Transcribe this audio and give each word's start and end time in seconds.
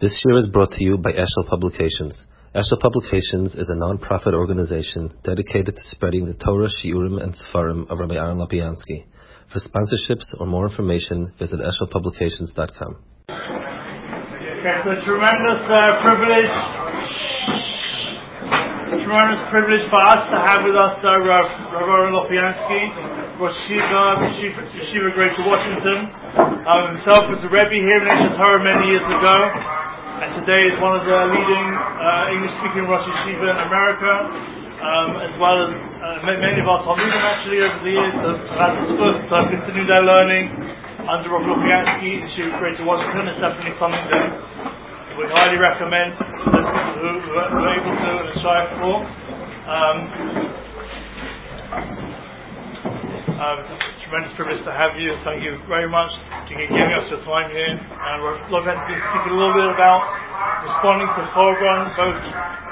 This 0.00 0.14
year 0.24 0.38
is 0.38 0.46
brought 0.46 0.70
to 0.78 0.84
you 0.84 0.96
by 0.96 1.10
Eshel 1.10 1.50
Publications. 1.50 2.14
Eshel 2.54 2.78
Publications 2.78 3.50
is 3.58 3.66
a 3.66 3.74
non-profit 3.74 4.30
organization 4.32 5.10
dedicated 5.26 5.74
to 5.74 5.82
spreading 5.90 6.22
the 6.22 6.38
Torah, 6.38 6.70
Shiurim, 6.70 7.18
and 7.18 7.34
Sefarim 7.34 7.90
of 7.90 7.98
Rabbi 7.98 8.14
Aaron 8.14 8.38
Lopiansky. 8.38 9.10
For 9.50 9.58
sponsorships 9.58 10.38
or 10.38 10.46
more 10.46 10.70
information, 10.70 11.34
visit 11.40 11.58
eshelpublications.com. 11.58 12.94
It's 13.26 14.86
a 14.86 14.98
tremendous 15.02 15.62
uh, 15.66 15.98
privilege, 16.06 16.54
tremendous 19.02 19.42
privilege 19.50 19.82
for 19.90 19.98
us 19.98 20.22
to 20.30 20.38
have 20.38 20.62
with 20.62 20.78
us 20.78 20.94
uh, 21.02 21.10
Rabbi 21.26 21.74
Aaron 21.74 22.14
Lopiansky. 22.14 23.18
Yeshiva, 23.38 24.30
Yeshiva, 24.78 25.10
Greater 25.14 25.42
Washington. 25.42 26.10
Um, 26.38 26.94
himself 26.94 27.30
was 27.34 27.42
a 27.42 27.50
Rebbe 27.50 27.82
here 27.82 27.98
in 27.98 28.06
Aish 28.06 28.34
HaTorah 28.34 28.62
many 28.62 28.94
years 28.94 29.06
ago, 29.06 29.77
and 30.18 30.34
today 30.42 30.66
is 30.66 30.74
one 30.82 30.98
of 30.98 31.06
the 31.06 31.18
leading 31.30 31.66
uh, 31.78 32.34
English-speaking 32.34 32.90
Rosh 32.90 33.06
Yeshiva 33.06 33.54
in 33.54 33.58
America, 33.70 34.12
um, 34.82 35.08
as 35.22 35.30
well 35.38 35.54
as 35.62 35.70
uh, 35.70 36.26
many 36.26 36.58
of 36.58 36.66
our 36.66 36.82
Talmidim 36.82 37.22
actually 37.22 37.62
over 37.62 37.78
the 37.86 37.92
years 37.94 38.14
have 38.26 38.42
had 38.58 38.72
the 38.82 38.84
supposed 38.98 39.22
to 39.30 39.38
continue 39.46 39.86
their 39.86 40.02
learning 40.02 40.50
under 41.06 41.30
Rav 41.30 41.46
Lopiansky, 41.46 42.26
Yeshiva 42.26 42.58
Greater 42.58 42.82
Washington. 42.82 43.30
It's 43.30 43.38
definitely 43.38 43.78
something 43.78 44.06
that 44.10 44.26
we 45.14 45.22
highly 45.30 45.58
recommend 45.58 46.10
that 46.18 46.66
who, 46.98 47.08
who 47.22 47.32
are 47.38 47.70
able 47.78 47.94
to 47.94 48.12
strive 48.42 48.74
for. 48.82 48.96
Um, 49.70 49.98
um, 53.38 53.87
tremendous 54.08 54.32
privilege 54.40 54.64
to 54.64 54.72
have 54.72 54.96
you. 54.96 55.12
Thank 55.20 55.44
you 55.44 55.60
very 55.68 55.84
much 55.84 56.08
for 56.48 56.56
giving 56.56 56.72
us 56.96 57.12
your 57.12 57.20
time 57.28 57.52
here. 57.52 57.76
And 57.76 58.16
we're 58.24 58.40
looking 58.48 58.72
to 58.72 58.94
speak 58.96 59.24
a 59.28 59.36
little 59.36 59.52
bit 59.52 59.68
about 59.68 60.00
responding 60.64 61.12
to 61.12 61.22
Churban, 61.36 61.92
both 61.92 62.16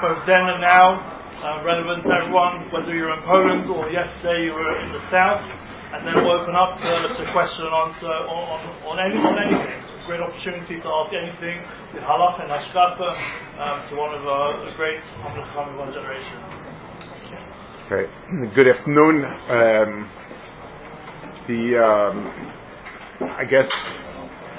both 0.01 0.19
then 0.25 0.49
and 0.49 0.61
now, 0.65 0.97
uh, 0.97 1.61
relevant 1.61 2.09
to 2.09 2.09
everyone, 2.09 2.73
whether 2.73 2.89
you're 2.89 3.13
in 3.13 3.21
Poland 3.29 3.69
or 3.69 3.85
yesterday 3.93 4.49
you 4.49 4.53
were 4.57 4.81
in 4.81 4.89
the 4.97 5.03
south. 5.13 5.45
And 5.93 6.09
then 6.09 6.25
we'll 6.25 6.41
open 6.41 6.57
up 6.57 6.81
to, 6.81 6.91
to 7.21 7.23
question 7.31 7.69
and 7.69 7.75
answer 7.85 8.11
on, 8.27 8.41
on, 8.57 8.61
on, 8.91 8.95
any, 8.97 9.17
on 9.21 9.37
anything. 9.37 9.77
It's 9.77 9.93
a 9.93 10.05
great 10.09 10.19
opportunity 10.19 10.81
to 10.81 10.89
ask 10.89 11.09
anything 11.13 11.57
with 11.93 12.01
halach 12.01 12.41
and 12.41 12.49
hashkafa 12.49 13.09
um, 13.61 13.77
to 13.87 13.93
one 13.93 14.11
of 14.17 14.25
uh, 14.25 14.67
the 14.67 14.73
great 14.73 14.99
Hamlet 15.21 15.45
of 15.53 15.85
our 15.85 15.89
generation. 15.93 16.37
Okay. 17.87 18.09
Good 18.57 18.67
afternoon. 18.67 19.23
Um, 19.23 20.26
the 21.47 21.79
um, 21.79 23.31
I 23.37 23.43
guess 23.49 23.67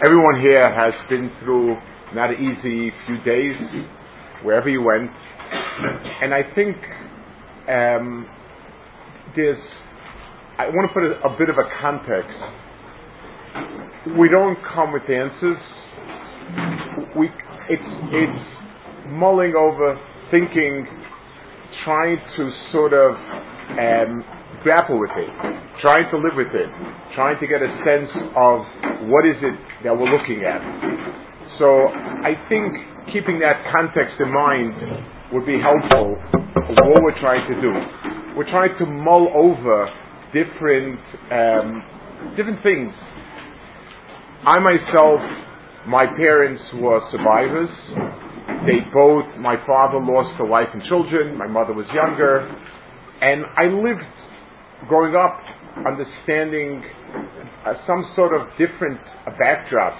everyone 0.05 0.41
here 0.41 0.73
has 0.73 0.95
been 1.09 1.31
through 1.43 1.77
not 2.15 2.33
easy 2.33 2.91
few 3.07 3.19
days 3.25 3.57
wherever 4.43 4.69
you 4.69 4.83
went, 4.83 5.11
and 6.23 6.33
I 6.35 6.43
think 6.55 6.77
um, 7.69 8.27
there's 9.37 9.59
I 10.59 10.69
want 10.69 10.91
to 10.91 10.95
put 10.95 11.05
a, 11.05 11.35
a 11.35 11.39
bit 11.39 11.49
of 11.49 11.57
a 11.57 11.69
context. 11.81 12.35
We 14.19 14.29
don't 14.29 14.57
come 14.75 14.93
with 14.93 15.03
answers. 15.03 15.59
We 17.17 17.29
it's 17.69 17.83
it's 18.13 18.59
mulling 19.09 19.55
over, 19.55 19.99
thinking, 20.31 20.87
trying 21.85 22.19
to 22.37 22.51
sort 22.73 22.93
of 22.93 23.13
um, 23.79 24.25
grapple 24.63 24.99
with 24.99 25.11
it, 25.17 25.31
trying 25.81 26.11
to 26.11 26.19
live 26.19 26.35
with 26.35 26.51
it, 26.55 26.71
trying 27.15 27.39
to 27.39 27.47
get 27.47 27.63
a 27.63 27.71
sense 27.87 28.11
of 28.35 29.09
what 29.09 29.27
is 29.27 29.39
it 29.43 29.57
that 29.85 29.95
we're 29.95 30.11
looking 30.11 30.43
at. 30.43 30.59
So 31.59 31.87
I 32.25 32.35
think 32.49 32.75
keeping 33.13 33.39
that 33.41 33.63
context 33.71 34.19
in 34.19 34.31
mind 34.33 34.75
would 35.33 35.47
be 35.47 35.59
helpful 35.61 36.19
for 36.77 36.85
what 36.91 37.03
we're 37.03 37.21
trying 37.21 37.47
to 37.47 37.57
do. 37.61 37.73
We're 38.37 38.51
trying 38.51 38.77
to 38.79 38.87
mull 38.87 39.31
over 39.35 39.91
different 40.35 41.01
um, 41.31 41.83
different 42.37 42.63
things. 42.63 42.93
I 44.47 44.59
myself, 44.59 45.21
my 45.87 46.07
parents 46.07 46.63
were 46.75 47.01
survivors. 47.11 47.71
They 48.67 48.83
both, 48.93 49.25
my 49.39 49.57
father 49.67 49.99
lost 49.99 50.41
a 50.41 50.45
wife 50.45 50.69
and 50.73 50.83
children, 50.89 51.37
my 51.37 51.47
mother 51.47 51.73
was 51.73 51.87
younger, 51.95 52.47
and 53.21 53.45
I 53.57 53.67
lived 53.67 54.07
growing 54.89 55.15
up, 55.17 55.39
understanding 55.87 56.83
uh, 57.67 57.75
some 57.87 58.05
sort 58.17 58.35
of 58.35 58.49
different 58.59 58.99
uh, 59.27 59.31
backdrop 59.39 59.95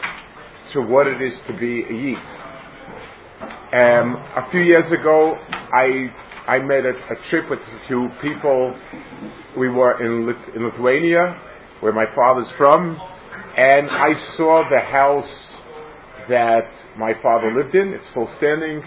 to 0.75 0.83
what 0.83 1.07
it 1.07 1.21
is 1.23 1.33
to 1.47 1.57
be 1.59 1.83
a 1.85 1.95
Yid. 1.95 2.19
Um, 3.69 4.17
a 4.37 4.49
few 4.51 4.61
years 4.61 4.91
ago, 4.93 5.35
I 5.73 6.09
I 6.49 6.59
made 6.61 6.87
a, 6.87 6.97
a, 6.97 7.17
trip 7.29 7.51
with 7.51 7.59
a 7.59 7.87
few 7.87 8.09
people. 8.23 8.75
We 9.59 9.69
were 9.69 10.01
in, 10.01 10.35
in 10.57 10.65
Lithuania, 10.65 11.37
where 11.81 11.93
my 11.93 12.07
father's 12.17 12.49
from, 12.57 12.97
and 13.57 13.91
I 13.91 14.13
saw 14.39 14.65
the 14.71 14.81
house 14.81 15.29
that 16.31 16.65
my 16.97 17.13
father 17.23 17.53
lived 17.55 17.75
in. 17.75 17.89
It's 17.93 18.05
still 18.13 18.29
standing. 18.39 18.81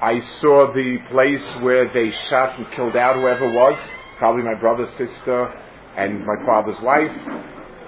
I 0.00 0.20
saw 0.40 0.72
the 0.72 0.98
place 1.10 1.64
where 1.64 1.92
they 1.92 2.10
shot 2.30 2.58
and 2.58 2.66
killed 2.76 2.94
out 2.94 3.16
whoever 3.16 3.50
was 3.50 3.74
probably 4.18 4.44
my 4.44 4.54
brother's 4.54 4.90
sister 4.94 5.50
and 5.96 6.26
my 6.26 6.36
father's 6.46 6.76
wife. 6.82 7.14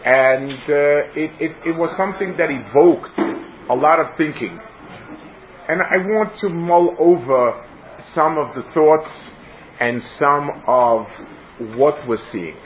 And 0.04 0.52
uh, 0.52 1.18
it, 1.18 1.30
it, 1.40 1.52
it 1.66 1.76
was 1.76 1.90
something 1.98 2.36
that 2.38 2.48
evoked 2.50 3.10
a 3.70 3.74
lot 3.74 3.98
of 3.98 4.06
thinking. 4.16 4.58
And 5.68 5.82
I 5.82 5.98
want 5.98 6.32
to 6.42 6.48
mull 6.48 6.94
over 7.00 7.66
some 8.14 8.38
of 8.38 8.54
the 8.54 8.62
thoughts 8.72 9.10
and 9.80 10.00
some 10.20 10.50
of 10.68 11.06
what 11.76 11.94
we're 12.06 12.22
seeing. 12.32 12.56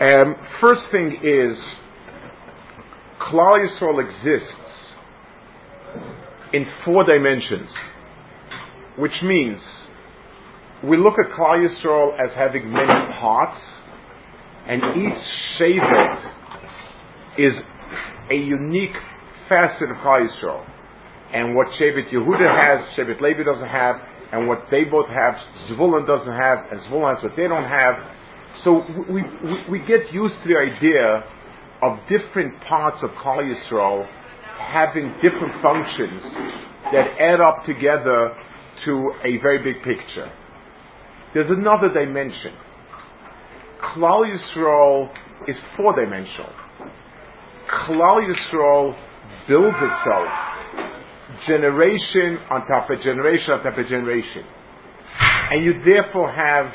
Um, 0.00 0.34
first 0.60 0.80
thing 0.90 1.12
is, 1.22 1.56
Klal 3.20 3.64
Yisrael 3.64 4.00
exists 4.02 4.54
in 6.52 6.64
four 6.84 7.04
dimensions, 7.04 7.68
which 8.98 9.12
means 9.22 9.60
we 10.82 10.96
look 10.96 11.14
at 11.20 11.30
Klal 11.36 11.60
Yisrael 11.60 12.16
as 12.16 12.30
having 12.36 12.70
many 12.72 12.88
parts, 13.20 13.60
and 14.66 14.80
each 14.96 15.22
Shevet 15.58 16.30
is 17.38 17.52
a 18.30 18.34
unique 18.34 18.96
facet 19.48 19.90
of 19.90 19.96
Klal 19.98 20.26
Yisrael. 20.26 20.64
And 21.34 21.54
what 21.54 21.66
Shevet 21.78 22.10
Yehuda 22.10 22.48
has, 22.48 22.80
Shevet 22.96 23.20
Levi 23.20 23.44
doesn't 23.44 23.68
have, 23.68 23.96
and 24.32 24.48
what 24.48 24.64
they 24.70 24.84
both 24.84 25.08
have, 25.08 25.34
Zvulun 25.70 26.06
doesn't 26.06 26.32
have, 26.32 26.58
and 26.72 26.80
Zvulun 26.88 27.14
has 27.14 27.22
what 27.22 27.36
they 27.36 27.46
don't 27.46 27.68
have. 27.68 27.94
So 28.64 28.82
we, 29.12 29.22
we, 29.44 29.56
we 29.70 29.78
get 29.80 30.08
used 30.12 30.34
to 30.42 30.48
the 30.48 30.56
idea 30.56 31.24
of 31.82 31.98
different 32.08 32.54
parts 32.68 32.98
of 33.02 33.10
Klal 33.22 33.44
Yisrael 33.44 34.06
having 34.72 35.12
different 35.20 35.60
functions 35.62 36.22
that 36.92 37.04
add 37.20 37.40
up 37.40 37.64
together 37.66 38.32
to 38.86 39.12
a 39.24 39.36
very 39.42 39.58
big 39.60 39.82
picture. 39.82 40.30
There's 41.32 41.50
another 41.50 41.88
dimension. 41.92 42.54
Klal 43.94 44.26
Yisrael 44.26 45.08
is 45.48 45.56
four 45.76 45.94
dimensional. 45.94 46.50
Klal 47.86 48.18
Yisrael 48.26 48.94
builds 49.48 49.76
itself 49.76 50.50
generation 51.46 52.38
on 52.50 52.66
top 52.66 52.90
of 52.90 52.98
generation 53.02 53.50
on 53.52 53.62
top 53.62 53.78
of 53.78 53.86
generation. 53.88 54.42
And 55.50 55.64
you 55.64 55.72
therefore 55.84 56.32
have 56.32 56.66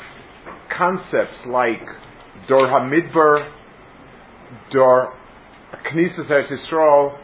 concepts 0.76 1.36
like 1.48 1.84
Dor 2.48 2.66
HaMidbar, 2.66 3.50
Dor 4.72 5.12
Knesset 5.92 6.48
Yisrael, 6.50 7.18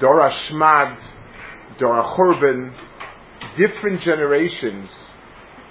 Dor 0.00 0.28
HaShmad, 0.28 0.96
Dor 1.80 2.02
HaChurban, 2.02 2.70
different 3.58 4.02
generations 4.04 4.88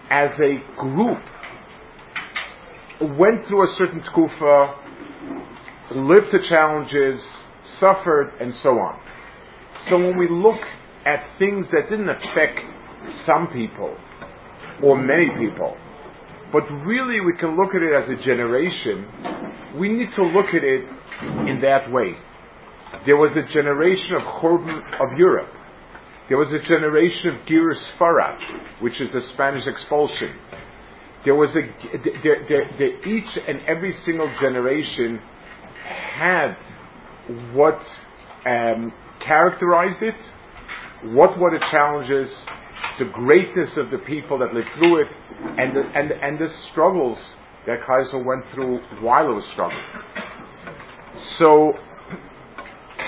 as 0.09 0.29
a 0.39 0.81
group 0.81 1.19
went 3.17 3.45
through 3.47 3.63
a 3.63 3.75
certain 3.77 4.01
tkufa, 4.01 4.75
lived 5.95 6.27
the 6.31 6.39
challenges, 6.49 7.19
suffered, 7.79 8.31
and 8.39 8.53
so 8.63 8.69
on. 8.79 8.99
So 9.89 9.97
when 9.97 10.17
we 10.17 10.27
look 10.29 10.59
at 11.05 11.19
things 11.39 11.65
that 11.71 11.89
didn't 11.89 12.09
affect 12.09 12.59
some 13.27 13.47
people 13.51 13.95
or 14.83 14.95
many 14.97 15.27
people, 15.39 15.75
but 16.51 16.63
really 16.85 17.19
we 17.19 17.33
can 17.39 17.57
look 17.57 17.75
at 17.75 17.81
it 17.81 17.91
as 17.91 18.07
a 18.07 18.23
generation, 18.23 19.77
we 19.79 19.89
need 19.89 20.09
to 20.15 20.23
look 20.23 20.47
at 20.53 20.63
it 20.63 20.85
in 21.49 21.59
that 21.61 21.91
way. 21.91 22.13
There 23.05 23.17
was 23.17 23.35
a 23.35 23.53
generation 23.53 24.15
of 24.15 24.21
Churban 24.41 24.77
of 25.01 25.17
Europe 25.17 25.49
there 26.29 26.37
was 26.37 26.47
a 26.55 26.61
generation 26.67 27.35
of 27.35 27.47
Gerush 27.47 27.75
Sefarad, 27.99 28.81
which 28.81 28.93
is 28.93 29.11
the 29.13 29.21
Spanish 29.33 29.63
expulsion. 29.67 30.31
There 31.25 31.35
was 31.35 31.49
a, 31.51 31.63
there, 32.23 32.47
there, 32.47 32.65
there, 32.79 32.93
each 33.07 33.31
and 33.47 33.59
every 33.67 33.95
single 34.05 34.31
generation 34.41 35.19
had 36.15 36.55
what 37.53 37.79
um, 38.45 38.91
characterized 39.25 40.01
it, 40.01 40.15
what 41.11 41.37
were 41.39 41.51
the 41.51 41.63
challenges, 41.71 42.29
the 42.99 43.11
greatness 43.11 43.69
of 43.77 43.91
the 43.91 43.99
people 44.05 44.39
that 44.39 44.53
lived 44.53 44.67
through 44.77 45.01
it, 45.01 45.07
and 45.57 45.75
the, 45.75 45.81
and, 45.81 46.11
and 46.11 46.39
the 46.39 46.47
struggles 46.71 47.17
that 47.67 47.79
Kaiser 47.85 48.23
went 48.23 48.43
through 48.53 48.79
while 49.01 49.25
it 49.25 49.35
was 49.35 49.43
struggling. 49.53 49.79
So, 51.39 51.73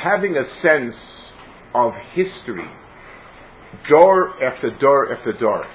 having 0.04 0.36
a 0.36 0.44
sense 0.62 0.96
of 1.74 1.92
history, 2.14 2.66
dor 3.90 4.44
after 4.44 4.72
dor 4.80 5.14
after 5.14 5.34
dor. 5.40 5.66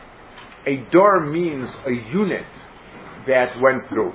A 0.67 0.85
dor 0.93 1.27
means 1.27 1.69
a 1.87 1.93
unit 2.15 2.45
that 3.27 3.49
went 3.61 3.89
through. 3.89 4.13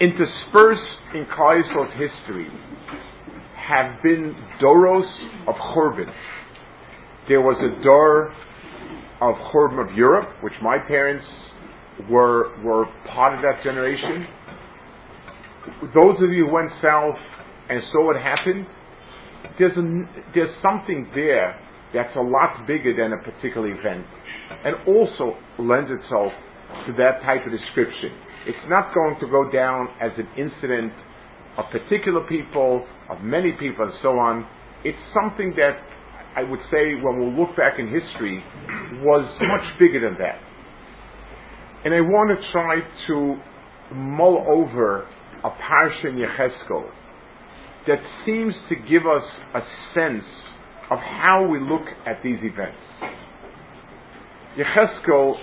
Interspersed 0.00 0.80
in 1.14 1.26
Kaiser's 1.36 1.92
history 1.92 2.48
have 3.68 4.02
been 4.02 4.34
doros 4.62 5.04
of 5.46 5.54
Churban. 5.74 6.10
There 7.28 7.40
was 7.40 7.56
a 7.60 7.82
dor 7.84 8.32
of 9.20 9.34
Churban 9.52 9.90
of 9.90 9.96
Europe, 9.96 10.28
which 10.42 10.54
my 10.62 10.78
parents 10.78 11.24
were, 12.10 12.58
were 12.62 12.86
part 13.12 13.34
of 13.34 13.42
that 13.42 13.62
generation. 13.62 14.26
Those 15.94 16.16
of 16.22 16.30
you 16.30 16.46
who 16.46 16.52
went 16.52 16.70
south 16.82 17.16
and 17.68 17.82
saw 17.92 18.06
what 18.06 18.16
happened, 18.16 18.66
there's, 19.58 19.76
a, 19.76 19.84
there's 20.34 20.54
something 20.62 21.06
there 21.14 21.60
that's 21.94 22.14
a 22.16 22.22
lot 22.22 22.66
bigger 22.66 22.94
than 22.94 23.12
a 23.12 23.20
particular 23.22 23.68
event 23.68 24.06
and 24.64 24.74
also 24.86 25.36
lends 25.58 25.90
itself 25.90 26.32
to 26.86 26.92
that 26.98 27.22
type 27.22 27.46
of 27.46 27.52
description. 27.52 28.10
It's 28.46 28.66
not 28.68 28.94
going 28.94 29.16
to 29.20 29.26
go 29.26 29.50
down 29.50 29.88
as 30.00 30.12
an 30.16 30.28
incident 30.38 30.92
of 31.58 31.64
particular 31.70 32.26
people, 32.28 32.86
of 33.10 33.20
many 33.22 33.52
people, 33.52 33.84
and 33.84 33.94
so 34.02 34.18
on. 34.18 34.46
It's 34.84 34.98
something 35.12 35.52
that 35.56 35.76
I 36.36 36.42
would 36.44 36.60
say, 36.70 36.94
when 37.02 37.18
we 37.18 37.26
look 37.38 37.56
back 37.56 37.78
in 37.78 37.86
history, 37.86 38.42
was 39.02 39.26
much 39.42 39.66
bigger 39.78 40.00
than 40.08 40.16
that. 40.18 40.38
And 41.84 41.92
I 41.92 42.00
want 42.00 42.30
to 42.30 42.52
try 42.52 42.78
to 43.08 43.94
mull 43.94 44.44
over 44.46 45.08
a 45.42 45.50
parsha 45.50 46.04
in 46.04 46.16
Yecheskel 46.16 46.84
that 47.88 47.98
seems 48.24 48.54
to 48.68 48.76
give 48.76 49.02
us 49.06 49.24
a 49.54 49.60
sense 49.94 50.24
of 50.90 50.98
how 50.98 51.46
we 51.50 51.60
look 51.60 51.86
at 52.06 52.22
these 52.22 52.38
events. 52.42 52.78
Yecheskel 54.58 55.34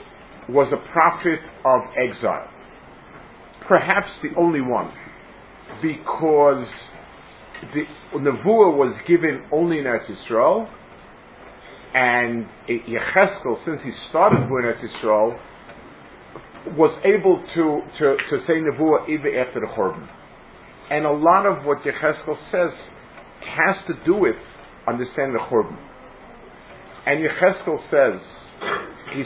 was 0.50 0.72
a 0.74 0.92
prophet 0.92 1.40
of 1.66 1.82
exile, 1.96 2.50
perhaps 3.68 4.08
the 4.22 4.30
only 4.38 4.62
one, 4.62 4.92
because 5.82 6.68
the 7.74 7.84
Nevuah 8.20 8.76
was 8.76 8.96
given 9.08 9.46
only 9.52 9.80
in 9.80 9.86
Eretz 9.86 10.06
Yisrael, 10.06 10.70
and 11.94 12.46
Yecheskel, 12.70 13.66
since 13.66 13.80
he 13.84 13.92
started 14.10 14.42
with 14.52 14.66
Eretz 14.66 14.84
Yisrael, 14.84 15.40
was 16.76 16.92
able 17.06 17.42
to, 17.56 17.80
to, 17.98 18.18
to 18.30 18.46
say 18.46 18.60
Nevuah 18.60 19.08
even 19.08 19.34
after 19.36 19.62
the 19.62 19.68
Churban. 19.78 20.08
And 20.92 21.06
a 21.06 21.12
lot 21.12 21.46
of 21.46 21.66
what 21.66 21.80
Yecheskel 21.80 22.36
says 22.52 22.72
has 23.42 23.76
to 23.88 24.06
do 24.06 24.16
with 24.16 24.36
understanding 24.88 25.34
the 25.34 25.44
Churban. 25.52 25.78
And 27.06 27.24
Yecheskel 27.24 27.80
says, 27.92 28.22
he's 29.16 29.26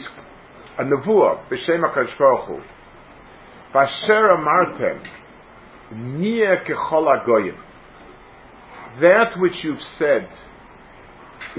a 0.78 0.84
Nevuah, 0.84 1.48
B'Shem 1.48 1.82
HaKadosh 1.82 2.18
Baruch 2.18 2.48
Hu, 2.48 2.60
Vasher 3.74 4.36
Amartem, 4.36 5.02
Nia 6.18 6.56
Kechol 6.68 7.06
HaGoyim, 7.06 7.56
that 9.00 9.38
which 9.38 9.52
you've 9.62 9.78
said, 9.98 10.28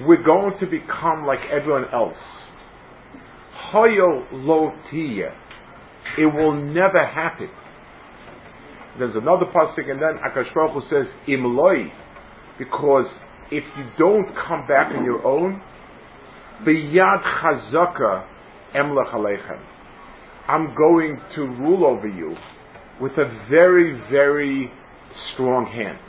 we're 0.05 0.23
going 0.23 0.53
to 0.59 0.65
become 0.65 1.25
like 1.25 1.39
everyone 1.51 1.85
else. 1.93 2.13
Hoyo 3.73 4.25
lo 4.31 4.71
It 6.17 6.25
will 6.25 6.53
never 6.53 7.05
happen. 7.05 7.49
There's 8.99 9.15
another 9.15 9.45
pasuk, 9.45 9.89
and 9.89 9.99
then 9.99 10.19
Akash 10.23 10.53
Baruch 10.53 10.73
Hu 10.73 10.81
says, 10.89 11.07
Imloi, 11.27 11.89
because 12.59 13.05
if 13.53 13.63
you 13.77 13.85
don't 13.99 14.25
come 14.47 14.65
back 14.67 14.91
on 14.95 15.05
your 15.05 15.23
own, 15.25 15.61
biyad 16.65 17.21
chazaka 17.21 18.25
emlech 18.75 19.13
aleichem. 19.13 19.61
I'm 20.47 20.75
going 20.75 21.19
to 21.35 21.41
rule 21.41 21.85
over 21.85 22.07
you 22.07 22.35
with 22.99 23.11
a 23.13 23.45
very, 23.49 23.93
very 24.11 24.71
strong 25.33 25.65
hand. 25.65 25.99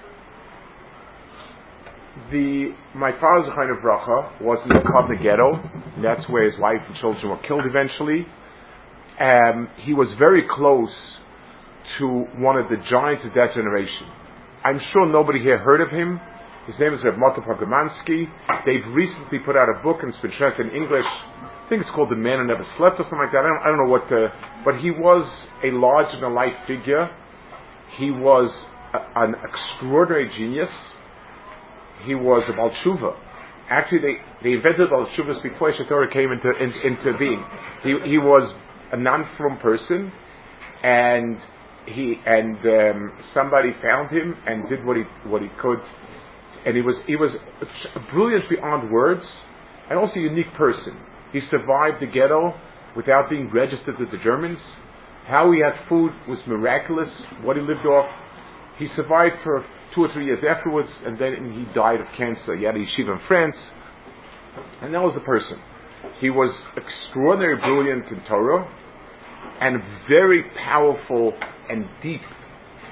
The 2.31 2.73
my 2.95 3.11
father's 3.21 3.53
kind 3.55 3.71
of 3.71 3.79
bracha 3.79 4.41
was 4.41 4.59
in 4.65 4.71
the 4.71 4.83
Kovna 4.87 5.21
ghetto. 5.23 5.61
That's 6.03 6.27
where 6.31 6.45
his 6.45 6.59
wife 6.61 6.81
and 6.87 6.97
children 7.01 7.29
were 7.29 7.43
killed 7.47 7.65
eventually. 7.67 8.25
Um, 9.21 9.69
he 9.85 9.93
was 9.93 10.09
very 10.19 10.45
close 10.57 10.91
to 11.99 12.27
one 12.39 12.57
of 12.57 12.69
the 12.71 12.77
giants 12.91 13.23
of 13.27 13.35
that 13.35 13.55
generation. 13.55 14.09
I'm 14.65 14.81
sure 14.93 15.07
nobody 15.07 15.41
here 15.41 15.59
heard 15.59 15.81
of 15.81 15.91
him. 15.91 16.21
His 16.67 16.77
name 16.81 16.95
is 16.95 17.01
Reb 17.05 17.19
Mata 17.21 17.43
Pogramansky. 17.45 18.25
They've 18.65 18.89
recently 18.97 19.37
put 19.45 19.53
out 19.53 19.69
a 19.69 19.83
book 19.85 20.01
and 20.01 20.09
it's 20.09 20.23
been 20.25 20.33
translated 20.39 20.73
in 20.73 20.81
English. 20.81 21.05
I 21.05 21.69
think 21.69 21.83
it's 21.85 21.93
called 21.93 22.09
The 22.09 22.17
Man 22.17 22.41
Who 22.41 22.49
Never 22.49 22.65
Slept 22.81 22.97
or 22.97 23.05
something 23.05 23.21
like 23.21 23.37
that. 23.37 23.45
I 23.45 23.53
don't, 23.53 23.61
I 23.61 23.67
don't 23.69 23.85
know 23.85 23.93
what 23.93 24.09
the, 24.09 24.33
but 24.65 24.81
he 24.81 24.89
was 24.89 25.29
a 25.61 25.77
larger 25.77 26.17
than 26.25 26.33
life 26.33 26.57
figure. 26.65 27.13
He 28.01 28.09
was 28.11 28.49
a, 28.97 29.29
an 29.29 29.37
extraordinary 29.45 30.33
genius. 30.41 30.73
He 32.09 32.17
was 32.17 32.41
a 32.49 32.57
Balshuva. 32.57 33.13
Actually, 33.69 34.01
they, 34.01 34.15
they 34.41 34.53
invented 34.57 34.89
Balshuvas 34.89 35.45
before 35.45 35.69
Aish 35.69 35.85
HaTorah 35.85 36.13
came 36.17 36.33
into, 36.33 36.49
in, 36.49 36.73
into 36.81 37.13
being. 37.19 37.45
He, 37.85 37.93
he 38.09 38.17
was 38.17 38.49
a 38.93 38.97
non-from 38.97 39.59
person, 39.61 40.11
and 40.83 41.37
he 41.87 42.17
and 42.25 42.57
um, 42.57 43.13
somebody 43.35 43.77
found 43.83 44.11
him 44.11 44.35
and 44.47 44.69
did 44.69 44.85
what 44.85 44.97
he 44.97 45.03
what 45.29 45.43
he 45.43 45.49
could, 45.61 45.79
and 46.67 46.77
he 46.77 46.83
was 46.83 46.97
he 47.07 47.17
was 47.17 47.31
brilliant 48.13 48.45
beyond 48.49 48.91
words, 48.91 49.23
and 49.91 49.99
also 49.99 50.15
a 50.17 50.23
unique 50.23 50.53
person. 50.57 50.97
He 51.33 51.41
survived 51.51 52.01
the 52.01 52.07
ghetto 52.07 52.55
without 52.97 53.29
being 53.29 53.51
registered 53.53 53.99
with 53.99 54.11
the 54.11 54.19
Germans. 54.23 54.59
How 55.27 55.51
he 55.53 55.61
had 55.61 55.73
food 55.89 56.13
was 56.29 56.39
miraculous. 56.47 57.09
What 57.43 57.57
he 57.57 57.63
lived 57.63 57.87
off, 57.87 58.09
he 58.79 58.89
survived 58.95 59.37
for 59.43 59.65
two 59.95 60.03
or 60.03 60.09
three 60.13 60.27
years 60.27 60.45
afterwards, 60.45 60.89
and 61.05 61.19
then 61.19 61.53
he 61.53 61.75
died 61.75 62.01
of 62.01 62.07
cancer. 62.17 62.57
He 62.57 62.65
had 62.65 62.75
a 62.75 62.79
yeshiva 62.79 63.13
in 63.13 63.21
France, 63.27 63.57
and 64.83 64.93
that 64.95 65.01
was 65.01 65.15
the 65.15 65.25
person. 65.25 65.59
He 66.21 66.31
was 66.31 66.55
extraordinarily 66.77 67.61
brilliant 67.61 68.07
in 68.13 68.23
Torah 68.29 68.69
and 69.61 69.83
very 70.09 70.45
powerful 70.65 71.33
and 71.71 71.87
deep 72.03 72.21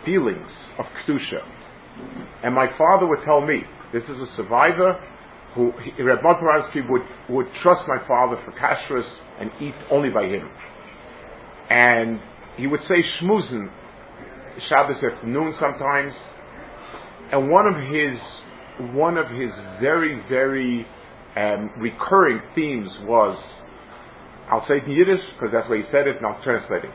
feelings 0.04 0.48
of 0.78 0.86
Kedusha. 1.06 1.61
And 2.44 2.54
my 2.54 2.66
father 2.76 3.06
would 3.06 3.20
tell 3.24 3.40
me, 3.40 3.62
this 3.92 4.02
is 4.04 4.16
a 4.16 4.36
survivor 4.36 4.98
who, 5.54 5.72
Reb 6.02 6.20
Motoransky 6.24 6.88
would, 6.88 7.02
would 7.28 7.46
trust 7.62 7.82
my 7.86 7.98
father 8.08 8.36
for 8.44 8.52
kashrus 8.52 9.06
and 9.40 9.50
eat 9.60 9.74
only 9.90 10.10
by 10.10 10.24
him. 10.24 10.48
And 11.70 12.20
he 12.56 12.66
would 12.66 12.80
say 12.88 12.96
shmuzen 13.20 13.68
Shabbos 14.68 14.96
afternoon 15.02 15.54
sometimes. 15.60 16.12
And 17.32 17.50
one 17.50 17.66
of 17.66 17.76
his, 17.76 18.94
one 18.94 19.16
of 19.16 19.26
his 19.28 19.50
very, 19.80 20.22
very 20.28 20.86
um, 21.36 21.70
recurring 21.78 22.40
themes 22.54 22.90
was, 23.02 23.38
I'll 24.50 24.66
say 24.68 24.78
it 24.78 24.84
in 24.84 24.90
Yiddish 24.90 25.22
because 25.34 25.52
that's 25.52 25.68
why 25.68 25.78
he 25.78 25.84
said 25.90 26.06
it 26.06 26.16
and 26.16 26.26
I'll 26.26 26.42
translate 26.42 26.84
it. 26.84 26.90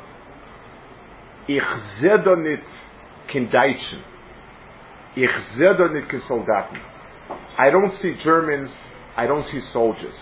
Ich 1.50 1.64
kein 3.32 3.50
Deutschen. 3.50 4.17
Soldaten. 6.28 6.78
I 7.58 7.70
don't 7.72 7.94
see 8.02 8.14
Germans, 8.24 8.70
I 9.16 9.26
don't 9.26 9.46
see 9.52 9.60
soldiers. 9.74 10.14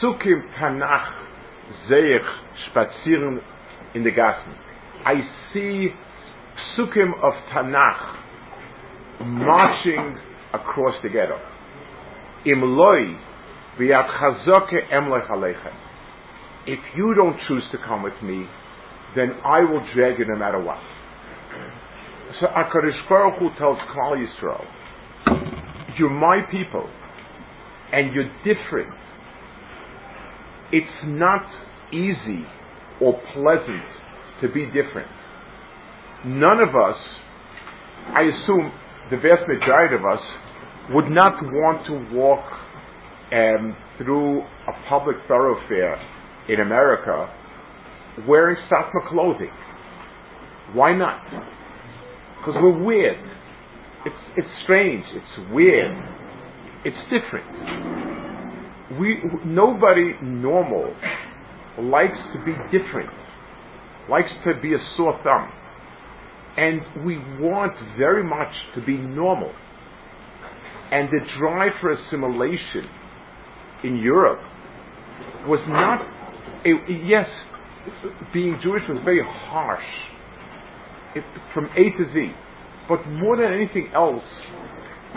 Psukim 0.00 0.42
Tanach 0.58 1.12
sehe 1.88 2.16
ich 2.16 2.26
spazieren 2.70 3.40
in 3.94 4.02
the 4.02 4.10
Gassen. 4.10 4.54
I 5.04 5.14
see 5.52 5.88
Psukim 6.76 7.12
of 7.22 7.34
Tanach 7.52 8.16
marching 9.20 10.18
across 10.54 10.94
the 11.02 11.08
ghetto. 11.08 11.38
Im 12.46 12.62
loy 12.62 13.14
v'yat 13.78 14.08
chazoke 14.08 14.88
emlech 14.90 15.28
aleichem. 15.28 15.74
If 16.66 16.80
you 16.96 17.14
don't 17.14 17.36
choose 17.46 17.64
to 17.72 17.78
come 17.86 18.02
with 18.02 18.20
me, 18.22 18.46
then 19.16 19.32
I 19.44 19.60
will 19.60 19.84
drag 19.94 20.18
you 20.18 20.26
no 20.26 20.36
matter 20.36 20.62
what. 20.62 20.78
So 22.38 22.46
HaKadosh 22.46 23.08
Baruch 23.08 23.38
Hu 23.40 23.48
tells 23.58 23.78
Klal 23.92 24.14
Yisrael, 24.16 24.64
you're 25.98 26.10
my 26.10 26.42
people, 26.50 26.88
and 27.92 28.14
you're 28.14 28.30
different. 28.44 28.94
It's 30.70 30.86
not 31.04 31.42
easy 31.92 32.44
or 33.00 33.20
pleasant 33.34 33.82
to 34.42 34.48
be 34.48 34.66
different. 34.66 35.10
None 36.24 36.60
of 36.60 36.68
us, 36.76 36.96
I 38.14 38.22
assume, 38.22 38.72
the 39.10 39.16
vast 39.16 39.48
majority 39.48 39.96
of 39.96 40.02
us 40.02 40.22
would 40.90 41.10
not 41.10 41.42
want 41.42 41.84
to 41.86 42.16
walk 42.16 42.44
um, 43.32 43.76
through 43.98 44.40
a 44.40 44.88
public 44.88 45.16
thoroughfare 45.26 45.96
in 46.48 46.60
America 46.60 47.28
wearing 48.28 48.56
Satmar 48.70 49.08
clothing. 49.08 49.50
Why 50.74 50.94
not? 50.96 51.20
Because 52.40 52.54
we're 52.60 52.82
weird. 52.82 53.18
It's, 54.06 54.16
it's 54.38 54.48
strange. 54.64 55.04
It's 55.12 55.52
weird. 55.52 55.94
It's 56.84 56.96
different. 57.12 57.44
We, 58.98 59.18
nobody 59.44 60.14
normal 60.22 60.94
likes 61.78 62.16
to 62.32 62.44
be 62.44 62.52
different, 62.76 63.10
likes 64.08 64.30
to 64.46 64.54
be 64.60 64.72
a 64.72 64.78
sore 64.96 65.20
thumb. 65.22 65.52
And 66.56 67.04
we 67.06 67.18
want 67.38 67.72
very 67.98 68.24
much 68.24 68.52
to 68.74 68.84
be 68.84 68.96
normal. 68.96 69.52
And 70.90 71.08
the 71.10 71.20
drive 71.38 71.72
for 71.80 71.92
assimilation 71.92 72.88
in 73.84 73.98
Europe 73.98 74.40
was 75.46 75.60
not, 75.68 76.00
a, 76.66 76.70
yes, 77.04 77.26
being 78.32 78.58
Jewish 78.62 78.82
was 78.88 78.98
very 79.04 79.22
harsh 79.24 79.84
from 81.54 81.66
A 81.76 81.84
to 81.96 82.12
Z. 82.12 82.32
But 82.88 83.06
more 83.08 83.36
than 83.36 83.52
anything 83.52 83.90
else, 83.94 84.24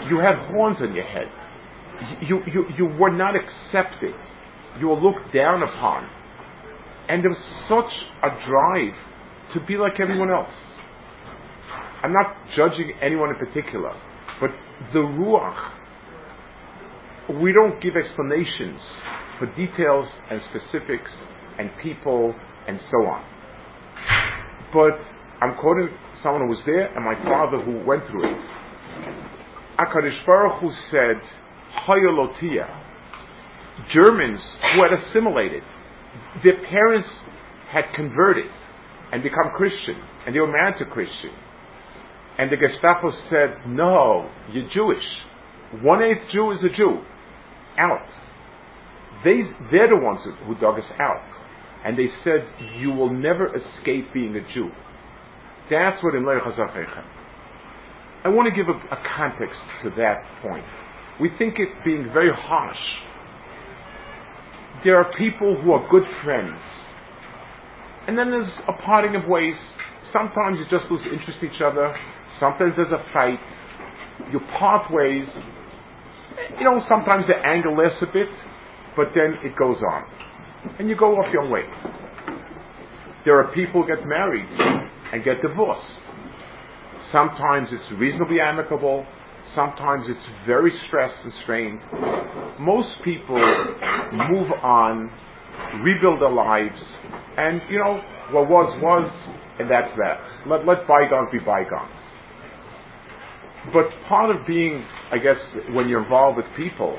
you 0.10 0.20
had 0.20 0.36
horns 0.52 0.78
on 0.82 0.94
your 0.94 1.06
head. 1.06 1.28
You, 2.22 2.40
you, 2.52 2.66
you 2.78 2.86
were 2.86 3.12
not 3.12 3.34
accepted. 3.36 4.14
You 4.80 4.88
were 4.90 5.00
looked 5.00 5.34
down 5.34 5.64
upon. 5.64 6.08
And 7.10 7.24
there 7.24 7.30
was 7.32 7.40
such 7.70 7.92
a 8.24 8.30
drive 8.50 8.94
to 9.54 9.66
be 9.66 9.78
like 9.78 10.00
everyone 10.00 10.32
else. 10.32 10.50
I'm 12.04 12.14
not 12.14 12.36
judging 12.58 12.92
anyone 13.02 13.30
in 13.30 13.36
particular, 13.36 13.94
but 14.42 14.50
the 14.92 15.00
Ruach, 15.00 15.72
we 17.42 17.54
don't 17.54 17.82
give 17.82 17.94
explanations 17.96 18.80
for 19.40 19.46
details 19.56 20.06
and 20.30 20.42
specifics 20.52 21.10
and 21.58 21.70
people 21.82 22.36
and 22.68 22.80
so 22.92 22.98
on. 23.08 23.24
But 24.74 25.13
I'm 25.44 25.60
quoting 25.60 25.90
someone 26.24 26.48
who 26.48 26.56
was 26.56 26.64
there 26.66 26.88
and 26.88 27.04
my 27.04 27.20
father 27.28 27.60
who 27.60 27.84
went 27.84 28.08
through 28.08 28.32
it. 28.32 28.40
Akadish 29.76 30.16
Baruch 30.26 30.62
Hu 30.62 30.72
said, 30.88 31.20
Hayalotia. 31.84 32.64
Germans 33.94 34.40
who 34.72 34.88
had 34.88 34.96
assimilated, 34.96 35.64
their 36.46 36.56
parents 36.70 37.10
had 37.74 37.84
converted 37.94 38.48
and 39.12 39.22
become 39.22 39.52
Christian, 39.58 40.00
and 40.26 40.34
they 40.34 40.40
were 40.40 40.48
married 40.48 40.76
to 40.80 40.86
Christian. 40.86 41.36
And 42.38 42.50
the 42.50 42.56
Gestapo 42.56 43.12
said, 43.30 43.68
No, 43.68 44.30
you're 44.54 44.70
Jewish. 44.74 45.04
One 45.84 46.02
eighth 46.02 46.24
Jew 46.32 46.52
is 46.52 46.60
a 46.64 46.72
Jew. 46.78 47.04
Out. 47.80 48.08
They, 49.26 49.42
they're 49.72 49.90
the 49.90 50.00
ones 50.00 50.20
who 50.48 50.56
dug 50.56 50.80
us 50.80 50.88
out 51.02 51.22
and 51.84 51.98
they 51.98 52.08
said, 52.24 52.48
You 52.78 52.92
will 52.92 53.12
never 53.12 53.48
escape 53.48 54.14
being 54.14 54.36
a 54.36 54.54
Jew. 54.54 54.70
That's 55.74 55.98
what 56.06 56.14
in 56.14 56.22
I 56.22 56.38
want 58.30 58.46
to 58.46 58.54
give 58.54 58.70
a, 58.70 58.78
a 58.78 59.00
context 59.18 59.58
to 59.82 59.90
that 59.98 60.22
point. 60.46 60.62
We 61.20 61.34
think 61.42 61.58
it 61.58 61.74
being 61.84 62.14
very 62.14 62.30
harsh. 62.32 62.78
There 64.86 64.98
are 64.98 65.12
people 65.18 65.60
who 65.62 65.72
are 65.74 65.82
good 65.90 66.06
friends. 66.24 66.62
And 68.06 68.16
then 68.18 68.30
there's 68.30 68.52
a 68.70 68.74
parting 68.86 69.16
of 69.16 69.26
ways. 69.28 69.56
Sometimes 70.14 70.60
you 70.62 70.66
just 70.70 70.86
lose 70.92 71.02
interest 71.10 71.40
in 71.42 71.50
each 71.50 71.62
other. 71.66 71.90
Sometimes 72.40 72.74
there's 72.78 72.94
a 72.94 73.02
fight. 73.12 73.40
You 74.32 74.40
part 74.60 74.92
ways. 74.94 75.26
You 76.60 76.66
know, 76.66 76.84
sometimes 76.88 77.26
the 77.26 77.34
anger 77.42 77.72
lasts 77.74 77.98
a 78.06 78.14
bit, 78.14 78.30
but 78.96 79.08
then 79.16 79.40
it 79.42 79.58
goes 79.58 79.78
on 79.82 80.04
and 80.80 80.88
you 80.88 80.96
go 80.96 81.18
off 81.18 81.26
your 81.34 81.50
way. 81.50 81.64
There 83.26 83.38
are 83.40 83.52
people 83.54 83.84
who 83.84 83.88
get 83.88 84.06
married 84.06 84.46
and 85.14 85.24
get 85.24 85.42
divorced. 85.42 85.86
Sometimes 87.14 87.70
it's 87.72 88.00
reasonably 88.02 88.42
amicable, 88.42 89.06
sometimes 89.56 90.06
it's 90.10 90.28
very 90.48 90.74
stressed 90.88 91.14
and 91.24 91.34
strained. 91.44 91.80
Most 92.60 92.90
people 93.06 93.38
move 94.32 94.50
on, 94.64 95.12
rebuild 95.86 96.20
their 96.20 96.32
lives, 96.32 96.76
and 97.38 97.62
you 97.70 97.78
know, 97.78 98.02
what 98.32 98.50
was 98.50 98.74
was, 98.82 99.06
and 99.60 99.70
that's 99.70 99.94
that. 99.98 100.18
Let, 100.50 100.66
let 100.66 100.88
bygones 100.88 101.30
be 101.32 101.40
bygones. 101.40 101.94
But 103.72 103.86
part 104.10 104.36
of 104.36 104.46
being, 104.48 104.84
I 105.12 105.18
guess, 105.20 105.38
when 105.72 105.88
you're 105.88 106.04
involved 106.04 106.38
with 106.38 106.48
people, 106.58 106.98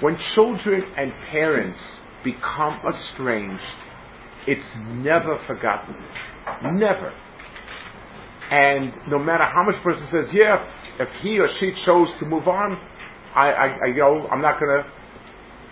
when 0.00 0.16
children 0.36 0.82
and 0.96 1.10
parents 1.32 1.78
become 2.24 2.78
estranged, 2.86 3.60
it's 4.46 4.70
never 5.02 5.38
forgotten. 5.48 5.96
Never. 6.72 7.12
And 8.50 8.92
no 9.10 9.18
matter 9.18 9.44
how 9.44 9.64
much 9.64 9.74
person 9.82 10.06
says, 10.12 10.26
yeah, 10.32 10.62
if 11.00 11.08
he 11.22 11.38
or 11.38 11.48
she 11.60 11.72
chose 11.84 12.08
to 12.20 12.26
move 12.26 12.46
on, 12.48 12.78
I, 13.34 13.50
I, 13.50 14.00
I'm 14.30 14.40
not 14.40 14.60
gonna, 14.60 14.84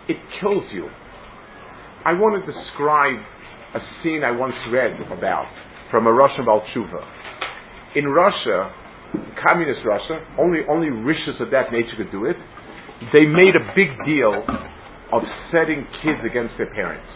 it 0.09 0.17
kills 0.41 0.65
you. 0.73 0.89
I 2.05 2.13
want 2.13 2.37
to 2.37 2.45
describe 2.45 3.17
a 3.75 3.81
scene 4.03 4.23
I 4.23 4.31
once 4.31 4.55
read 4.71 5.01
about 5.11 5.47
from 5.91 6.07
a 6.07 6.13
Russian 6.13 6.45
Balchuva. 6.45 7.01
In 7.97 8.07
Russia, 8.07 8.75
communist 9.43 9.81
Russia, 9.87 10.21
only, 10.39 10.61
only 10.69 10.91
rishis 10.91 11.41
of 11.41 11.51
that 11.53 11.71
nature 11.73 11.97
could 11.97 12.11
do 12.11 12.27
it, 12.27 12.37
they 13.13 13.25
made 13.25 13.55
a 13.55 13.65
big 13.75 13.89
deal 14.05 14.45
of 15.13 15.23
setting 15.53 15.87
kids 16.03 16.19
against 16.27 16.55
their 16.59 16.73
parents. 16.75 17.07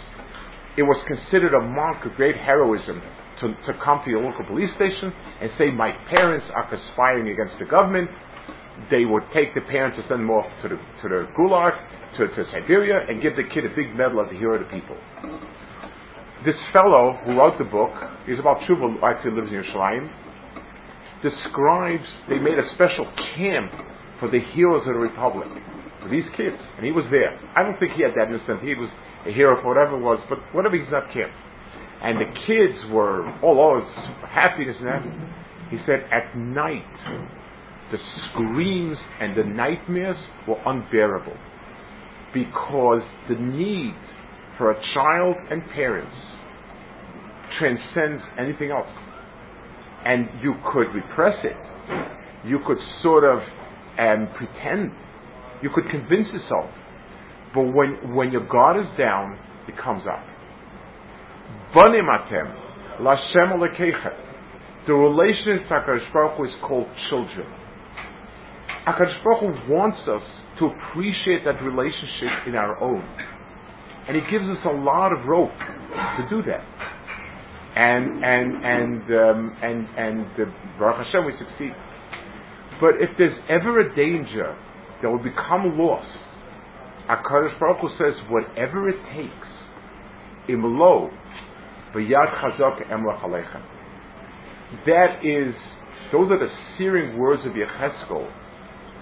It 0.79 0.83
was 0.83 0.97
considered 1.11 1.53
a 1.53 1.61
mark 1.61 2.07
of 2.07 2.13
great 2.15 2.37
heroism 2.37 3.03
to, 3.41 3.55
to 3.67 3.73
come 3.85 4.01
to 4.05 4.11
your 4.11 4.23
local 4.23 4.45
police 4.47 4.71
station 4.77 5.13
and 5.41 5.51
say, 5.59 5.71
My 5.71 5.93
parents 6.11 6.47
are 6.55 6.69
conspiring 6.69 7.29
against 7.29 7.55
the 7.59 7.67
government. 7.67 8.11
They 8.91 9.05
would 9.05 9.25
take 9.35 9.55
the 9.55 9.63
parents 9.67 9.99
and 9.99 10.07
send 10.09 10.21
them 10.23 10.31
off 10.31 10.47
to 10.63 10.69
the, 10.71 10.79
to 10.79 11.07
the 11.11 11.21
Gulag, 11.35 11.75
to, 12.19 12.29
to 12.29 12.41
Siberia, 12.55 13.07
and 13.09 13.23
give 13.23 13.35
the 13.35 13.47
kid 13.51 13.67
a 13.67 13.73
big 13.75 13.95
medal 13.95 14.23
as 14.23 14.31
the 14.31 14.39
hero 14.39 14.59
of 14.59 14.67
the 14.67 14.71
people. 14.71 14.97
This 16.47 16.55
fellow 16.73 17.19
who 17.27 17.35
wrote 17.35 17.59
the 17.59 17.67
book, 17.67 17.91
he's 18.27 18.39
about 18.39 18.63
Chuba, 18.71 18.95
actually 19.03 19.35
lives 19.35 19.51
in 19.51 19.59
Yerushalayim, 19.59 20.07
describes 21.23 22.07
they 22.31 22.39
made 22.39 22.55
a 22.55 22.67
special 22.79 23.11
camp 23.35 23.75
for 24.23 24.31
the 24.31 24.39
heroes 24.55 24.87
of 24.87 24.95
the 24.95 25.03
Republic 25.03 25.51
for 26.03 26.09
these 26.09 26.27
kids, 26.39 26.57
and 26.79 26.87
he 26.87 26.93
was 26.93 27.05
there. 27.11 27.35
I 27.59 27.67
don't 27.67 27.79
think 27.83 27.99
he 27.99 28.07
had 28.07 28.15
that 28.15 28.31
instant. 28.31 28.63
He 28.63 28.79
was 28.79 28.91
a 29.27 29.33
hero 29.35 29.59
for 29.63 29.75
whatever 29.75 29.99
it 29.99 30.03
was, 30.03 30.23
but 30.31 30.39
whatever 30.55 30.79
he's 30.79 30.91
not 30.95 31.11
camp. 31.11 31.35
And 32.03 32.19
the 32.19 32.31
kids 32.47 32.93
were 32.93 33.27
all 33.43 33.61
over 33.61 33.81
happiness 34.29 34.77
and 34.79 34.87
that. 34.87 35.03
He 35.71 35.79
said 35.85 36.01
at 36.13 36.37
night, 36.37 36.85
the 37.91 37.99
screams 38.31 38.97
and 39.21 39.37
the 39.37 39.45
nightmares 39.45 40.17
were 40.47 40.59
unbearable 40.65 41.37
because 42.33 43.03
the 43.29 43.35
need 43.37 43.95
for 44.57 44.71
a 44.71 44.81
child 44.95 45.37
and 45.51 45.63
parents 45.75 46.15
transcends 47.59 48.23
anything 48.39 48.71
else. 48.71 48.89
And 50.05 50.29
you 50.43 50.55
could 50.73 50.95
repress 50.95 51.35
it. 51.45 51.57
You 52.47 52.61
could 52.67 52.79
sort 53.03 53.25
of 53.25 53.41
um, 53.99 54.29
pretend 54.37 54.93
you 55.63 55.71
could 55.75 55.85
convince 55.91 56.29
yourself. 56.33 56.71
But 57.55 57.63
when, 57.75 58.15
when 58.15 58.31
your 58.31 58.47
guard 58.47 58.77
is 58.77 58.87
down, 58.99 59.39
it 59.67 59.75
comes 59.83 60.03
up. 60.09 60.23
Banimatem, 61.75 62.49
Lashem 63.01 63.61
The 64.87 64.93
relationship 64.95 65.69
to 65.69 65.75
HaKadosh 65.75 66.13
Baruch 66.13 66.37
Hu 66.37 66.45
is 66.45 66.51
called 66.67 66.87
children. 67.11 67.47
HaKadosh 68.87 69.25
Baruch 69.25 69.41
Hu 69.41 69.73
wants 69.73 69.99
us 70.09 70.23
to 70.61 70.67
appreciate 70.67 71.45
that 71.45 71.63
relationship 71.63 72.49
in 72.49 72.55
our 72.55 72.81
own. 72.83 73.05
And 74.09 74.17
He 74.17 74.23
gives 74.31 74.45
us 74.45 74.65
a 74.65 74.75
lot 74.75 75.13
of 75.13 75.27
rope 75.27 75.51
to 75.53 76.27
do 76.31 76.43
that. 76.49 76.65
And, 77.77 78.25
and, 78.25 78.65
and, 78.65 79.03
um, 79.15 79.57
and, 79.63 79.87
and, 79.97 80.27
uh, 80.41 80.51
Baruch 80.79 81.07
Hashem, 81.07 81.27
we 81.27 81.33
succeed. 81.39 81.77
But 82.81 82.97
if 82.99 83.11
there's 83.19 83.37
ever 83.51 83.81
a 83.81 83.95
danger 83.95 84.57
that 85.03 85.11
will 85.11 85.23
become 85.23 85.79
lost. 85.79 86.09
HaKadosh 87.09 87.59
Baruch 87.59 87.81
Hu 87.81 87.89
says, 87.99 88.15
whatever 88.29 88.89
it 88.89 88.99
takes, 89.17 89.49
imlo, 90.49 91.09
emrach 91.95 93.23
alechem. 93.23 93.63
That 94.87 95.25
is, 95.25 95.55
those 96.13 96.31
are 96.31 96.39
the 96.39 96.49
searing 96.77 97.19
words 97.19 97.43
of 97.47 97.53
Yecheskel 97.53 98.31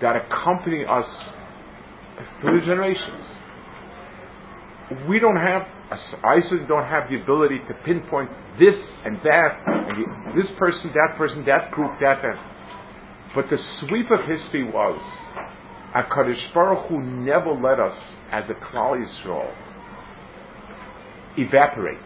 that 0.03 0.15
accompany 0.17 0.85
us 0.85 1.07
through 2.41 2.61
the 2.61 2.67
generations. 2.67 3.25
We 5.09 5.19
don't 5.19 5.37
have, 5.37 5.63
I 6.23 6.39
certainly 6.49 6.69
don't 6.69 6.87
have 6.87 7.11
the 7.11 7.21
ability 7.21 7.59
to 7.67 7.75
pinpoint 7.85 8.31
this 8.59 8.75
and 9.05 9.17
that, 9.25 9.59
and 9.67 10.39
this 10.39 10.47
person, 10.59 10.93
that 10.95 11.19
person, 11.19 11.45
that 11.47 11.71
group, 11.73 11.91
that, 12.01 12.23
that. 12.23 12.39
But 13.35 13.47
the 13.51 13.59
sweep 13.81 14.07
of 14.11 14.21
history 14.21 14.65
was, 14.65 15.01
HaKadosh 15.95 16.55
Baruch 16.55 16.89
Hu 16.89 17.03
never 17.03 17.53
let 17.53 17.81
us, 17.81 17.97
as 18.31 18.45
a 18.51 18.55
Klal 18.67 18.97
Yisrael, 18.97 19.53
evaporate. 21.39 21.99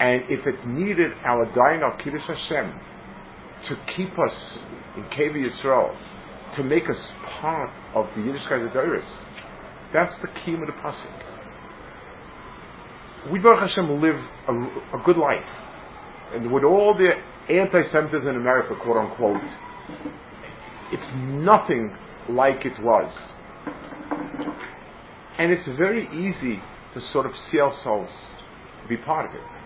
And 0.00 0.22
if 0.30 0.46
it 0.46 0.66
needed 0.66 1.10
our 1.26 1.44
dying 1.58 1.82
al 1.82 1.98
Kiddush 1.98 2.22
Hashem 2.22 2.70
to 3.68 3.74
keep 3.96 4.12
us 4.14 4.36
in 4.96 5.02
Kevi 5.10 5.42
Yisrael, 5.42 5.90
to 6.56 6.62
make 6.62 6.84
us 6.84 6.96
part 7.40 7.70
of 7.96 8.06
the 8.14 8.22
Yiddishkeit 8.22 8.70
Adoris, 8.70 9.02
that's 9.92 10.14
the 10.22 10.28
key 10.44 10.54
of 10.54 10.60
the 10.60 10.72
pasuk. 10.84 11.18
We 13.32 13.40
Baruch 13.40 13.68
Hashem 13.68 14.00
live 14.00 14.14
a, 14.48 14.52
a 14.96 15.02
good 15.04 15.16
life, 15.16 15.50
and 16.34 16.52
with 16.52 16.62
all 16.62 16.94
the 16.94 17.10
anti-Semitism 17.52 18.28
in 18.28 18.36
America, 18.36 18.74
quote 18.80 18.96
unquote, 18.98 19.42
it's 20.92 21.12
nothing 21.44 21.92
like 22.30 22.64
it 22.64 22.80
was, 22.80 23.10
and 25.38 25.50
it's 25.50 25.66
very 25.76 26.06
easy 26.14 26.62
to 26.94 27.00
sort 27.12 27.26
of 27.26 27.32
see 27.50 27.58
ourselves 27.58 28.10
be 28.88 28.96
part 28.96 29.28
of 29.28 29.34
it 29.34 29.57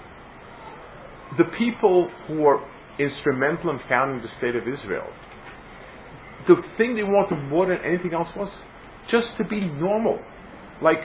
the 1.38 1.44
people 1.58 2.10
who 2.26 2.40
were 2.40 2.60
instrumental 2.98 3.70
in 3.70 3.80
founding 3.88 4.20
the 4.22 4.28
state 4.38 4.54
of 4.56 4.62
Israel, 4.62 5.08
the 6.48 6.56
thing 6.76 6.94
they 6.94 7.02
wanted 7.02 7.36
more 7.48 7.66
than 7.66 7.78
anything 7.84 8.12
else 8.14 8.28
was 8.36 8.50
just 9.10 9.26
to 9.38 9.44
be 9.44 9.60
normal. 9.60 10.18
Like, 10.82 10.98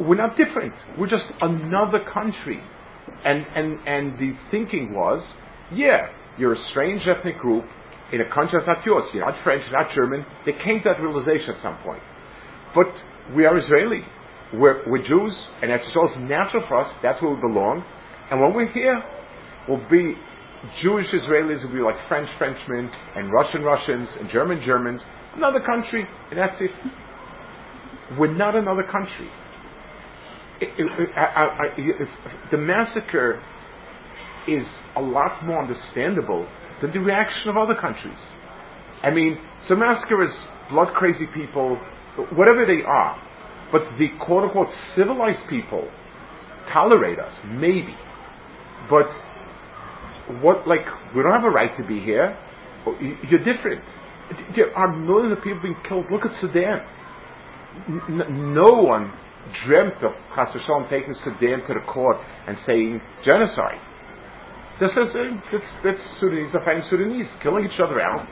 we're 0.00 0.16
not 0.16 0.36
different. 0.36 0.74
We're 0.98 1.08
just 1.08 1.24
another 1.40 2.00
country. 2.12 2.60
And, 3.24 3.46
and, 3.54 3.78
and 3.86 4.18
the 4.18 4.32
thinking 4.50 4.92
was, 4.92 5.22
yeah, 5.72 6.08
you're 6.38 6.54
a 6.54 6.64
strange 6.72 7.02
ethnic 7.06 7.38
group 7.38 7.64
in 8.12 8.20
a 8.20 8.28
country 8.34 8.58
that's 8.58 8.66
not 8.66 8.84
yours. 8.84 9.04
You're 9.14 9.24
not 9.24 9.42
French, 9.44 9.62
you're 9.70 9.80
not 9.80 9.94
German. 9.94 10.26
They 10.44 10.52
came 10.64 10.82
to 10.82 10.92
that 10.92 11.00
realization 11.00 11.54
at 11.56 11.62
some 11.62 11.78
point. 11.84 12.02
But 12.74 12.90
we 13.34 13.46
are 13.46 13.56
Israeli. 13.56 14.02
We're, 14.54 14.82
we're 14.90 15.06
Jews, 15.06 15.32
and 15.62 15.70
it's 15.70 15.84
so 15.94 16.18
natural 16.20 16.64
for 16.68 16.84
us. 16.84 16.90
That's 17.02 17.20
where 17.22 17.34
we 17.34 17.40
belong. 17.40 17.84
And 18.30 18.40
when 18.40 18.52
we're 18.54 18.72
here, 18.72 19.02
will 19.68 19.82
be 19.90 20.14
Jewish 20.82 21.06
Israelis 21.12 21.62
will 21.62 21.72
be 21.72 21.80
like 21.82 21.96
French 22.08 22.28
Frenchmen 22.38 22.90
and 23.16 23.32
Russian 23.32 23.62
Russians 23.62 24.08
and 24.20 24.30
German 24.32 24.62
Germans. 24.64 25.00
Another 25.36 25.60
country, 25.60 26.06
and 26.30 26.38
that's 26.38 26.56
it. 26.60 26.70
We're 28.18 28.34
not 28.34 28.54
another 28.54 28.84
country. 28.84 29.28
It, 30.60 30.68
it, 30.78 31.10
I, 31.16 31.66
I, 31.66 32.50
the 32.50 32.58
massacre 32.58 33.42
is 34.48 34.64
a 34.96 35.00
lot 35.00 35.44
more 35.44 35.60
understandable 35.60 36.46
than 36.80 36.92
the 36.92 37.00
reaction 37.00 37.48
of 37.48 37.56
other 37.56 37.74
countries. 37.74 38.16
I 39.02 39.10
mean, 39.10 39.36
so 39.68 39.74
massacre 39.74 40.22
is 40.22 40.30
blood 40.70 40.88
crazy 40.94 41.26
people, 41.34 41.76
whatever 42.36 42.64
they 42.64 42.82
are. 42.86 43.20
But 43.72 43.82
the 43.98 44.08
quote 44.24 44.44
unquote 44.44 44.68
civilized 44.96 45.48
people 45.50 45.88
tolerate 46.72 47.18
us, 47.18 47.32
maybe. 47.46 47.94
But 48.88 49.06
what, 50.40 50.66
like, 50.66 50.84
we 51.14 51.22
don't 51.22 51.32
have 51.32 51.44
a 51.44 51.50
right 51.50 51.70
to 51.76 51.84
be 51.86 52.00
here. 52.00 52.36
You're 53.30 53.44
different. 53.44 53.82
There 54.56 54.72
are 54.76 54.94
millions 54.96 55.36
of 55.36 55.44
people 55.44 55.60
being 55.62 55.76
killed. 55.88 56.06
Look 56.10 56.24
at 56.24 56.32
Sudan. 56.40 56.80
N- 58.08 58.54
no 58.54 58.72
one 58.82 59.12
dreamt 59.66 60.00
of 60.02 60.12
Chas 60.34 60.48
taking 60.90 61.14
Sudan 61.24 61.60
to 61.68 61.74
the 61.74 61.84
court 61.86 62.16
and 62.48 62.56
saying 62.66 63.00
genocide. 63.24 63.80
This 64.80 64.90
is 64.90 65.06
uh, 65.14 65.22
that's, 65.52 65.70
that's 65.84 66.04
Sudanese 66.18 66.50
are 66.50 66.64
fighting 66.64 66.82
Sudanese, 66.90 67.30
killing 67.42 67.64
each 67.64 67.78
other 67.78 68.00
out, 68.00 68.26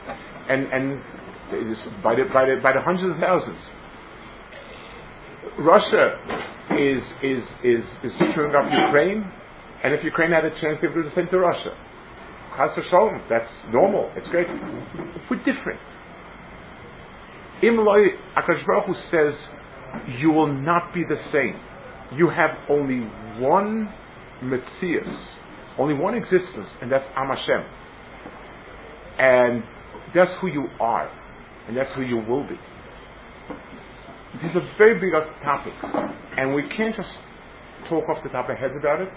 and 0.49 0.67
and 0.75 0.99
by 2.03 2.15
the 2.19 2.27
by 2.33 2.43
the 2.43 2.59
by 2.59 2.75
the 2.75 2.83
hundreds 2.83 3.15
of 3.15 3.19
thousands. 3.23 3.63
Russia 5.63 6.19
is 6.75 6.99
is 7.23 7.43
is 7.63 7.83
is 8.03 8.11
screwing 8.35 8.51
up 8.59 8.67
Ukraine 8.67 9.23
and 9.83 9.93
if 9.93 10.03
Ukraine 10.03 10.31
had 10.31 10.45
a 10.45 10.51
chance, 10.61 10.79
they 10.81 10.87
would 10.87 10.95
do 10.95 11.03
the 11.03 11.15
same 11.15 11.27
to 11.29 11.39
Russia. 11.39 11.75
Chas 12.55 12.71
v'sholem, 12.77 13.19
that's 13.29 13.51
normal. 13.71 14.09
It's 14.15 14.27
great. 14.29 14.47
We're 15.29 15.43
different. 15.43 15.79
Imloi 17.61 18.07
Akash 18.37 18.63
Hu 18.85 18.93
says, 19.11 19.33
you 20.19 20.31
will 20.31 20.51
not 20.51 20.93
be 20.93 21.03
the 21.03 21.17
same. 21.33 21.59
You 22.17 22.29
have 22.29 22.51
only 22.69 22.99
one 23.39 23.91
Metzias, 24.41 25.25
only 25.77 25.95
one 25.95 26.15
existence, 26.15 26.67
and 26.81 26.91
that's 26.91 27.05
Am 27.15 27.27
Hashem. 27.27 27.65
And 29.19 29.63
that's 30.15 30.31
who 30.41 30.47
you 30.47 30.67
are, 30.79 31.09
and 31.67 31.75
that's 31.75 31.89
who 31.95 32.03
you 32.03 32.17
will 32.17 32.43
be. 32.47 32.55
These 34.41 34.55
are 34.55 34.67
very 34.77 34.99
big 34.99 35.11
topics, 35.43 35.75
and 36.37 36.55
we 36.55 36.63
can't 36.75 36.95
just 36.95 37.09
talk 37.89 38.07
off 38.09 38.23
the 38.23 38.29
top 38.29 38.45
of 38.45 38.51
our 38.51 38.55
heads 38.55 38.73
about 38.79 39.01
it 39.01 39.09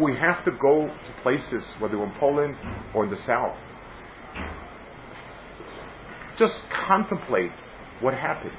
we 0.00 0.12
have 0.20 0.44
to 0.44 0.50
go 0.60 0.86
to 0.86 1.22
places, 1.22 1.62
whether 1.80 2.02
in 2.02 2.12
Poland 2.18 2.54
or 2.94 3.04
in 3.04 3.10
the 3.10 3.18
South, 3.26 3.56
just 6.38 6.52
contemplate 6.86 7.50
what 8.00 8.14
happened. 8.14 8.52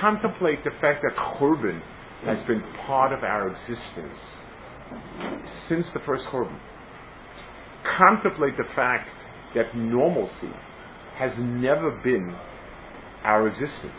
Contemplate 0.00 0.62
the 0.64 0.70
fact 0.80 1.02
that 1.02 1.14
Churban 1.16 1.80
has 2.24 2.38
been 2.46 2.62
part 2.86 3.12
of 3.12 3.22
our 3.24 3.48
existence 3.48 4.18
since 5.68 5.84
the 5.94 6.00
first 6.06 6.24
Churban. 6.32 6.58
Contemplate 7.98 8.56
the 8.56 8.68
fact 8.74 9.08
that 9.54 9.74
normalcy 9.76 10.54
has 11.18 11.30
never 11.38 11.90
been 12.02 12.34
our 13.24 13.48
existence. 13.48 13.92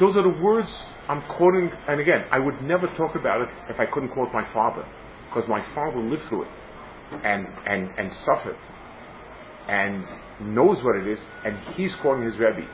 Those 0.00 0.16
are 0.16 0.22
the 0.22 0.42
words 0.42 0.68
I'm 1.08 1.22
quoting, 1.36 1.70
and 1.88 2.00
again, 2.00 2.24
I 2.32 2.38
would 2.38 2.60
never 2.62 2.86
talk 2.96 3.14
about 3.14 3.40
it 3.40 3.48
if 3.70 3.78
I 3.78 3.86
couldn't 3.86 4.10
quote 4.10 4.32
my 4.32 4.44
father, 4.52 4.84
because 5.28 5.48
my 5.48 5.64
father 5.74 6.00
lived 6.00 6.22
through 6.28 6.42
it 6.42 6.48
and, 7.22 7.46
and, 7.66 7.88
and 7.98 8.10
suffered 8.26 8.56
and 9.68 10.04
knows 10.54 10.78
what 10.82 10.96
it 10.96 11.06
is, 11.06 11.18
and 11.44 11.56
he's 11.76 11.90
quoting 12.02 12.24
his 12.24 12.34
Rebbe. 12.34 12.66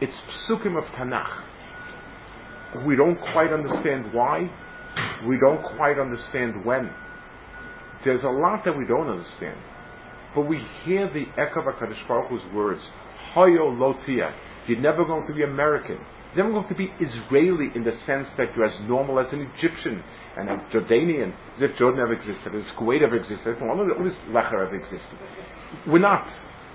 It's 0.00 0.12
psukim 0.48 0.76
of 0.78 0.84
Tanakh. 0.96 2.86
We 2.86 2.96
don't 2.96 3.18
quite 3.32 3.52
understand 3.52 4.14
why. 4.14 4.48
We 5.26 5.38
don't 5.38 5.62
quite 5.76 5.98
understand 5.98 6.64
when. 6.64 6.90
There's 8.04 8.24
a 8.24 8.28
lot 8.28 8.64
that 8.64 8.76
we 8.76 8.86
don't 8.86 9.08
understand. 9.08 9.58
But 10.34 10.42
we 10.42 10.60
hear 10.84 11.10
the 11.12 11.24
echo 11.40 11.60
of 11.60 11.74
HaKadosh 11.74 12.08
Baruch 12.08 12.30
Hu's 12.30 12.54
words, 12.54 12.80
Hoyo 13.34 13.76
Lotia. 13.78 14.32
You're 14.66 14.80
never 14.80 15.04
going 15.04 15.26
to 15.26 15.34
be 15.34 15.42
American. 15.42 15.98
You're 16.34 16.46
never 16.46 16.62
going 16.62 16.68
to 16.70 16.78
be 16.78 16.86
Israeli 17.02 17.74
in 17.74 17.82
the 17.82 17.90
sense 18.06 18.26
that 18.38 18.54
you're 18.54 18.66
as 18.66 18.88
normal 18.88 19.18
as 19.18 19.26
an 19.32 19.42
Egyptian 19.58 20.02
and 20.38 20.48
a 20.48 20.56
Jordanian, 20.70 21.34
as 21.58 21.70
if 21.70 21.78
Jordan 21.78 21.98
ever 21.98 22.14
existed, 22.14 22.54
as 22.54 22.62
Kuwait 22.78 23.02
ever 23.02 23.16
existed, 23.16 23.50
as 23.50 23.58
all 23.62 23.74
this 23.82 24.14
Lecher 24.30 24.62
ever 24.62 24.76
existed. 24.76 25.18
We're 25.88 25.98
not. 25.98 26.22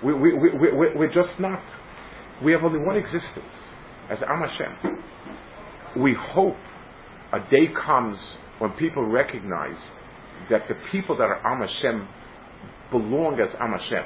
We, 0.03 0.13
we, 0.13 0.33
we, 0.33 0.49
we, 0.59 0.87
we're 0.95 1.13
just 1.13 1.39
not. 1.39 1.63
We 2.43 2.51
have 2.51 2.63
only 2.63 2.79
one 2.79 2.97
existence 2.97 3.47
as 4.11 4.17
Am 4.27 4.43
Hashem. 4.43 6.03
We 6.03 6.13
hope 6.35 6.59
a 7.31 7.39
day 7.49 7.71
comes 7.85 8.17
when 8.59 8.71
people 8.71 9.07
recognize 9.07 9.79
that 10.51 10.67
the 10.67 10.75
people 10.91 11.15
that 11.15 11.31
are 11.31 11.39
Am 11.47 11.63
Hashem 11.63 12.07
belong 12.91 13.39
as 13.39 13.55
Am 13.59 13.71
Hashem. 13.71 14.03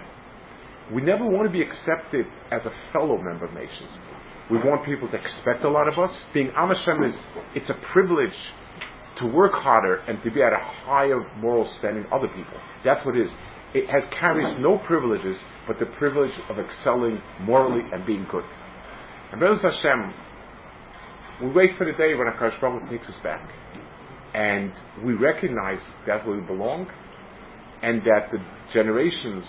We 0.94 1.02
never 1.02 1.26
want 1.26 1.48
to 1.48 1.52
be 1.52 1.62
accepted 1.62 2.26
as 2.52 2.62
a 2.66 2.74
fellow 2.94 3.18
member 3.18 3.46
of 3.46 3.54
nations. 3.54 4.09
We 4.50 4.58
want 4.58 4.86
people 4.86 5.08
to 5.10 5.18
expect 5.18 5.64
a 5.64 5.70
lot 5.70 5.88
of 5.88 6.00
us. 6.00 6.10
Being 6.34 6.52
Am 6.58 6.74
Hashem 6.74 7.04
is, 7.06 7.16
it's 7.56 7.70
a 7.70 7.78
privilege 7.94 8.34
to 9.22 9.28
work 9.28 9.52
harder 9.54 10.02
and 10.08 10.18
to 10.24 10.32
be 10.32 10.42
at 10.42 10.54
a 10.54 10.64
higher 10.86 11.22
moral 11.38 11.70
standing 11.80 12.04
than 12.04 12.14
other 12.14 12.28
people. 12.30 12.58
That's 12.84 13.06
what 13.06 13.16
it 13.16 13.22
is. 13.22 13.32
It 13.76 13.86
has, 13.92 14.02
carries 14.20 14.58
no 14.60 14.80
privileges 14.88 15.38
but 15.70 15.78
the 15.78 15.86
privilege 16.00 16.34
of 16.50 16.58
excelling 16.58 17.22
morally 17.46 17.86
and 17.94 18.04
being 18.08 18.26
good. 18.32 18.44
And 19.32 19.40
Be'ez 19.40 19.62
Hashem, 19.62 20.14
we 21.44 21.54
wait 21.54 21.78
for 21.78 21.86
the 21.86 21.94
day 21.94 22.16
when 22.18 22.26
Akash 22.26 22.60
Baruch 22.60 22.90
takes 22.90 23.06
us 23.06 23.22
back. 23.24 23.48
And 24.34 24.74
we 25.06 25.14
recognize 25.14 25.78
that 26.08 26.28
we 26.28 26.42
belong 26.42 26.88
and 27.84 28.02
that 28.02 28.32
the 28.32 28.40
generations 28.74 29.46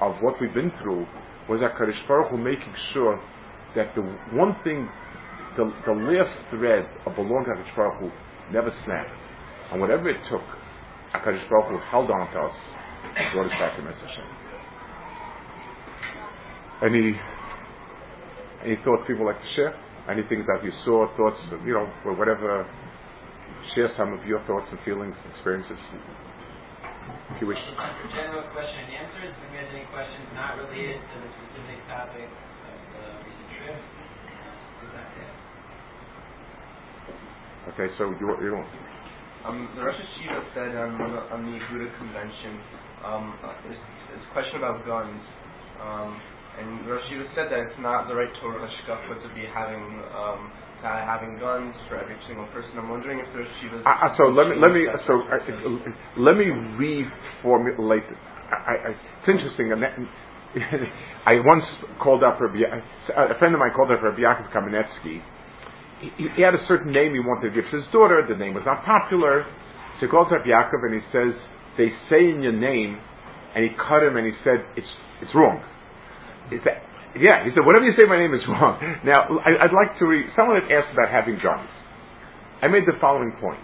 of 0.00 0.16
what 0.20 0.34
we've 0.40 0.52
been 0.52 0.72
through 0.82 1.06
was 1.48 1.60
Akash 1.60 1.94
Baruch 2.08 2.32
making 2.32 2.74
sure 2.92 3.22
that 3.76 3.94
the 3.94 4.02
one 4.36 4.56
thing, 4.64 4.88
the, 5.56 5.64
the 5.86 5.92
last 5.92 6.34
thread 6.50 6.84
of 7.06 7.16
the 7.16 7.22
long 7.22 7.44
HaKadosh 7.44 7.76
Baruch 7.76 8.00
Hu 8.00 8.08
never 8.52 8.70
snapped. 8.84 9.10
And 9.72 9.80
whatever 9.80 10.08
it 10.08 10.20
took, 10.30 10.44
HaKadosh 11.14 11.48
Baruch 11.48 11.68
Hu 11.72 11.78
held 11.90 12.10
on 12.10 12.28
to 12.32 12.38
us 12.40 12.56
and 13.16 13.32
brought 13.32 13.46
us 13.46 13.56
back 13.60 13.76
to 13.76 13.82
Mitzvah. 13.82 14.42
Any, 16.82 17.14
any 18.66 18.76
thoughts 18.84 19.04
people 19.06 19.26
like 19.26 19.38
to 19.38 19.50
share? 19.54 19.74
Anything 20.10 20.42
that 20.50 20.64
you 20.64 20.72
saw, 20.84 21.06
thoughts, 21.16 21.38
you 21.64 21.74
know, 21.74 21.86
or 22.04 22.18
whatever, 22.18 22.66
share 23.74 23.88
some 23.96 24.12
of 24.12 24.26
your 24.26 24.42
thoughts 24.50 24.66
and 24.70 24.80
feelings, 24.84 25.14
and 25.14 25.30
experiences. 25.32 25.78
Jewish. 27.38 27.58
General 28.10 28.42
question 28.50 28.82
and 28.82 28.98
answers. 28.98 29.30
If 29.30 29.50
you 29.54 29.58
have 29.62 29.70
any 29.70 29.86
questions 29.94 30.26
not 30.34 30.58
related 30.58 30.98
to 30.98 31.16
the 31.22 31.30
specific 31.38 31.80
topic 31.86 32.26
of 32.26 32.78
the 32.98 33.04
recent 33.22 33.46
trip, 33.46 33.51
Okay, 37.68 37.88
so 37.96 38.04
you 38.10 38.26
you 38.42 38.50
don't. 38.50 38.66
Um, 39.46 39.70
the 39.74 39.82
Rosh 39.82 39.94
Yeshiva 39.94 40.42
said 40.54 40.70
um, 40.78 40.98
on, 41.02 41.10
the, 41.14 41.22
on 41.34 41.40
the 41.46 41.58
Agudah 41.58 41.90
convention, 41.98 42.58
um, 43.06 43.34
uh, 43.42 43.54
this, 43.66 43.78
this 44.14 44.22
question 44.34 44.58
about 44.58 44.86
guns, 44.86 45.22
um, 45.82 46.18
and 46.58 46.86
the 46.86 46.90
Rosh 46.90 47.06
Yeshiva 47.10 47.26
said 47.34 47.46
that 47.50 47.58
it's 47.58 47.78
not 47.78 48.08
the 48.08 48.14
right 48.14 48.30
Torah 48.40 48.66
hashkafa 48.66 49.22
to 49.22 49.28
be 49.34 49.46
having 49.46 49.82
um, 50.14 50.50
to 50.82 50.86
having 50.86 51.38
guns 51.38 51.74
for 51.88 51.98
every 51.98 52.18
single 52.26 52.46
person. 52.54 52.70
I'm 52.78 52.90
wondering 52.90 53.18
if 53.18 53.30
the 53.34 53.46
Rosh 53.46 53.54
Yeshiva. 53.62 53.82
Uh, 53.86 54.14
so 54.18 54.24
let 54.30 54.50
me 54.50 54.56
let 54.58 54.70
me 54.74 54.86
so 55.06 55.14
let 56.18 56.36
me 56.36 56.46
reformulate. 56.78 58.06
It. 58.10 58.18
I, 58.50 58.74
I, 58.74 58.90
it's 58.94 59.28
interesting. 59.28 59.70
I 61.26 61.40
once 61.44 61.64
called 62.02 62.22
up 62.22 62.40
Rabbi, 62.40 62.60
a 62.66 63.38
friend 63.38 63.54
of 63.54 63.60
mine 63.60 63.72
called 63.74 63.90
up 63.90 64.02
Rabbi 64.02 64.20
Yaakov 64.20 64.52
Kamenetsky 64.52 65.22
he, 66.02 66.26
he, 66.34 66.42
had 66.42 66.54
a 66.54 66.62
certain 66.66 66.90
name 66.90 67.14
he 67.14 67.22
wanted 67.22 67.50
to 67.50 67.54
give 67.54 67.70
to 67.70 67.78
his 67.78 67.86
daughter. 67.94 68.18
The 68.26 68.34
name 68.34 68.54
was 68.54 68.66
not 68.66 68.84
popular. 68.84 69.46
So 69.98 70.06
he 70.06 70.08
calls 70.10 70.34
up 70.34 70.42
Yaakov 70.42 70.82
and 70.82 70.94
he 70.98 71.04
says, 71.14 71.32
they 71.78 71.94
say 72.10 72.26
in 72.26 72.42
your 72.42 72.52
name, 72.52 72.98
and 73.54 73.62
he 73.64 73.70
cut 73.78 74.02
him 74.02 74.18
and 74.18 74.26
he 74.26 74.34
said, 74.42 74.66
it's, 74.76 74.88
it's 75.22 75.30
wrong. 75.34 75.62
He 76.50 76.58
said, 76.66 76.82
yeah, 77.16 77.46
he 77.46 77.54
said, 77.54 77.62
whatever 77.64 77.86
you 77.86 77.94
say 77.94 78.08
my 78.08 78.18
name 78.18 78.34
is 78.34 78.42
wrong. 78.48 78.76
Now, 79.06 79.30
I, 79.30 79.62
would 79.62 79.76
like 79.76 79.96
to 80.00 80.04
read, 80.04 80.26
someone 80.34 80.58
had 80.60 80.68
asked 80.72 80.92
about 80.92 81.08
having 81.08 81.38
guns. 81.38 81.70
I 82.60 82.68
made 82.68 82.84
the 82.84 82.98
following 83.00 83.32
point. 83.40 83.62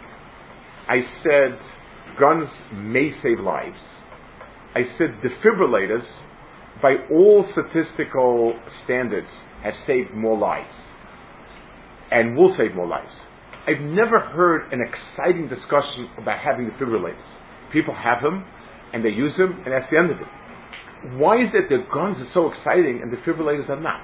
I 0.88 1.02
said, 1.26 1.58
guns 2.20 2.48
may 2.72 3.12
save 3.22 3.40
lives. 3.40 3.78
I 4.74 4.84
said, 4.96 5.18
defibrillators, 5.24 6.06
by 6.82 6.94
all 7.10 7.44
statistical 7.52 8.54
standards, 8.84 9.26
have 9.62 9.74
saved 9.86 10.14
more 10.14 10.38
lives 10.38 10.70
and 12.10 12.36
will 12.36 12.54
save 12.56 12.74
more 12.74 12.86
lives. 12.86 13.10
I've 13.66 13.82
never 13.82 14.20
heard 14.20 14.72
an 14.72 14.80
exciting 14.80 15.48
discussion 15.48 16.08
about 16.16 16.38
having 16.38 16.70
defibrillators. 16.70 17.20
People 17.72 17.94
have 17.94 18.22
them, 18.22 18.44
and 18.92 19.04
they 19.04 19.10
use 19.10 19.32
them, 19.36 19.52
and 19.64 19.74
that's 19.74 19.84
the 19.90 19.98
end 19.98 20.10
of 20.10 20.16
it. 20.16 21.18
Why 21.20 21.36
is 21.36 21.50
it 21.52 21.68
that 21.68 21.92
guns 21.92 22.16
are 22.18 22.30
so 22.34 22.50
exciting 22.50 23.00
and 23.02 23.12
the 23.12 23.18
defibrillators 23.18 23.68
are 23.68 23.80
not? 23.80 24.00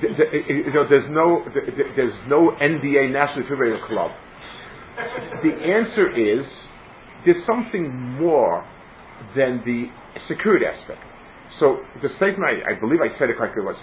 There's 0.00 1.10
no 1.10 1.44
there's 1.96 2.28
no 2.28 2.50
NDA 2.60 3.12
National 3.12 3.44
Defibrillator 3.44 3.86
Club. 3.88 4.10
The 5.42 5.50
answer 5.50 6.10
is 6.10 6.46
there's 7.24 7.44
something 7.46 7.90
more 8.20 8.64
than 9.36 9.62
the 9.64 9.86
security 10.28 10.66
aspect. 10.66 11.00
So 11.60 11.78
the 12.02 12.08
statement 12.16 12.44
I, 12.44 12.72
I 12.76 12.80
believe 12.80 13.00
I 13.00 13.16
said 13.18 13.30
it 13.30 13.36
correctly 13.36 13.62
was 13.62 13.76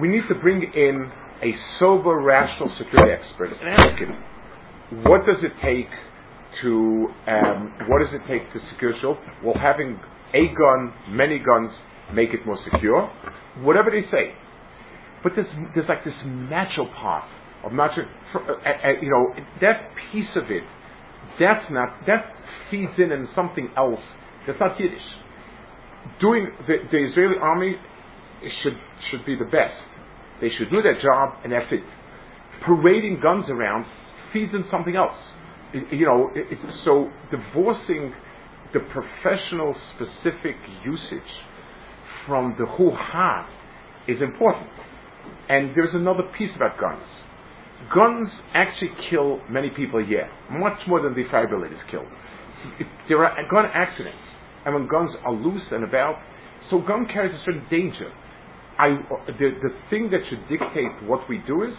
we 0.00 0.08
need 0.08 0.22
to 0.28 0.34
bring 0.34 0.62
in 0.62 1.10
a 1.42 1.54
sober, 1.78 2.20
rational 2.20 2.70
security 2.78 3.12
expert 3.12 3.50
and 3.52 3.68
ask 3.68 3.98
him, 3.98 5.04
what 5.04 5.24
does 5.26 5.38
it 5.42 5.52
take 5.62 5.88
to, 6.62 7.08
um, 7.26 7.72
what 7.88 8.00
does 8.00 8.12
it 8.12 8.22
take 8.28 8.52
to 8.52 8.58
secure? 8.72 8.92
Well, 9.44 9.54
having 9.54 9.98
a 10.34 10.48
gun, 10.54 10.92
many 11.08 11.38
guns, 11.38 11.70
make 12.12 12.30
it 12.30 12.44
more 12.44 12.58
secure. 12.72 13.10
Whatever 13.60 13.90
they 13.90 14.02
say. 14.10 14.32
But 15.22 15.32
there's, 15.36 15.48
there's 15.74 15.88
like 15.88 16.04
this 16.04 16.14
natural 16.24 16.88
part 17.00 17.24
of 17.64 17.72
not, 17.72 17.90
uh, 17.90 18.38
uh, 18.38 18.40
uh, 18.40 18.88
you 19.00 19.10
know, 19.10 19.44
that 19.60 19.90
piece 20.12 20.30
of 20.36 20.50
it, 20.50 20.62
that's 21.38 21.64
not, 21.70 22.06
that 22.06 22.32
feeds 22.70 22.92
in 22.98 23.12
in 23.12 23.28
something 23.34 23.70
else 23.76 24.00
that's 24.46 24.58
not 24.60 24.80
Yiddish. 24.80 24.98
Doing, 26.20 26.48
the, 26.66 26.76
the 26.90 27.10
Israeli 27.10 27.36
army 27.40 27.74
should, 28.62 28.76
should 29.10 29.24
be 29.26 29.36
the 29.36 29.44
best 29.44 29.74
they 30.40 30.48
should 30.56 30.70
do 30.70 30.82
their 30.82 31.00
job, 31.02 31.34
and 31.42 31.52
that's 31.52 31.66
it. 31.70 31.82
Parading 32.64 33.20
guns 33.22 33.44
around 33.48 33.84
feeds 34.32 34.52
in 34.54 34.64
something 34.70 34.96
else. 34.96 35.16
It, 35.74 35.92
you 35.92 36.06
know, 36.06 36.30
it, 36.34 36.46
it, 36.52 36.58
so 36.84 37.10
divorcing 37.30 38.12
the 38.72 38.80
professional 38.80 39.74
specific 39.94 40.56
usage 40.84 41.30
from 42.26 42.54
the 42.58 42.66
who 42.66 42.90
ha 42.92 43.48
is 44.06 44.20
important. 44.22 44.70
And 45.48 45.70
there's 45.74 45.94
another 45.94 46.22
piece 46.36 46.50
about 46.56 46.78
guns. 46.78 47.02
Guns 47.94 48.28
actually 48.54 48.90
kill 49.10 49.40
many 49.50 49.70
people 49.70 50.00
a 50.00 50.06
year, 50.06 50.28
much 50.50 50.78
more 50.86 51.00
than 51.02 51.14
defibrillators 51.14 51.80
kill. 51.90 52.04
There 53.08 53.24
are 53.24 53.34
gun 53.50 53.64
accidents, 53.72 54.18
and 54.64 54.74
when 54.74 54.88
guns 54.88 55.10
are 55.24 55.32
loose 55.32 55.62
and 55.70 55.84
about, 55.84 56.16
so 56.70 56.80
gun 56.80 57.06
carries 57.12 57.34
a 57.34 57.42
certain 57.44 57.66
danger. 57.70 58.10
I, 58.78 58.94
the, 59.26 59.48
the 59.58 59.72
thing 59.90 60.10
that 60.10 60.20
should 60.30 60.48
dictate 60.48 61.02
what 61.04 61.28
we 61.28 61.42
do 61.46 61.64
is 61.64 61.74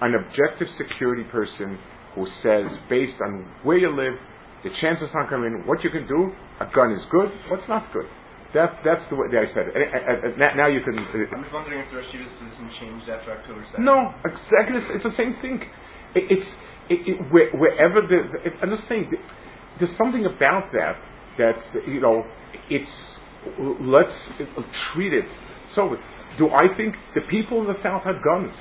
an 0.00 0.14
objective 0.14 0.68
security 0.78 1.24
person 1.24 1.78
who 2.14 2.26
says, 2.42 2.64
based 2.88 3.20
on 3.20 3.44
where 3.62 3.76
you 3.76 3.90
live, 3.90 4.14
the 4.62 4.70
chances 4.80 5.08
are 5.12 5.28
coming 5.28 5.52
in, 5.52 5.66
what 5.66 5.84
you 5.84 5.90
can 5.90 6.08
do, 6.08 6.32
a 6.60 6.66
gun 6.74 6.92
is 6.92 7.02
good, 7.10 7.28
what's 7.50 7.68
not 7.68 7.92
good. 7.92 8.06
That, 8.54 8.80
that's 8.86 9.02
the 9.10 9.18
way 9.18 9.26
I 9.34 9.50
said 9.50 9.66
it. 9.66 9.74
And, 9.74 9.82
and, 9.82 10.40
and 10.40 10.56
now 10.56 10.70
you 10.70 10.78
can. 10.86 10.94
Uh, 10.94 11.34
I'm 11.34 11.42
just 11.42 11.52
wondering 11.52 11.82
if 11.82 11.90
the 11.90 11.98
Rosh 11.98 12.06
decision 12.06 12.70
changed 12.78 13.10
after 13.10 13.34
October 13.34 13.66
2nd. 13.74 13.82
No, 13.82 14.14
exactly. 14.22 14.78
It's, 14.78 14.90
it's 14.94 15.06
the 15.10 15.16
same 15.18 15.34
thing. 15.42 15.58
It, 16.14 16.38
it's 16.38 16.48
it, 16.86 17.00
it, 17.02 17.16
where, 17.34 17.50
wherever 17.58 17.98
the. 18.06 18.30
It, 18.46 18.54
I'm 18.62 18.70
just 18.70 18.86
saying, 18.88 19.10
there's 19.82 19.90
something 19.98 20.22
about 20.22 20.70
that 20.70 20.94
that 21.38 21.54
you 21.86 22.00
know. 22.00 22.24
It's 22.70 22.88
let's 23.80 24.08
treat 24.94 25.12
it 25.12 25.26
so 25.74 25.96
do 26.38 26.48
I 26.48 26.66
think 26.76 26.94
the 27.14 27.20
people 27.30 27.60
in 27.60 27.66
the 27.66 27.78
South 27.82 28.02
had 28.04 28.22
guns? 28.22 28.52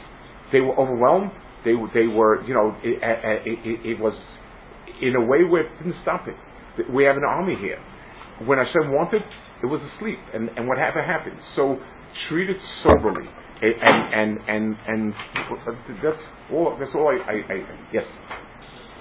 They 0.51 0.61
were 0.61 0.77
overwhelmed. 0.77 1.31
They 1.65 1.73
they 1.93 2.07
were 2.07 2.43
you 2.45 2.53
know 2.53 2.75
it, 2.83 2.99
it, 3.01 3.97
it, 3.97 3.99
was 3.99 4.13
in 5.01 5.15
a 5.15 5.21
way 5.21 5.43
where 5.43 5.63
didn't 5.77 5.95
stop 6.01 6.27
it. 6.27 6.35
We 6.91 7.03
have 7.05 7.17
an 7.17 7.23
army 7.23 7.55
here. 7.59 7.79
When 8.45 8.57
Hashem 8.57 8.91
wanted, 8.91 9.21
it 9.61 9.67
was 9.67 9.81
asleep, 9.95 10.19
and 10.33 10.49
and 10.57 10.67
what 10.67 10.77
happened. 10.77 11.37
So 11.55 11.77
treat 12.29 12.49
it 12.49 12.57
soberly, 12.83 13.27
and 13.61 13.73
and 14.13 14.37
and 14.47 14.75
and, 14.87 15.13
that's 16.03 16.17
all. 16.51 16.75
That's 16.79 16.91
all 16.93 17.07
I, 17.07 17.31
I, 17.31 17.35
I 17.53 17.57
yes. 17.93 18.03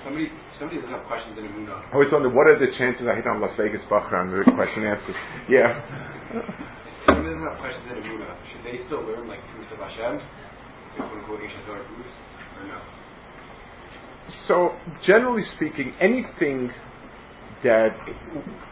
Somebody, 0.03 0.27
somebody 0.59 0.83
doesn't 0.83 0.95
have 0.95 1.07
questions 1.07 1.39
in 1.39 1.47
Amuna. 1.47 1.79
I 1.95 1.97
was 1.97 2.11
on 2.11 2.27
the 2.27 2.31
what 2.31 2.51
are 2.51 2.59
the 2.59 2.71
chances 2.79 3.07
I 3.07 3.15
hit 3.15 3.27
on 3.27 3.39
Las 3.41 3.55
Vegas 3.55 3.83
background 3.87 4.35
the 4.35 4.43
question 4.51 4.83
answer. 4.83 5.15
Yeah. 5.47 5.79
Somebody 7.07 7.35
doesn't 7.35 7.47
have 7.47 7.59
questions 7.63 7.87
in 7.87 8.03
Amuna 8.03 8.33
they 8.65 8.79
still 8.87 9.03
learn 9.03 9.29
like 9.29 9.41
proofs 9.55 9.71
of 9.73 9.79
Hashem, 9.79 10.21
quote 10.97 11.13
unquote 11.19 11.41
ancient 11.43 11.67
Torah 11.67 11.85
proofs, 11.85 12.15
or 12.59 12.67
no? 12.69 12.79
So 14.49 14.71
generally 15.07 15.43
speaking, 15.57 15.93
anything 16.01 16.71
that 17.65 17.95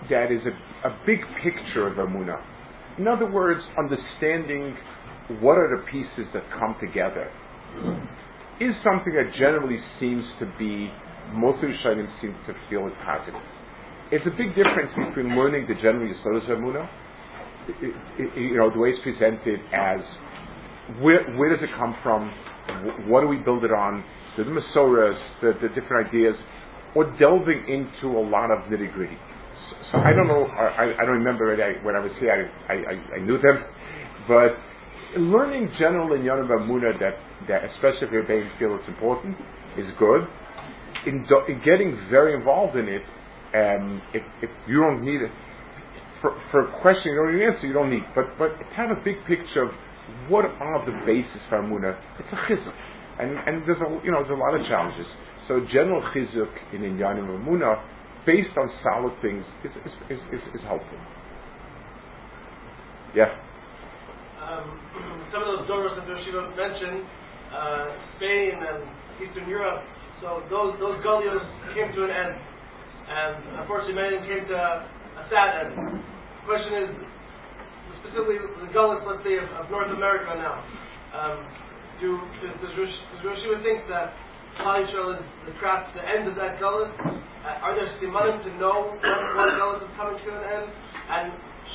that 0.09 0.33
is 0.33 0.41
a, 0.47 0.89
a 0.89 0.99
big 1.07 1.19
picture 1.43 1.87
of 1.87 1.99
Amunah. 1.99 2.43
In 2.99 3.07
other 3.07 3.31
words, 3.31 3.61
understanding 3.79 4.77
what 5.41 5.57
are 5.59 5.77
the 5.77 5.85
pieces 5.91 6.27
that 6.35 6.43
come 6.59 6.75
together 6.81 7.31
is 8.61 8.75
something 8.83 9.15
that 9.15 9.33
generally 9.39 9.79
seems 10.01 10.25
to 10.41 10.47
be 10.59 10.91
most 11.33 11.63
of 11.63 11.71
the 11.71 11.75
Rishonim 11.75 12.09
seem 12.21 12.35
to 12.47 12.55
feel 12.69 12.87
is 12.87 12.95
positive. 13.05 13.41
It's 14.11 14.27
a 14.27 14.35
big 14.35 14.55
difference 14.55 14.91
between 14.97 15.37
learning 15.37 15.67
the 15.69 15.75
general 15.75 16.07
Yisodas 16.07 16.51
of 16.51 16.59
Amunah 16.59 16.89
you 18.37 18.57
know, 18.57 18.71
the 18.71 18.79
way 18.79 18.91
it's 18.91 19.03
presented 19.03 19.61
as 19.73 20.01
where, 21.01 21.23
where 21.37 21.55
does 21.55 21.63
it 21.63 21.71
come 21.79 21.95
from? 22.03 22.33
What 23.09 23.21
do 23.21 23.29
we 23.29 23.37
build 23.37 23.65
it 23.65 23.73
on? 23.73 24.05
The 24.37 24.45
Masoras, 24.45 25.19
the, 25.43 25.53
the 25.61 25.69
different 25.69 26.09
ideas, 26.09 26.35
or 26.95 27.05
delving 27.19 27.65
into 27.69 28.17
a 28.17 28.23
lot 28.23 28.51
of 28.51 28.71
nitty 28.71 28.93
gritty. 28.95 29.19
So, 29.93 29.99
I 29.99 30.13
don't 30.13 30.27
know. 30.27 30.47
I, 30.47 30.95
I 30.99 31.05
don't 31.05 31.19
remember 31.19 31.53
it. 31.53 31.61
I, 31.61 31.85
when 31.85 31.95
I 31.95 32.01
was 32.01 32.13
here, 32.19 32.51
I, 32.69 32.73
I, 32.73 33.19
I, 33.19 33.25
knew 33.25 33.39
them, 33.39 33.63
but 34.27 34.55
learning 35.19 35.71
general 35.79 36.15
in 36.15 36.25
Yonah 36.25 36.47
Muna 36.47 36.99
that, 37.01 37.15
that 37.49 37.65
especially 37.75 38.07
if 38.07 38.13
you're 38.13 38.27
being 38.27 38.49
feel 38.59 38.77
it's 38.79 38.89
important 38.89 39.37
is 39.77 39.87
good. 39.99 40.23
In, 41.07 41.25
do, 41.29 41.41
in 41.49 41.59
getting 41.65 41.97
very 42.11 42.35
involved 42.35 42.77
in 42.77 42.89
it, 42.89 43.03
um, 43.55 44.03
if, 44.13 44.23
if 44.43 44.51
you 44.69 44.81
don't 44.81 45.03
need 45.03 45.23
it, 45.23 45.31
for, 46.21 46.37
for 46.51 46.69
a 46.69 46.81
question 46.83 47.13
you 47.13 47.17
don't 47.17 47.33
need 47.33 47.43
an 47.43 47.55
answer, 47.55 47.67
you 47.67 47.73
don't 47.73 47.91
need. 47.91 48.05
But 48.15 48.37
but 48.39 48.53
to 48.59 48.75
have 48.77 48.91
a 48.91 49.01
big 49.03 49.17
picture 49.27 49.65
of 49.65 49.71
what 50.29 50.45
are 50.45 50.85
the 50.85 50.93
basis 51.07 51.41
for 51.49 51.63
Amunah, 51.63 51.97
it's 52.19 52.29
a 52.33 52.37
chizuk. 52.47 52.75
And, 53.21 53.37
and 53.37 53.69
there's 53.69 53.81
a, 53.81 53.89
you 54.05 54.13
know, 54.13 54.25
there's 54.25 54.37
a 54.37 54.41
lot 54.41 54.57
of 54.57 54.65
challenges. 54.67 55.07
So 55.49 55.61
general 55.73 56.01
chizuk 56.15 56.53
in 56.73 56.83
Inyanim 56.83 57.29
Amunah, 57.29 57.83
based 58.27 58.57
on 58.57 58.71
solid 58.85 59.15
things, 59.21 59.45
is, 59.65 59.73
is, 59.85 59.93
is, 60.11 60.21
is, 60.33 60.43
is 60.55 60.63
helpful. 60.65 60.99
Yeah? 63.15 63.33
Um, 64.41 64.79
some 65.33 65.43
of 65.43 65.49
those 65.59 65.69
doors 65.69 65.93
that 65.97 66.07
Shiva 66.25 66.55
mentioned, 66.57 67.05
uh, 67.53 67.87
Spain 68.17 68.55
and 68.63 68.81
Eastern 69.21 69.49
Europe, 69.49 69.83
so 70.21 70.45
those, 70.53 70.77
those 70.81 71.01
gullios 71.01 71.45
came 71.73 71.89
to 71.97 72.05
an 72.05 72.13
end. 72.13 72.35
and 73.09 73.35
unfortunately 73.65 73.97
many 73.97 74.21
came 74.29 74.45
to 74.49 74.57
a 74.57 75.23
sad 75.33 75.67
end. 75.67 75.73
The 75.75 76.45
question 76.45 76.73
is, 76.85 76.91
specifically 78.05 78.39
the 78.39 78.71
gullets, 78.73 79.03
let's 79.09 79.25
say, 79.25 79.41
of, 79.41 79.49
of 79.57 79.67
North 79.73 79.91
America 79.91 80.31
now. 80.37 80.61
Um, 81.11 81.39
do, 82.01 82.17
does, 82.41 82.73
Rosh, 82.77 82.97
Yeshiva 83.25 83.61
think 83.65 83.85
that 83.89 84.15
Klal 84.61 84.85
is 84.85 85.25
the 85.49 85.53
craft, 85.61 85.93
the 85.97 86.05
end 86.05 86.29
of 86.29 86.37
that 86.37 86.61
gullet? 86.61 86.89
Uh, 87.01 87.65
are 87.65 87.75
there 87.77 87.89
simanim 88.01 88.45
to 88.45 88.51
know 88.61 88.93
when, 88.93 89.21
when 89.37 89.49
gullet 89.57 89.83
is 89.85 89.93
coming 89.97 90.17
to 90.21 90.31
an 90.37 90.45
end? 90.45 90.69
And 91.11 91.25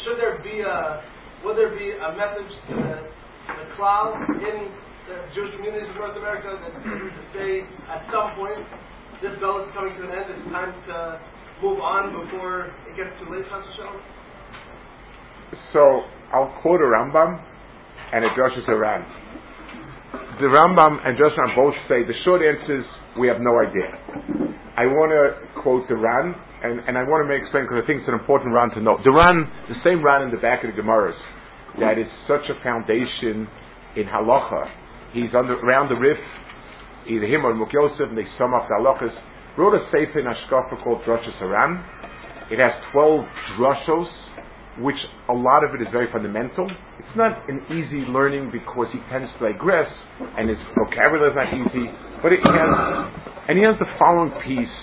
should 0.05 0.17
there 0.21 0.37
be 0.41 0.61
a, 0.61 1.01
would 1.43 1.57
there 1.57 1.73
be 1.73 1.93
a 1.93 2.09
message 2.13 2.51
to 2.69 2.73
the, 2.77 2.95
the 3.57 3.65
cloud 3.75 4.17
in 4.39 4.69
the 5.05 5.17
Jewish 5.37 5.53
communities 5.57 5.89
of 5.89 5.97
North 6.01 6.17
America 6.17 6.49
that 6.57 6.73
say 7.37 7.61
at 7.89 8.01
some 8.09 8.33
point 8.37 8.61
this 9.21 9.37
gullet 9.37 9.69
is 9.69 9.73
coming 9.77 9.93
to 9.97 10.03
an 10.05 10.11
end, 10.11 10.27
it's 10.33 10.49
time 10.49 10.73
to 10.89 11.21
move 11.61 11.79
on 11.79 12.11
before 12.11 12.73
it 12.89 12.93
gets 12.97 13.13
too 13.21 13.29
late? 13.31 13.45
So 15.71 16.03
I'll 16.33 16.51
quote 16.61 16.81
a 16.81 16.89
Rambam 16.89 17.39
and 18.13 18.25
a 18.25 18.29
Joshua 18.35 18.65
Saran. 18.67 19.05
The 20.41 20.49
Rambam 20.51 20.99
and 21.05 21.17
Joshua 21.17 21.53
both 21.55 21.75
say 21.87 22.03
the 22.03 22.17
short 22.25 22.41
answer 22.41 22.81
is 22.81 22.85
we 23.19 23.27
have 23.27 23.39
no 23.39 23.55
idea. 23.61 23.87
I 24.75 24.83
want 24.91 25.15
to 25.15 25.61
quote 25.61 25.87
the 25.87 25.95
Ran, 25.95 26.35
and, 26.63 26.83
and 26.83 26.97
I 26.97 27.03
want 27.07 27.23
to 27.23 27.27
make 27.31 27.39
explain 27.39 27.63
because 27.63 27.79
I 27.79 27.87
think 27.87 28.03
it's 28.03 28.11
an 28.11 28.19
important 28.19 28.51
Ran 28.51 28.75
to 28.75 28.81
know. 28.83 28.99
The 28.99 29.11
Ran, 29.15 29.47
the 29.71 29.79
same 29.87 30.03
Ran 30.03 30.27
in 30.27 30.31
the 30.35 30.41
back 30.43 30.67
of 30.67 30.75
the 30.75 30.75
Gemaras, 30.75 31.15
that 31.79 31.95
is 31.95 32.07
such 32.27 32.43
a 32.51 32.59
foundation 32.59 33.47
in 33.95 34.03
halacha. 34.11 34.67
He's 35.15 35.31
the, 35.31 35.55
around 35.63 35.87
the 35.87 35.95
Rif, 35.95 36.19
either 37.07 37.23
him 37.23 37.47
or 37.47 37.55
Muk 37.55 37.71
Yosef, 37.71 38.11
and 38.11 38.17
they 38.17 38.27
sum 38.37 38.53
up 38.53 38.67
the 38.67 38.75
halachas. 38.75 39.15
Wrote 39.57 39.71
a 39.71 39.87
sefer 39.87 40.19
in 40.19 40.27
Ashkafa 40.27 40.83
called 40.83 41.01
Drosha 41.07 41.31
Saran. 41.39 41.79
It 42.51 42.59
has 42.59 42.75
12 42.91 43.23
drushos, 43.55 44.11
which 44.83 44.99
a 45.29 45.33
lot 45.33 45.63
of 45.63 45.73
it 45.73 45.81
is 45.81 45.87
very 45.93 46.11
fundamental. 46.11 46.69
It's 46.99 47.15
not 47.15 47.47
an 47.47 47.63
easy 47.71 48.03
learning 48.11 48.51
because 48.51 48.87
he 48.91 48.99
tends 49.09 49.31
to 49.39 49.53
digress, 49.53 49.87
and 50.19 50.49
his 50.49 50.59
vocabulary 50.75 51.31
is 51.31 51.37
not 51.39 51.47
easy, 51.55 51.87
but 52.21 52.33
it, 52.33 52.43
has 52.43 52.69
and 53.47 53.57
he 53.57 53.63
has 53.63 53.79
the 53.79 53.87
following 53.97 54.35
piece 54.43 54.77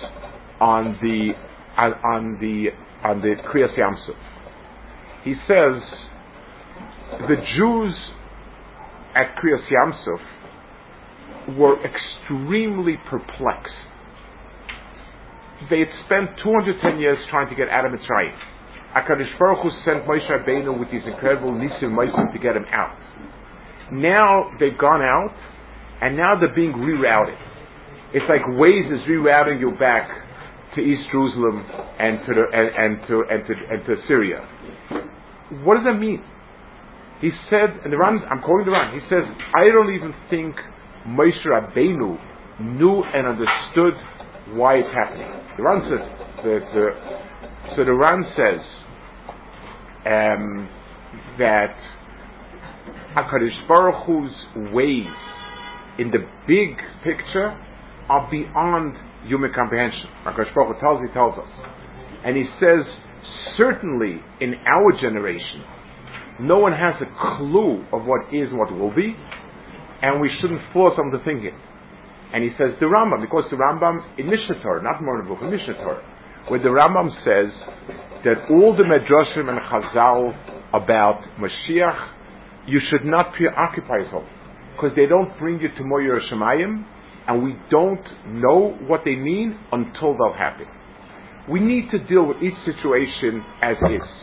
on 0.61 0.97
the 1.03 1.37
on, 1.77 1.93
on 2.09 2.39
the 2.41 2.73
on 3.05 3.21
the 3.21 3.35
Kriyas 3.53 3.77
Yamsuf. 3.77 4.17
He 5.25 5.35
says 5.45 5.77
the 7.29 7.37
Jews 7.59 7.93
at 9.15 9.37
Kriyas 9.37 9.65
Yamsuf 9.71 11.57
were 11.59 11.77
extremely 11.85 12.97
perplexed. 13.11 13.73
They 15.71 15.81
had 15.81 15.93
spent 16.07 16.31
210 16.43 16.99
years 16.99 17.19
trying 17.31 17.49
to 17.49 17.55
get 17.55 17.69
out 17.69 17.85
of 17.85 17.93
Mitzrayim. 17.93 18.35
HaKadosh 18.97 19.39
Baruch 19.39 19.63
Hu 19.63 19.71
sent 19.85 20.05
Moshe 20.07 20.29
Rabbeinu 20.29 20.79
with 20.79 20.91
these 20.91 21.03
incredible 21.07 21.53
Nisim 21.53 21.97
Moshe 21.97 22.33
to 22.33 22.39
get 22.39 22.57
him 22.57 22.67
out. 22.73 22.97
Now 23.93 24.51
they've 24.61 24.77
gone 24.77 25.03
out, 25.03 25.35
and 26.03 26.17
now 26.17 26.39
they're 26.39 26.55
being 26.55 26.73
rerouted. 26.73 27.39
It's 28.13 28.25
like 28.29 28.43
Waze 28.57 28.93
is 28.93 29.01
rerouting 29.09 29.61
you 29.61 29.73
back 29.79 30.09
to 30.75 30.81
East 30.81 31.03
Jerusalem 31.11 31.65
and 31.99 32.21
to 32.27 32.35
the, 32.35 32.45
and, 32.53 32.69
and 32.77 33.09
to 33.09 33.25
and 33.31 33.47
to 33.47 33.53
and 33.71 33.87
to 33.87 33.97
Syria. 34.09 34.41
What 35.65 35.77
does 35.77 35.85
that 35.85 35.99
mean? 35.99 36.23
He 37.23 37.31
said, 37.49 37.71
and 37.85 37.93
the 37.93 37.97
Ran, 37.97 38.19
I'm 38.29 38.43
quoting 38.43 38.67
the 38.67 38.73
Ran. 38.73 38.93
He 38.93 39.01
says, 39.09 39.23
I 39.55 39.71
don't 39.71 39.95
even 39.95 40.13
think 40.29 40.57
Moshe 41.07 41.47
Rabbeinu 41.47 42.19
knew 42.61 43.03
and 43.15 43.27
understood 43.29 43.95
why 44.59 44.83
it's 44.83 44.93
happening. 44.93 45.31
The 45.57 45.63
Ran 45.63 45.81
says, 45.87 46.03
the, 46.43 46.59
the, 46.75 46.87
so 47.77 47.85
the 47.85 47.95
Ran 47.95 48.25
says 48.35 48.61
um, 50.05 50.69
that 51.39 51.79
Hakadosh 53.15 53.69
Baruch 53.69 54.05
Hu's 54.05 54.73
ways 54.75 55.07
in 56.01 56.11
the 56.11 56.27
big 56.49 56.77
picture 57.05 57.57
are 58.09 58.29
beyond 58.33 58.97
human 59.29 59.53
comprehension. 59.55 60.11
Hakadosh 60.27 60.53
Baruch 60.57 60.75
Hu 60.75 60.81
tells, 60.81 61.01
he 61.07 61.13
tells 61.15 61.39
us. 61.39 61.49
And 62.25 62.37
he 62.37 62.47
says, 62.59 62.83
certainly 63.57 64.21
in 64.41 64.55
our 64.67 64.91
generation, 65.01 65.63
no 66.41 66.59
one 66.59 66.73
has 66.73 66.95
a 67.01 67.09
clue 67.37 67.85
of 67.93 68.05
what 68.05 68.33
is 68.33 68.49
and 68.49 68.59
what 68.59 68.73
will 68.73 68.95
be, 68.95 69.15
and 70.03 70.21
we 70.21 70.31
shouldn't 70.41 70.61
force 70.73 70.97
them 70.97 71.11
to 71.13 71.23
think 71.25 71.45
it. 71.45 71.55
And 72.33 72.43
he 72.43 72.51
says 72.57 72.73
the 72.81 72.87
Rambam, 72.87 73.21
because 73.21 73.45
the 73.51 73.57
Rambam 73.57 74.01
in 74.19 74.27
Mishneh 74.27 74.63
Torah, 74.63 74.83
not 74.83 75.03
more 75.03 75.21
in 75.21 75.29
book, 75.29 75.39
in 75.43 75.51
Torah, 75.51 76.03
where 76.49 76.59
the 76.59 76.71
Rambam 76.71 77.11
says 77.23 77.53
that 78.25 78.49
all 78.51 78.75
the 78.77 78.85
Medrashim 78.85 79.49
and 79.51 79.61
Chazal 79.69 80.33
about 80.73 81.21
Mashiach, 81.39 82.09
you 82.67 82.81
should 82.91 83.05
not 83.05 83.35
preoccupy 83.35 83.99
yourself, 83.99 84.25
because 84.75 84.91
they 84.97 85.07
don't 85.07 85.39
bring 85.39 85.61
you 85.61 85.69
to 85.77 85.85
Moyer 85.85 86.21
Shemayim, 86.33 86.85
and 87.29 87.43
we 87.45 87.55
don't 87.71 88.03
know 88.27 88.77
what 88.87 89.03
they 89.05 89.15
mean 89.15 89.59
until 89.71 90.17
they'll 90.17 90.35
happen. 90.37 90.67
We 91.51 91.61
need 91.61 91.91
to 91.91 91.99
deal 91.99 92.27
with 92.27 92.39
each 92.43 92.55
situation 92.65 93.45
as 93.61 93.77
is. 93.91 94.22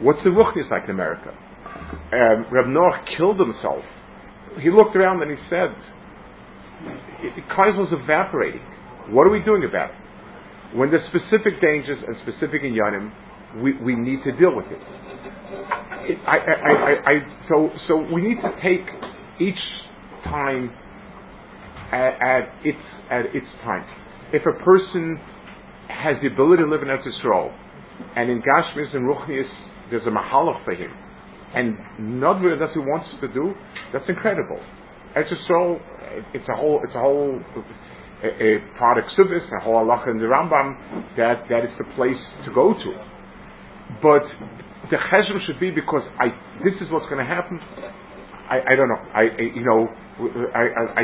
What's 0.00 0.20
the 0.24 0.30
ruchnis 0.30 0.70
like 0.70 0.84
in 0.84 0.90
America? 0.90 1.30
Um, 2.12 2.46
Reb 2.50 2.66
Noach 2.66 3.16
killed 3.16 3.38
himself. 3.38 3.84
He 4.62 4.70
looked 4.70 4.96
around 4.96 5.22
and 5.22 5.30
he 5.30 5.38
said, 5.50 5.74
Klein 7.54 7.76
was 7.76 7.90
evaporating. 7.92 8.62
What 9.10 9.26
are 9.26 9.30
we 9.30 9.42
doing 9.42 9.64
about 9.64 9.90
it? 9.90 10.76
When 10.76 10.90
there's 10.90 11.04
specific 11.08 11.60
dangers 11.60 11.98
and 12.06 12.16
specific 12.22 12.62
inyanim, 12.62 13.10
we, 13.62 13.72
we 13.80 13.96
need 13.96 14.22
to 14.24 14.32
deal 14.32 14.54
with 14.54 14.66
it. 14.66 14.80
it 16.12 16.18
I, 16.26 16.36
I, 16.36 16.72
I, 17.04 17.14
so, 17.48 17.70
so 17.88 17.96
we 18.12 18.20
need 18.20 18.36
to 18.42 18.52
take 18.62 18.84
each 19.40 19.58
time 20.24 20.70
at, 21.92 22.20
at, 22.20 22.44
its 22.64 22.84
at 23.10 23.24
its 23.34 23.48
time. 23.64 23.84
If 24.32 24.42
a 24.44 24.52
person 24.62 25.18
has 25.88 26.16
the 26.20 26.28
ability 26.28 26.62
to 26.62 26.68
live 26.68 26.82
in 26.82 26.88
Eretz 26.88 27.08
Yisrael, 27.08 27.50
and 28.14 28.30
in 28.30 28.42
Gashmis 28.42 28.94
and 28.94 29.08
Ruchnius 29.08 29.48
there's 29.90 30.06
a 30.06 30.10
mahalach 30.10 30.64
for 30.64 30.74
him, 30.74 30.90
and 31.54 32.20
not 32.20 32.40
really 32.40 32.58
that 32.58 32.70
he 32.72 32.80
wants 32.80 33.08
to 33.20 33.28
do, 33.28 33.54
that's 33.92 34.08
incredible. 34.08 34.60
Eretz 35.16 35.32
Yisrael, 35.32 35.80
it's 36.34 36.48
a 36.48 36.56
whole, 36.56 36.80
it's 36.84 36.94
a 36.94 37.00
whole 37.00 37.40
a, 38.22 38.28
a 38.28 38.58
product 38.76 39.08
service, 39.16 39.42
a 39.56 39.62
whole 39.62 39.84
halacha 39.84 40.10
in 40.10 40.18
the 40.18 40.26
Rambam 40.26 40.76
that 41.16 41.44
that 41.48 41.64
is 41.64 41.70
the 41.78 41.84
place 41.94 42.18
to 42.46 42.52
go 42.54 42.74
to. 42.74 42.90
But 44.02 44.24
the 44.90 44.96
chesed 44.96 45.46
should 45.46 45.60
be 45.60 45.70
because 45.70 46.02
I 46.18 46.28
this 46.64 46.74
is 46.80 46.90
what's 46.90 47.06
going 47.06 47.24
to 47.24 47.28
happen. 47.28 47.58
I, 48.50 48.72
I 48.72 48.76
don't 48.76 48.88
know. 48.88 49.02
I, 49.14 49.22
I 49.22 49.42
you 49.54 49.64
know 49.64 49.88
I, 50.54 50.62
I 50.96 51.02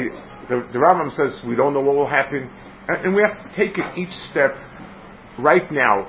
the, 0.49 0.57
the 0.73 0.79
Rambam 0.79 1.15
says 1.17 1.33
we 1.47 1.57
don't 1.57 1.73
know 1.75 1.81
what 1.81 1.97
will 1.97 2.11
happen, 2.11 2.49
and, 2.89 3.07
and 3.07 3.15
we 3.15 3.23
have 3.23 3.37
to 3.39 3.49
take 3.57 3.77
it 3.79 3.87
each 3.99 4.13
step 4.33 4.55
right 5.39 5.71
now. 5.73 6.09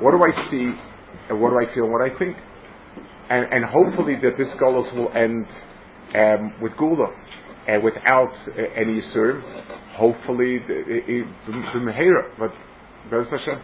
What 0.00 0.10
do 0.10 0.18
I 0.18 0.32
see, 0.50 0.66
and 1.30 1.40
what 1.40 1.50
do 1.50 1.58
I 1.62 1.66
feel, 1.74 1.84
and 1.84 1.92
what 1.92 2.02
I 2.02 2.10
think, 2.18 2.36
and, 3.30 3.46
and 3.52 3.64
hopefully 3.64 4.18
that 4.22 4.34
this 4.36 4.50
galus 4.58 4.90
will 4.94 5.10
end 5.14 5.46
um, 6.14 6.54
with 6.60 6.72
geulah 6.72 7.14
and 7.68 7.82
without 7.82 8.34
uh, 8.50 8.80
any 8.80 9.00
serve. 9.14 9.42
Hopefully, 9.94 10.58
the 10.66 11.22
but 12.38 12.50
Bez 13.10 13.26
Hashem. 13.30 13.62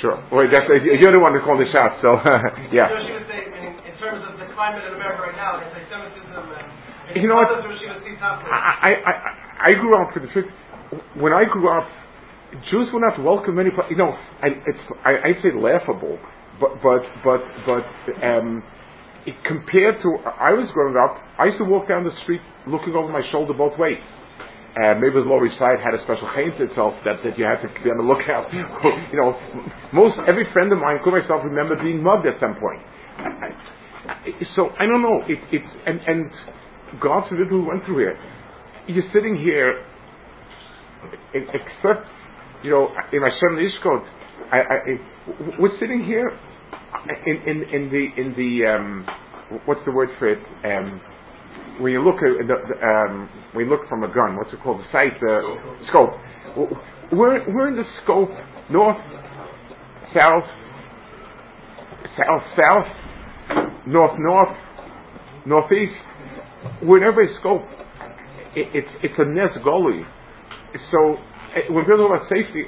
Sure. 0.00 0.16
Wait, 0.30 0.54
that's, 0.54 0.70
you're 0.70 1.10
the 1.10 1.18
one 1.18 1.34
who 1.34 1.42
called 1.42 1.58
the 1.58 1.66
shot, 1.74 1.98
so 1.98 2.14
yeah 2.70 2.86
In 2.86 3.98
terms 3.98 4.22
of 4.22 4.38
the 4.38 4.46
climate 4.54 4.86
in 4.86 4.94
America 4.94 5.26
right 5.26 5.34
now, 5.34 5.58
anti-Semitism 5.58 6.24
and 7.04 7.20
you 7.20 7.28
know 7.28 7.36
what? 7.36 7.52
I, 8.48 8.72
I, 8.80 8.92
I, 9.04 9.14
I 9.60 9.70
grew 9.76 9.92
up 10.00 10.08
with 10.16 10.24
the 10.24 10.30
truth. 10.32 10.48
When 11.16 11.32
I 11.32 11.44
grew 11.50 11.68
up, 11.68 11.88
Jews 12.70 12.88
were 12.92 13.00
not 13.00 13.18
welcome 13.22 13.58
any 13.58 13.70
You 13.90 13.96
know, 13.96 14.12
I, 14.42 14.48
it's 14.66 14.84
I, 15.04 15.10
I 15.10 15.42
say 15.42 15.50
laughable, 15.54 16.18
but 16.60 16.78
but 16.82 17.02
but 17.24 17.40
but 17.66 17.86
um, 18.22 18.62
it, 19.26 19.34
compared 19.46 20.00
to 20.02 20.08
I 20.24 20.52
was 20.54 20.70
growing 20.72 20.94
up, 20.96 21.18
I 21.38 21.46
used 21.46 21.58
to 21.58 21.64
walk 21.64 21.88
down 21.88 22.04
the 22.04 22.14
street 22.22 22.40
looking 22.66 22.94
over 22.94 23.10
my 23.10 23.22
shoulder 23.32 23.54
both 23.54 23.78
ways. 23.78 23.98
Uh, 24.74 24.98
maybe 24.98 25.14
the 25.22 25.26
Lower 25.26 25.46
East 25.46 25.54
Side 25.54 25.78
had 25.78 25.94
a 25.94 26.02
special 26.02 26.26
chain 26.34 26.50
to 26.58 26.66
itself 26.66 26.98
that, 27.06 27.22
that 27.22 27.38
you 27.38 27.46
had 27.46 27.62
to 27.62 27.70
be 27.86 27.94
on 27.94 27.98
the 27.98 28.02
lookout. 28.02 28.50
you 29.14 29.18
know, 29.18 29.38
most 29.94 30.18
every 30.26 30.50
friend 30.50 30.74
of 30.74 30.82
mine, 30.82 30.98
including 30.98 31.22
myself, 31.22 31.46
remember 31.46 31.78
being 31.78 32.02
mugged 32.02 32.26
at 32.26 32.34
some 32.42 32.58
point. 32.58 32.82
I, 33.22 33.54
so 34.58 34.74
I 34.78 34.86
don't 34.86 35.02
know. 35.02 35.22
It, 35.26 35.38
it's 35.54 35.72
and 35.86 35.98
and 36.06 36.30
God 37.00 37.26
forbid 37.30 37.50
we 37.50 37.62
went 37.62 37.86
through 37.86 37.98
here. 37.98 38.18
You're 38.86 39.08
sitting 39.14 39.38
here, 39.38 39.80
except 41.34 42.06
you 42.62 42.70
know 42.70 42.88
in 43.12 43.20
my 43.20 43.30
son 43.40 43.56
Ishkot, 43.56 44.04
I, 44.52 44.58
I, 44.58 44.76
we're 45.58 45.78
sitting 45.80 46.04
here 46.04 46.30
in, 47.26 47.36
in, 47.46 47.62
in 47.74 47.90
the 47.90 48.20
in 48.20 48.34
the 48.36 48.66
um, 48.66 49.06
what's 49.66 49.80
the 49.86 49.92
word 49.92 50.08
for 50.18 50.28
it? 50.28 50.38
Um, 50.64 51.00
when 51.80 51.92
you 51.92 52.02
look 52.02 52.16
at 52.16 52.46
the, 52.46 52.54
the 52.68 52.86
um, 52.86 53.28
we 53.54 53.64
look 53.64 53.80
from 53.88 54.04
a 54.04 54.08
gun, 54.08 54.36
what's 54.36 54.52
it 54.52 54.62
called? 54.62 54.80
The 54.80 54.92
sight, 54.92 55.18
the 55.20 55.56
scope. 55.88 56.10
We're 57.12 57.52
we're 57.52 57.68
in 57.68 57.76
the 57.76 57.84
scope 58.02 58.30
north, 58.70 58.96
south, 60.14 60.44
south, 62.16 62.42
south, 62.56 62.86
north, 63.86 64.18
north, 64.18 64.56
northeast. 65.46 65.92
We're 66.82 67.22
in 67.22 67.28
scope. 67.40 67.62
It, 68.56 68.68
it's 68.74 68.88
it's 69.02 69.14
a 69.18 69.24
nes 69.24 69.50
goli. 69.64 70.04
So 70.90 71.18
eh, 71.54 71.70
when 71.70 71.84
people 71.84 72.08
talk 72.08 72.22
about 72.22 72.28
safety, 72.28 72.64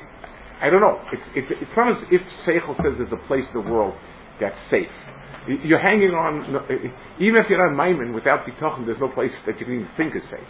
I 0.60 0.70
don't 0.70 0.80
know. 0.80 1.02
It's, 1.12 1.26
it's, 1.36 1.50
it's 1.62 1.74
not 1.76 1.92
as 1.92 2.00
if 2.10 2.22
Seichel 2.48 2.76
says 2.80 2.96
there's 2.96 3.12
a 3.12 3.20
place 3.28 3.44
in 3.52 3.60
the 3.60 3.68
world 3.68 3.94
that's 4.40 4.56
safe. 4.70 4.88
You're 5.46 5.82
hanging 5.82 6.10
on, 6.10 6.42
even 7.22 7.38
if 7.38 7.46
you're 7.46 7.62
not 7.62 7.78
maamin, 7.78 8.10
without 8.14 8.42
Bitachon, 8.42 8.84
there's 8.84 8.98
no 8.98 9.08
place 9.08 9.30
that 9.46 9.60
you 9.60 9.66
can 9.66 9.74
even 9.78 9.90
think 9.96 10.16
is 10.16 10.26
safe. 10.26 10.48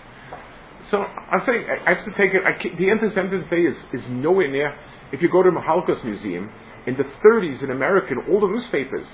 So 0.90 1.04
I'm 1.04 1.42
saying, 1.44 1.66
I 1.68 1.92
have 1.92 2.04
to 2.06 2.14
take 2.16 2.32
it, 2.32 2.40
the 2.78 2.88
Anti-Semitism 2.88 3.50
Day 3.50 3.68
is, 3.68 3.76
is 3.92 4.00
nowhere 4.08 4.48
near, 4.48 4.72
if 5.12 5.20
you 5.20 5.28
go 5.28 5.42
to 5.42 5.50
the 5.50 5.60
Holocaust 5.60 6.00
Museum, 6.04 6.48
in 6.86 6.94
the 6.96 7.04
30s 7.20 7.62
in 7.62 7.70
America, 7.70 8.14
in 8.14 8.32
all 8.32 8.40
the 8.40 8.46
newspapers, 8.46 9.04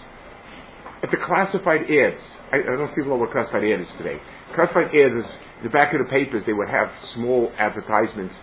at 1.03 1.11
the 1.11 1.19
classified 1.25 1.89
ads, 1.89 2.21
I, 2.53 2.63
I 2.63 2.77
don't 2.77 2.85
know 2.85 2.91
if 2.93 2.95
people 2.95 3.17
know 3.17 3.21
what 3.25 3.33
classified 3.33 3.65
ads 3.65 3.83
is 3.83 3.93
today. 3.99 4.21
Classified 4.55 4.93
ads 4.95 5.17
is, 5.19 5.29
the 5.63 5.71
back 5.71 5.95
of 5.95 6.01
the 6.03 6.11
papers, 6.11 6.43
they 6.47 6.53
would 6.53 6.69
have 6.69 6.89
small 7.15 7.51
advertisements 7.59 8.35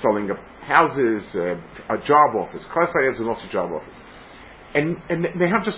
selling 0.00 0.30
up 0.30 0.38
houses, 0.66 1.22
uh, 1.34 1.94
a 1.94 1.98
job 2.06 2.34
office. 2.38 2.62
Classified 2.72 3.10
ads 3.10 3.18
and 3.18 3.28
also 3.28 3.42
job 3.52 3.72
office 3.72 4.02
and 4.74 4.96
and 5.08 5.24
they 5.36 5.48
have 5.48 5.64
just 5.64 5.76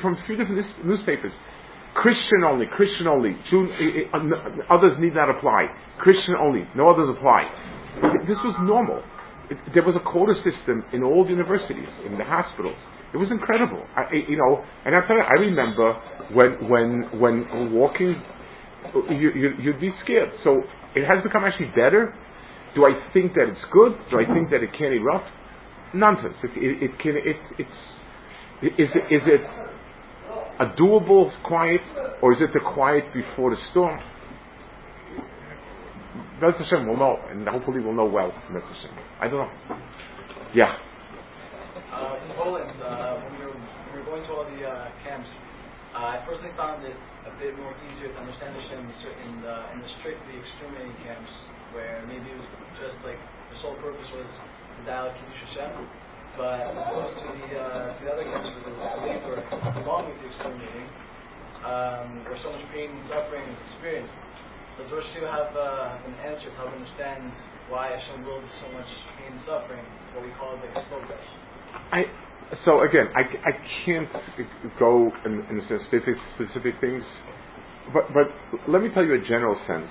from 0.00 0.14
a 0.14 0.26
few 0.26 0.36
different 0.36 0.64
newspapers. 0.84 1.32
Christian 1.94 2.46
only, 2.46 2.66
Christian 2.76 3.08
only. 3.08 3.34
Jew, 3.50 3.66
others 4.70 4.94
need 5.00 5.14
not 5.14 5.30
apply. 5.30 5.66
Christian 5.98 6.34
only, 6.38 6.62
no 6.76 6.90
others 6.90 7.10
apply. 7.16 7.42
This 8.28 8.38
was 8.44 8.54
normal. 8.62 9.02
It, 9.50 9.58
there 9.74 9.82
was 9.82 9.96
a 9.96 10.04
quota 10.04 10.34
system 10.46 10.84
in 10.92 11.02
all 11.02 11.24
the 11.24 11.30
universities, 11.30 11.88
in 12.06 12.16
the 12.18 12.24
hospitals. 12.24 12.76
It 13.12 13.16
was 13.16 13.28
incredible. 13.32 13.82
I, 13.96 14.04
you 14.14 14.36
know, 14.36 14.62
and 14.84 14.94
I 14.94 15.00
I 15.00 15.40
remember 15.40 15.94
when 16.34 16.68
when 16.68 17.18
when 17.18 17.72
walking, 17.72 18.14
you, 19.10 19.52
you'd 19.60 19.80
be 19.80 19.90
scared. 20.04 20.30
So 20.44 20.62
it 20.94 21.06
has 21.06 21.22
become 21.22 21.44
actually 21.44 21.70
better. 21.76 22.14
Do 22.74 22.84
I 22.84 22.92
think 23.12 23.34
that 23.34 23.48
it's 23.48 23.64
good? 23.72 23.92
Do 24.10 24.20
I 24.20 24.26
think 24.26 24.50
that 24.50 24.62
it 24.62 24.70
can 24.76 24.92
erupt? 24.92 25.28
Nonsense. 25.94 26.34
It, 26.44 26.50
it, 26.56 26.90
it 26.90 26.98
can. 27.00 27.16
It, 27.16 27.36
it's 27.58 27.78
is 28.60 28.90
it, 28.90 29.14
is 29.14 29.22
it 29.24 29.40
a 30.58 30.66
doable 30.74 31.30
quiet, 31.46 31.80
or 32.20 32.32
is 32.32 32.38
it 32.40 32.50
the 32.52 32.60
quiet 32.74 33.04
before 33.14 33.50
the 33.50 33.56
storm? 33.70 33.98
Bez 36.40 36.54
Hashem 36.58 36.86
will 36.86 36.96
know, 36.96 37.18
and 37.30 37.46
hopefully 37.48 37.80
we'll 37.80 37.94
know 37.94 38.06
well. 38.06 38.30
Hashem. 38.30 38.90
I 39.20 39.28
don't 39.28 39.46
know. 39.46 39.78
Yeah. 40.54 40.74
Uh, 41.92 42.18
in 42.22 42.34
Poland, 42.36 42.82
uh, 42.82 43.22
when, 43.22 43.38
we 43.38 43.46
were, 43.46 43.58
we 43.94 43.98
were 44.00 44.06
going 44.06 44.22
to 44.22 44.30
all 44.30 44.44
the 44.44 44.62
uh, 44.66 44.90
camps, 45.02 45.26
uh, 45.94 45.98
I 45.98 46.24
personally 46.26 46.54
found 46.56 46.84
a 46.84 46.90
bit 47.38 47.54
more 47.54 47.70
easier 47.86 48.10
to 48.10 48.18
understand 48.18 48.50
the 48.58 48.66
in 49.22 49.34
the, 49.46 49.56
in 49.70 49.78
the 49.78 49.90
strictly 50.02 50.34
exterminating 50.42 50.98
camps, 51.06 51.30
where 51.70 52.02
maybe 52.10 52.26
it 52.26 52.38
was 52.38 52.50
just 52.82 52.98
like 53.06 53.18
the 53.54 53.56
sole 53.62 53.78
purpose 53.78 54.10
was 54.10 54.26
to 54.26 54.80
dial 54.82 55.14
Kiddush 55.14 55.42
Hashem, 55.54 55.70
but 56.34 56.66
opposed 56.74 57.14
to 57.22 57.26
the, 57.30 57.46
uh, 57.54 57.94
the 58.02 58.06
other 58.10 58.26
camps 58.26 58.50
where 58.58 58.62
countries 58.66 58.78
that 58.82 58.98
labor 59.06 59.38
along 59.86 60.10
with 60.10 60.18
the 60.18 60.26
exterminating, 60.34 60.88
um, 61.62 62.06
where 62.26 62.38
so 62.42 62.50
much 62.50 62.66
pain 62.74 62.90
and 62.90 63.06
suffering 63.06 63.46
is 63.46 63.58
experienced. 63.70 64.14
Does 64.82 64.90
Rosh 64.94 65.10
have 65.26 65.50
uh, 65.54 66.06
an 66.10 66.14
answer 66.22 66.50
to 66.50 66.58
help 66.58 66.74
understand 66.74 67.22
why 67.70 67.94
Hashem 67.94 68.26
willed 68.26 68.46
so 68.62 68.66
much 68.74 68.90
pain 69.18 69.30
and 69.34 69.42
suffering, 69.46 69.86
what 70.14 70.26
we 70.26 70.34
call 70.34 70.58
the 70.58 70.70
slow 70.90 71.02
I 71.94 72.02
so 72.64 72.80
again, 72.80 73.12
I, 73.12 73.28
I 73.44 73.52
can't 73.84 74.08
go 74.78 75.12
in, 75.26 75.32
in 75.52 75.60
specific 75.68 76.16
specific 76.36 76.80
things, 76.80 77.04
but 77.92 78.12
but 78.12 78.28
let 78.68 78.82
me 78.82 78.88
tell 78.94 79.04
you 79.04 79.14
a 79.14 79.20
general 79.28 79.56
sense, 79.66 79.90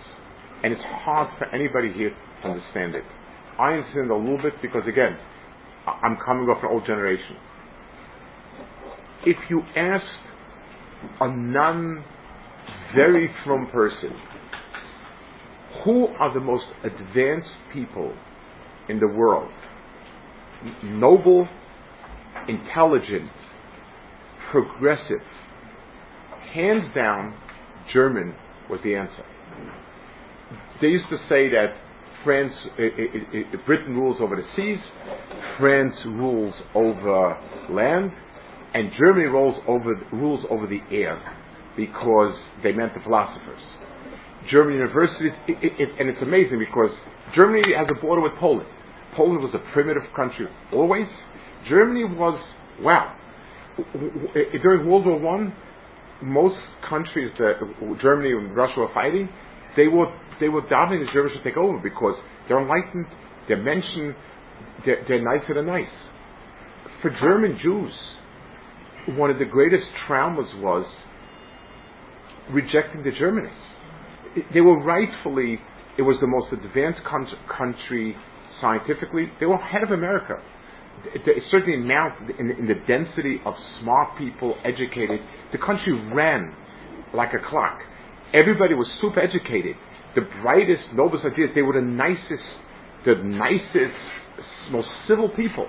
and 0.63 0.73
it's 0.73 0.81
hard 1.03 1.29
for 1.37 1.45
anybody 1.53 1.91
here 1.93 2.11
to 2.43 2.49
understand 2.49 2.95
it. 2.95 3.03
I 3.59 3.73
understand 3.73 4.11
a 4.11 4.15
little 4.15 4.41
bit 4.41 4.53
because 4.61 4.83
again, 4.87 5.17
I'm 5.87 6.17
coming 6.25 6.47
off 6.49 6.63
an 6.63 6.69
old 6.71 6.85
generation. 6.85 7.37
If 9.25 9.37
you 9.49 9.61
asked 9.75 10.03
a 11.21 11.27
non 11.35 12.03
very 12.95 13.29
from 13.45 13.67
person, 13.67 14.11
who 15.83 16.07
are 16.19 16.33
the 16.33 16.39
most 16.39 16.65
advanced 16.83 17.49
people 17.73 18.13
in 18.89 18.99
the 18.99 19.07
world? 19.07 19.51
Noble, 20.83 21.47
intelligent, 22.47 23.29
progressive. 24.51 25.21
Hands 26.53 26.83
down, 26.95 27.35
German 27.93 28.33
was 28.69 28.79
the 28.83 28.95
answer. 28.95 29.23
They 30.81 30.87
used 30.87 31.09
to 31.09 31.17
say 31.29 31.49
that 31.49 31.73
France, 32.23 32.53
Britain 33.65 33.95
rules 33.95 34.17
over 34.21 34.35
the 34.35 34.43
seas, 34.55 34.79
France 35.59 35.95
rules 36.05 36.53
over 36.75 37.37
land, 37.69 38.11
and 38.73 38.91
Germany 38.99 39.25
rules 39.25 39.55
over, 39.67 39.95
rules 40.11 40.45
over 40.49 40.67
the 40.67 40.79
air 40.91 41.19
because 41.75 42.35
they 42.63 42.71
meant 42.71 42.93
the 42.93 42.99
philosophers. 43.01 43.61
German 44.51 44.75
universities, 44.75 45.31
it, 45.47 45.57
it, 45.61 45.89
and 45.99 46.09
it's 46.09 46.21
amazing 46.21 46.59
because 46.59 46.91
Germany 47.35 47.63
has 47.77 47.87
a 47.89 48.01
border 48.01 48.21
with 48.21 48.33
Poland. 48.39 48.67
Poland 49.15 49.41
was 49.41 49.53
a 49.55 49.73
primitive 49.73 50.03
country 50.15 50.47
always. 50.73 51.07
Germany 51.69 52.05
was, 52.05 52.39
wow. 52.81 53.15
During 54.33 54.89
World 54.89 55.05
War 55.05 55.19
One, 55.19 55.53
most 56.21 56.55
countries 56.89 57.31
that 57.37 57.59
Germany 58.01 58.31
and 58.31 58.55
Russia 58.55 58.79
were 58.79 58.93
fighting, 58.93 59.29
they 59.75 59.87
were 59.87 60.07
they 60.39 60.49
were 60.49 60.67
doubting 60.69 60.99
the 60.99 61.07
Germans 61.13 61.33
should 61.35 61.43
take 61.43 61.57
over 61.57 61.79
because 61.79 62.15
they're 62.47 62.61
enlightened, 62.61 63.05
they're 63.47 63.61
mentioned, 63.61 64.15
they're, 64.85 65.03
they're 65.07 65.23
nicer 65.23 65.53
than 65.55 65.65
nice. 65.65 65.85
For 67.01 67.09
German 67.21 67.57
Jews, 67.61 67.91
one 69.17 69.29
of 69.29 69.39
the 69.39 69.45
greatest 69.45 69.85
traumas 70.07 70.61
was 70.61 70.85
rejecting 72.51 73.03
the 73.03 73.11
Germans. 73.17 73.49
They 74.53 74.61
were 74.61 74.81
rightfully, 74.83 75.59
it 75.97 76.01
was 76.01 76.17
the 76.21 76.27
most 76.27 76.53
advanced 76.53 76.99
country 77.57 78.15
scientifically. 78.61 79.31
They 79.39 79.45
were 79.45 79.55
ahead 79.55 79.83
of 79.83 79.91
America. 79.91 80.35
Certainly 81.51 81.75
amount 81.75 82.29
in, 82.39 82.51
in 82.51 82.67
the 82.67 82.79
density 82.87 83.39
of 83.45 83.53
smart 83.81 84.17
people, 84.17 84.55
educated. 84.63 85.19
The 85.51 85.59
country 85.59 85.93
ran 86.13 86.53
like 87.13 87.29
a 87.33 87.49
clock. 87.49 87.79
Everybody 88.33 88.73
was 88.73 88.87
super 89.01 89.19
educated 89.19 89.75
the 90.17 90.25
brightest, 90.41 90.81
noblest 90.95 91.23
ideas. 91.25 91.49
They 91.53 91.61
were 91.61 91.77
the 91.77 91.85
nicest, 91.85 92.49
the 93.05 93.21
nicest, 93.21 94.01
most 94.71 94.87
civil 95.07 95.29
people. 95.29 95.67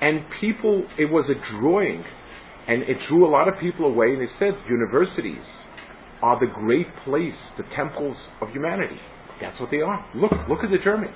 And 0.00 0.26
people, 0.40 0.82
it 0.98 1.06
was 1.06 1.30
a 1.30 1.38
drawing, 1.54 2.02
and 2.66 2.82
it 2.82 2.96
drew 3.08 3.24
a 3.24 3.30
lot 3.30 3.46
of 3.46 3.54
people 3.60 3.86
away. 3.86 4.10
And 4.10 4.20
they 4.20 4.32
said 4.40 4.58
universities 4.68 5.46
are 6.20 6.38
the 6.40 6.50
great 6.52 6.88
place, 7.04 7.38
the 7.56 7.62
temples 7.76 8.16
of 8.40 8.48
humanity. 8.50 8.98
That's 9.40 9.58
what 9.60 9.70
they 9.70 9.80
are. 9.80 10.04
Look, 10.16 10.32
look 10.48 10.64
at 10.64 10.70
the 10.70 10.82
Germans. 10.82 11.14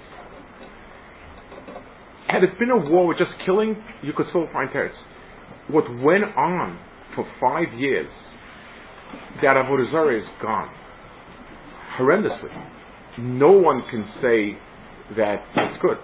Had 2.29 2.43
it 2.43 2.59
been 2.59 2.71
a 2.71 2.77
war 2.77 3.07
with 3.07 3.19
just 3.19 3.31
killing, 3.45 3.77
you 4.03 4.13
could 4.17 4.27
still 4.31 4.49
find 4.53 4.71
terrorists. 4.73 4.99
What 5.69 5.85
went 6.03 6.25
on 6.37 6.79
for 7.15 7.27
five 7.41 7.73
years, 7.79 8.09
that 9.43 9.57
Avodah 9.57 10.19
is 10.19 10.25
gone 10.43 10.71
horrendously. 11.99 12.51
No 13.19 13.53
one 13.53 13.83
can 13.91 14.05
say 14.21 14.59
that 15.17 15.37
it's 15.57 15.81
good. 15.81 15.97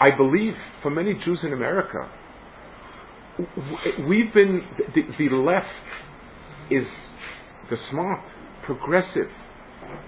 I 0.00 0.16
believe 0.16 0.52
for 0.82 0.90
many 0.90 1.14
Jews 1.24 1.38
in 1.42 1.52
America, 1.52 2.10
we've 4.08 4.32
been, 4.34 4.62
the, 4.94 5.02
the 5.18 5.34
left 5.36 5.66
is 6.70 6.84
the 7.70 7.76
smart, 7.90 8.20
progressive, 8.66 9.30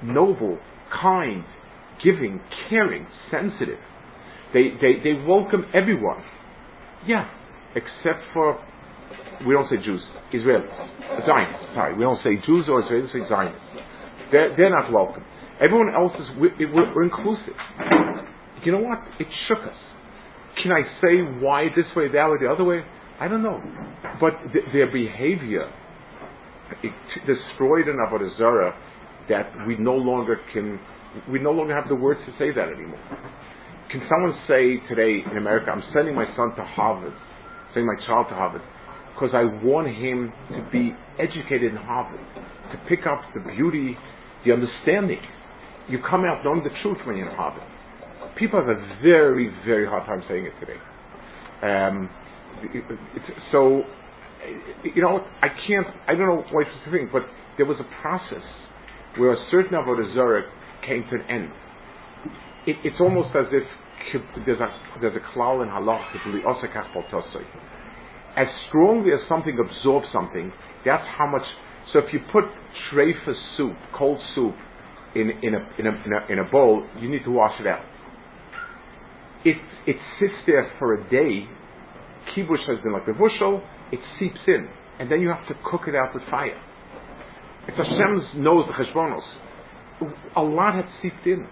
noble, 0.02 0.58
kind, 1.02 1.44
giving, 2.04 2.40
caring, 2.68 3.06
sensitive. 3.30 3.78
They, 4.52 4.70
they, 4.80 4.98
they 5.02 5.14
welcome 5.26 5.64
everyone. 5.74 6.22
Yeah, 7.06 7.28
except 7.74 8.24
for, 8.34 8.58
we 9.46 9.54
don't 9.54 9.68
say 9.70 9.76
Jews, 9.84 10.00
Israelis, 10.34 10.68
Zionists, 11.26 11.74
sorry, 11.74 11.96
we 11.96 12.02
don't 12.02 12.20
say 12.22 12.36
Jews 12.46 12.66
or 12.68 12.82
Israelis, 12.82 13.14
we 13.14 13.20
say 13.20 13.26
Zionists. 13.28 13.60
They're, 14.32 14.54
they're 14.56 14.70
not 14.70 14.92
welcome. 14.92 15.24
Everyone 15.60 15.92
else 15.94 16.12
is, 16.18 16.26
we're, 16.38 16.94
we're 16.94 17.04
inclusive. 17.04 17.54
You 18.64 18.72
know 18.72 18.80
what? 18.80 18.98
It 19.18 19.26
shook 19.48 19.58
us. 19.58 19.76
Can 20.62 20.72
I 20.72 20.82
say 21.00 21.40
why 21.40 21.68
this 21.74 21.86
way, 21.96 22.08
that 22.08 22.26
way, 22.28 22.36
the 22.40 22.50
other 22.50 22.64
way? 22.64 22.80
I 23.18 23.28
don't 23.28 23.42
know. 23.42 23.60
But 24.20 24.52
th- 24.52 24.64
their 24.72 24.90
behavior 24.92 25.70
it 26.82 26.92
t- 27.14 27.20
destroyed 27.26 27.88
an 27.88 27.96
avodah 27.96 28.36
zarah 28.38 28.74
that 29.28 29.52
we 29.66 29.76
no 29.76 29.94
longer 29.94 30.36
can, 30.52 30.78
we 31.30 31.38
no 31.38 31.50
longer 31.50 31.74
have 31.74 31.88
the 31.88 31.94
words 31.94 32.20
to 32.26 32.32
say 32.38 32.52
that 32.54 32.68
anymore. 32.68 33.00
Can 33.90 34.02
someone 34.08 34.38
say 34.46 34.78
today 34.86 35.18
in 35.28 35.36
America, 35.36 35.68
I'm 35.68 35.82
sending 35.92 36.14
my 36.14 36.26
son 36.36 36.54
to 36.54 36.62
Harvard, 36.62 37.12
sending 37.74 37.86
my 37.86 37.98
child 38.06 38.26
to 38.30 38.36
Harvard, 38.36 38.62
because 39.14 39.30
I 39.34 39.42
want 39.66 39.88
him 39.88 40.32
to 40.54 40.62
be 40.70 40.94
educated 41.18 41.72
in 41.72 41.76
Harvard, 41.76 42.20
to 42.70 42.78
pick 42.88 43.04
up 43.06 43.20
the 43.34 43.40
beauty, 43.40 43.98
the 44.46 44.52
understanding. 44.52 45.18
You 45.88 45.98
come 46.08 46.22
out 46.24 46.44
knowing 46.44 46.62
the 46.62 46.70
truth 46.82 46.98
when 47.04 47.16
you're 47.16 47.28
in 47.28 47.34
Harvard. 47.34 47.66
People 48.38 48.60
have 48.60 48.68
a 48.68 48.78
very, 49.02 49.50
very 49.66 49.86
hard 49.86 50.06
time 50.06 50.22
saying 50.28 50.46
it 50.46 50.54
today. 50.60 50.78
Um, 51.66 52.08
so, 53.50 53.82
you 54.84 55.02
know, 55.02 55.18
I 55.42 55.48
can't, 55.66 55.86
I 56.06 56.14
don't 56.14 56.26
know 56.28 56.44
what 56.52 56.64
to 56.64 56.90
think, 56.92 57.10
but 57.10 57.22
there 57.56 57.66
was 57.66 57.78
a 57.80 58.00
process 58.00 58.46
where 59.18 59.32
a 59.32 59.46
certain 59.50 59.72
Avodah 59.72 60.14
Zarah 60.14 60.44
came 60.86 61.02
to 61.10 61.16
an 61.16 61.22
end. 61.28 61.50
It, 62.70 62.76
it's 62.84 63.00
almost 63.00 63.34
as 63.34 63.50
if 63.50 63.66
there's 64.46 64.60
a, 64.60 64.70
there's 65.00 65.16
a 65.16 65.24
klal 65.34 65.62
in 65.62 65.68
halach, 65.68 66.06
as 68.36 68.46
strongly 68.68 69.10
as 69.12 69.18
something 69.28 69.58
absorbs 69.58 70.06
something, 70.12 70.52
that's 70.86 71.02
how 71.18 71.26
much. 71.26 71.42
So 71.92 71.98
if 71.98 72.12
you 72.12 72.20
put 72.32 72.44
trefa 72.92 73.34
soup, 73.56 73.74
cold 73.92 74.20
soup, 74.34 74.54
in, 75.16 75.30
in, 75.42 75.54
a, 75.54 75.58
in, 75.78 75.86
a, 75.86 75.90
in, 75.90 76.12
a, 76.12 76.32
in 76.32 76.38
a 76.38 76.50
bowl, 76.50 76.86
you 77.00 77.10
need 77.10 77.24
to 77.24 77.32
wash 77.32 77.58
it 77.60 77.66
out. 77.66 77.84
If 79.44 79.56
it 79.88 79.96
sits 80.20 80.34
there 80.46 80.70
for 80.78 80.94
a 80.94 81.10
day, 81.10 81.48
kibush 82.30 82.62
has 82.68 82.78
been 82.84 82.92
like 82.92 83.06
the 83.06 83.14
bushel, 83.14 83.62
it 83.90 83.98
seeps 84.20 84.38
in, 84.46 84.68
and 85.00 85.10
then 85.10 85.20
you 85.20 85.28
have 85.28 85.46
to 85.48 85.54
cook 85.68 85.82
it 85.88 85.96
out 85.96 86.14
with 86.14 86.22
fire. 86.30 86.56
If 87.66 87.74
Hashem 87.74 88.42
knows 88.44 88.66
the 88.68 88.84
cheshbonos, 88.84 89.26
a 90.36 90.42
lot 90.42 90.74
had 90.74 90.86
seeped 91.02 91.26
in, 91.26 91.48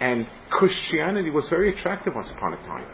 and 0.00 0.26
Christianity 0.50 1.30
was 1.30 1.44
very 1.50 1.78
attractive 1.78 2.14
once 2.14 2.28
upon 2.36 2.54
a 2.54 2.56
time. 2.68 2.86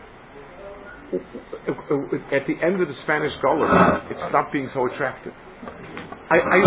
At 2.32 2.46
the 2.46 2.56
end 2.64 2.80
of 2.80 2.88
the 2.88 2.94
Spanish 3.04 3.32
Gulf, 3.42 3.60
it 4.10 4.16
stopped 4.28 4.52
being 4.52 4.70
so 4.72 4.86
attractive. 4.86 5.32
I, 6.30 6.38
I, 6.38 6.58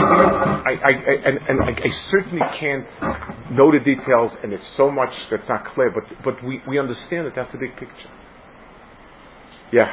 I, 0.62 0.74
I, 0.86 0.92
and, 1.26 1.38
and 1.50 1.58
I 1.64 1.90
certainly 2.12 2.46
can't 2.60 2.86
know 3.52 3.72
the 3.72 3.80
details, 3.80 4.32
and 4.44 4.54
it's 4.54 4.64
so 4.78 4.92
much 4.92 5.10
that's 5.32 5.48
not 5.50 5.66
clear, 5.74 5.90
but, 5.90 6.04
but 6.24 6.44
we, 6.46 6.62
we 6.70 6.78
understand 6.78 7.26
that 7.26 7.34
that's 7.36 7.52
the 7.52 7.58
big 7.58 7.74
picture. 7.74 8.12
Yeah. 9.74 9.90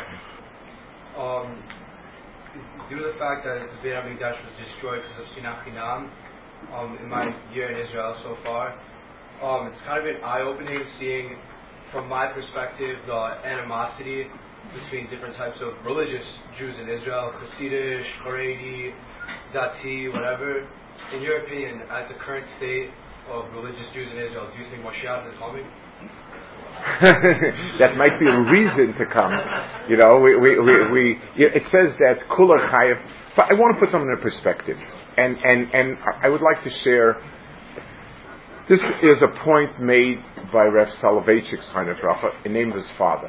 Um, 1.16 1.56
due 2.90 2.98
to 3.00 3.04
the 3.12 3.18
fact 3.18 3.48
that 3.48 3.64
the 3.64 3.78
Beit 3.80 3.96
HaMikdash 3.96 4.36
was 4.36 4.54
destroyed 4.60 5.00
because 5.00 5.24
of 5.24 5.28
Sinas 5.32 5.64
Chinam, 5.64 6.10
um, 6.76 6.98
in 7.00 7.08
my 7.08 7.32
year 7.54 7.72
in 7.72 7.88
Israel 7.88 8.14
so 8.22 8.36
far, 8.44 8.76
um, 9.40 9.72
it's 9.72 9.80
kind 9.88 9.98
of 9.98 10.04
been 10.04 10.20
eye-opening 10.20 10.82
seeing, 11.00 11.38
from 11.92 12.08
my 12.08 12.28
perspective, 12.28 13.00
the 13.06 13.22
animosity 13.46 14.28
between 14.76 15.08
different 15.10 15.36
types 15.36 15.56
of 15.60 15.74
religious 15.84 16.24
Jews 16.58 16.74
in 16.78 16.86
Israel, 16.88 17.32
Hasidish, 17.32 18.08
Haredi, 18.26 18.92
Dati, 19.54 20.12
whatever. 20.12 20.68
In 21.16 21.20
your 21.20 21.44
opinion, 21.44 21.82
at 21.90 22.08
the 22.08 22.16
current 22.24 22.46
state 22.56 22.88
of 23.28 23.50
religious 23.52 23.84
Jews 23.92 24.08
in 24.12 24.18
Israel, 24.18 24.48
do 24.50 24.56
you 24.62 24.68
think 24.70 24.80
Moshiach 24.80 25.28
is 25.28 25.36
coming? 25.38 25.66
that 27.78 27.94
might 27.94 28.18
be 28.18 28.26
a 28.26 28.38
reason 28.50 28.94
to 28.98 29.04
come. 29.12 29.30
You 29.88 29.96
know, 29.96 30.18
we, 30.18 30.34
we, 30.34 30.58
we, 30.58 30.74
we 30.90 31.04
it 31.38 31.62
says 31.70 31.94
that 32.02 32.18
Kula 32.30 32.58
Chayev, 32.72 32.98
but 33.36 33.46
I 33.50 33.54
want 33.54 33.76
to 33.76 33.78
put 33.78 33.92
something 33.92 34.10
in 34.10 34.18
perspective. 34.18 34.76
And, 35.16 35.36
and, 35.36 35.68
and 35.72 35.86
I 36.24 36.28
would 36.28 36.40
like 36.40 36.64
to 36.64 36.70
share, 36.84 37.20
this 38.68 38.78
is 39.02 39.18
a 39.18 39.44
point 39.44 39.74
made 39.82 40.22
by 40.52 40.64
Rev 40.70 40.86
Soloveitchik's 41.02 41.66
kind 41.74 41.90
of 41.90 41.96
Rafa, 42.02 42.30
in 42.44 42.52
name 42.52 42.70
of 42.70 42.76
his 42.76 42.86
father. 42.96 43.26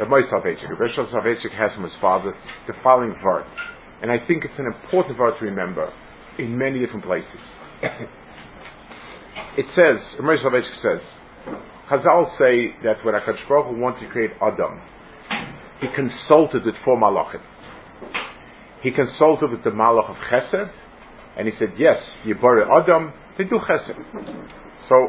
Rav 0.00 0.08
Moshe 0.08 0.24
Soloveitchik. 0.32 0.72
Rev 0.72 0.90
Soloveitchik 0.96 1.52
has 1.52 1.70
from 1.74 1.84
his 1.84 1.92
father 2.00 2.32
the 2.66 2.72
following 2.82 3.14
verse. 3.22 3.44
And 4.00 4.10
I 4.10 4.16
think 4.26 4.44
it's 4.44 4.56
an 4.56 4.64
important 4.64 5.18
word 5.18 5.34
to 5.38 5.44
remember 5.44 5.92
in 6.38 6.56
many 6.56 6.80
different 6.80 7.04
places. 7.04 7.28
it 9.60 9.66
says, 9.76 10.00
Ramesh 10.18 10.64
says, 10.80 11.04
Chazal 11.90 12.32
say 12.38 12.72
that 12.82 13.04
when 13.04 13.14
HaKadosh 13.14 13.48
Baruch 13.48 13.66
Hu 13.66 13.80
wanted 13.80 14.06
to 14.06 14.12
create 14.12 14.30
Adam, 14.40 14.80
he 15.82 15.88
consulted 15.94 16.64
with 16.64 16.74
four 16.84 16.96
malachim. 16.96 17.42
He 18.82 18.90
consulted 18.92 19.50
with 19.50 19.62
the 19.62 19.70
malach 19.70 20.08
of 20.08 20.16
Chesed, 20.32 20.70
and 21.36 21.46
he 21.46 21.52
said, 21.58 21.74
yes, 21.76 21.96
Yibare 22.24 22.64
Adam, 22.64 23.12
they 23.36 23.44
do 23.44 23.58
Chesed. 23.68 24.56
So, 24.90 25.08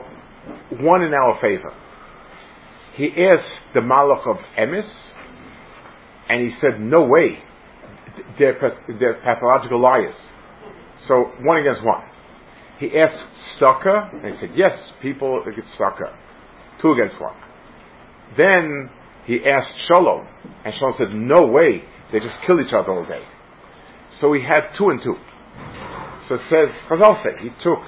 one 0.80 1.02
in 1.02 1.14
our 1.14 1.38
favor. 1.42 1.74
He 2.96 3.08
asked 3.08 3.74
the 3.74 3.82
malach 3.82 4.28
of 4.30 4.38
Emes, 4.58 4.88
and 6.30 6.42
he 6.42 6.56
said, 6.62 6.80
no 6.80 7.04
way, 7.04 7.40
they're, 8.40 8.58
they're 9.00 9.20
pathological 9.24 9.82
liars. 9.82 10.16
So 11.08 11.32
one 11.42 11.58
against 11.58 11.84
one. 11.84 12.04
He 12.80 12.88
asked 12.98 13.18
Tzedakah, 13.60 14.24
and 14.24 14.36
he 14.36 14.40
said, 14.40 14.52
yes, 14.56 14.72
people 15.02 15.44
get 15.46 15.66
tzedakah. 15.78 16.16
Two 16.82 16.92
against 16.94 17.20
one. 17.20 17.36
Then 18.38 18.90
he 19.26 19.40
asked 19.46 19.74
Shalom, 19.88 20.28
and 20.64 20.74
Shalom 20.80 20.94
said, 20.98 21.14
no 21.14 21.48
way, 21.48 21.84
they 22.12 22.20
just 22.20 22.36
kill 22.46 22.62
each 22.62 22.74
other 22.74 22.92
all 22.92 23.06
day. 23.06 23.24
So 24.20 24.34
he 24.34 24.42
had 24.42 24.72
two 24.78 24.90
and 24.90 25.02
two. 25.04 25.16
So 26.30 26.36
it 26.36 26.42
says, 26.50 26.70
Chazal 26.90 27.24
said, 27.24 27.42
he 27.42 27.50
took 27.64 27.80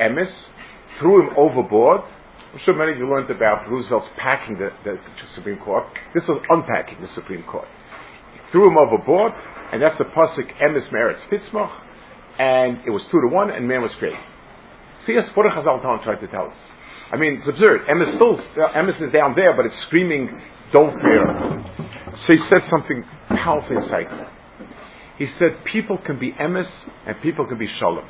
Emes, 0.00 0.32
threw 1.00 1.26
him 1.26 1.30
overboard. 1.36 2.00
I'm 2.52 2.60
sure 2.64 2.74
many 2.74 2.92
of 2.92 2.98
you 2.98 3.08
learned 3.08 3.30
about 3.30 3.68
Roosevelt's 3.68 4.08
packing 4.16 4.56
the, 4.56 4.72
the, 4.84 4.96
Supreme 5.36 5.58
Court. 5.60 5.84
This 6.14 6.24
was 6.24 6.40
unpacking 6.48 7.04
the 7.04 7.12
Supreme 7.14 7.44
Court. 7.44 7.68
He 8.32 8.40
threw 8.52 8.68
him 8.68 8.78
overboard, 8.80 9.32
and 9.72 9.82
that's 9.82 9.98
the 9.98 10.08
pasuk 10.08 10.48
emes 10.64 10.88
me'eretz 10.88 11.20
titzmach, 11.28 11.68
and 12.40 12.80
it 12.86 12.90
was 12.90 13.04
two 13.12 13.20
to 13.20 13.28
one, 13.28 13.50
and 13.50 13.68
man 13.68 13.82
was 13.82 13.92
created. 13.98 14.20
See 15.06 15.14
us, 15.18 15.28
what 15.36 15.44
Chazal 15.46 15.84
tried 16.02 16.20
to 16.24 16.28
tell 16.28 16.48
us. 16.48 16.58
I 17.12 17.16
mean, 17.16 17.38
it's 17.38 17.48
absurd. 17.48 17.86
Emes 17.86 18.16
still, 18.16 18.40
Emes 18.74 18.98
is 18.98 19.12
down 19.12 19.34
there, 19.36 19.54
but 19.54 19.66
it's 19.66 19.76
screaming, 19.86 20.26
"Don't 20.72 20.90
fear." 20.98 21.22
So 22.26 22.32
he 22.32 22.40
said 22.50 22.64
something 22.70 23.04
powerful 23.28 23.76
inside. 23.78 24.10
He 25.18 25.28
said, 25.38 25.62
"People 25.64 25.98
can 25.98 26.18
be 26.18 26.32
Emes 26.32 26.66
and 27.06 27.14
people 27.22 27.46
can 27.46 27.58
be 27.58 27.68
Shalom. 27.78 28.04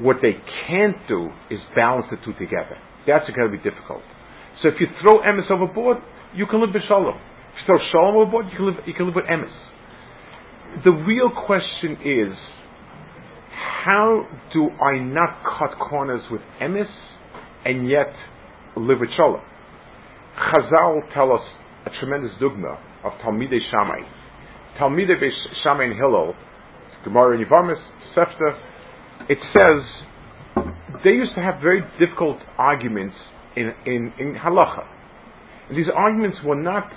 What 0.00 0.16
they 0.22 0.32
can't 0.66 0.96
do 1.08 1.28
is 1.50 1.60
balance 1.76 2.06
the 2.10 2.16
two 2.24 2.32
together. 2.38 2.76
That's 3.06 3.28
going 3.30 3.50
to 3.50 3.56
be 3.56 3.62
difficult. 3.62 4.02
So 4.62 4.68
if 4.68 4.74
you 4.80 4.86
throw 5.02 5.20
Emes 5.20 5.50
overboard, 5.50 5.98
you 6.34 6.46
can 6.46 6.60
live 6.60 6.70
with 6.72 6.82
Shalom. 6.88 7.16
If 7.16 7.60
you 7.60 7.66
throw 7.66 7.78
Shalom 7.92 8.16
overboard, 8.16 8.46
you 8.52 8.56
can 8.56 8.66
live, 8.66 8.76
you 8.86 8.94
can 8.94 9.06
live 9.06 9.16
with 9.16 9.26
Emes 9.26 9.52
the 10.84 10.90
real 10.90 11.30
question 11.46 11.98
is 12.04 12.36
how 13.84 14.26
do 14.52 14.68
I 14.70 14.98
not 14.98 15.42
cut 15.58 15.78
corners 15.78 16.22
with 16.30 16.40
emes 16.60 16.88
and 17.64 17.88
yet 17.88 18.12
live 18.76 19.00
with 19.00 19.10
shalom? 19.16 19.40
Chazal 20.36 21.00
tell 21.12 21.32
us 21.32 21.40
a 21.86 21.90
tremendous 21.98 22.30
dogma 22.40 22.78
of 23.04 23.12
Talmidei 23.24 23.58
Shammai. 23.70 24.00
Talmidei 24.78 25.30
Shammai 25.64 25.84
and 25.84 25.94
Hillel, 25.94 26.34
Gemara 27.04 27.36
and 27.36 27.46
Yivamis, 27.46 27.80
Sefta, 28.16 28.58
it 29.28 29.38
says 29.56 30.64
they 31.04 31.10
used 31.10 31.34
to 31.34 31.42
have 31.42 31.60
very 31.60 31.82
difficult 31.98 32.38
arguments 32.58 33.16
in, 33.56 33.72
in, 33.86 34.12
in 34.18 34.34
halacha. 34.34 34.86
And 35.68 35.78
these 35.78 35.86
arguments 35.94 36.38
were 36.44 36.60
not 36.60 36.90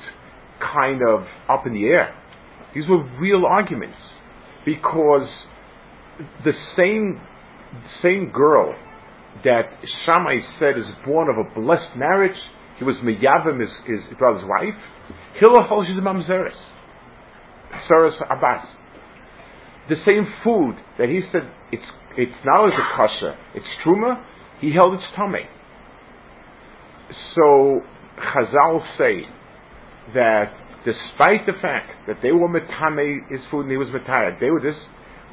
kind 0.73 1.01
of 1.07 1.25
up 1.49 1.65
in 1.67 1.73
the 1.73 1.85
air. 1.85 2.15
These 2.73 2.85
were 2.89 3.03
real 3.19 3.45
arguments 3.45 3.97
because 4.65 5.27
the 6.43 6.53
same 6.77 7.19
same 8.01 8.31
girl 8.31 8.75
that 9.43 9.63
Shammai 10.05 10.37
said 10.59 10.77
is 10.77 10.85
born 11.05 11.27
of 11.27 11.37
a 11.37 11.59
blessed 11.59 11.97
marriage, 11.97 12.37
he 12.77 12.85
was 12.85 12.95
meyavim 13.03 13.59
his, 13.59 13.69
his 13.87 14.17
brother's 14.17 14.43
wife. 14.45 14.77
Hillel 15.39 15.85
she's 15.87 16.01
mamzeres, 16.03 16.53
tzaras 17.89 18.17
habas. 18.29 18.63
The 19.89 19.95
same 20.05 20.27
food 20.43 20.75
that 20.97 21.09
he 21.09 21.21
said 21.31 21.49
it's 21.71 21.83
it's 22.17 22.39
now 22.45 22.67
as 22.67 22.73
a 22.73 22.97
kasha, 22.97 23.37
it's 23.55 23.65
truma. 23.85 24.23
He 24.61 24.73
held 24.73 24.93
its 24.93 25.03
tummy. 25.15 25.45
So 27.35 27.81
Chazal 28.17 28.81
say 28.97 29.21
that 30.13 30.53
despite 30.85 31.45
the 31.45 31.53
fact 31.61 31.91
that 32.07 32.17
they 32.21 32.31
were 32.31 32.47
metame 32.47 33.29
his 33.29 33.39
food 33.49 33.61
and 33.61 33.71
he 33.71 33.77
was 33.77 33.87
metayad, 33.89 34.39
they 34.39 34.49
were 34.49 34.61
this 34.61 34.77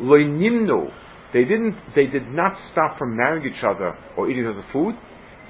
loinimnu. 0.01 0.91
They 1.33 1.45
didn't. 1.45 1.77
They 1.95 2.07
did 2.07 2.27
not 2.29 2.53
stop 2.73 2.99
from 2.99 3.17
marrying 3.17 3.47
each 3.47 3.63
other 3.63 3.97
or 4.17 4.29
eating 4.29 4.47
other 4.47 4.65
food. 4.73 4.95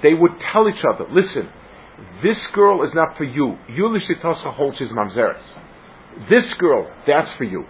They 0.03 0.13
would 0.13 0.31
tell 0.51 0.69
each 0.69 0.83
other, 0.93 1.05
"Listen, 1.09 1.49
this 2.21 2.37
girl 2.53 2.83
is 2.83 2.93
not 2.93 3.17
for 3.17 3.23
you. 3.23 3.57
You 3.69 3.89
lishitasa 3.89 4.53
holds 4.53 4.77
his 4.77 4.89
mamzeres. 4.89 5.41
This 6.29 6.43
girl, 6.59 6.87
that's 7.07 7.31
for 7.37 7.45
you. 7.45 7.65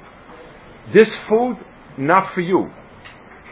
This 0.93 1.07
food, 1.29 1.57
not 1.97 2.33
for 2.33 2.41
you. 2.41 2.69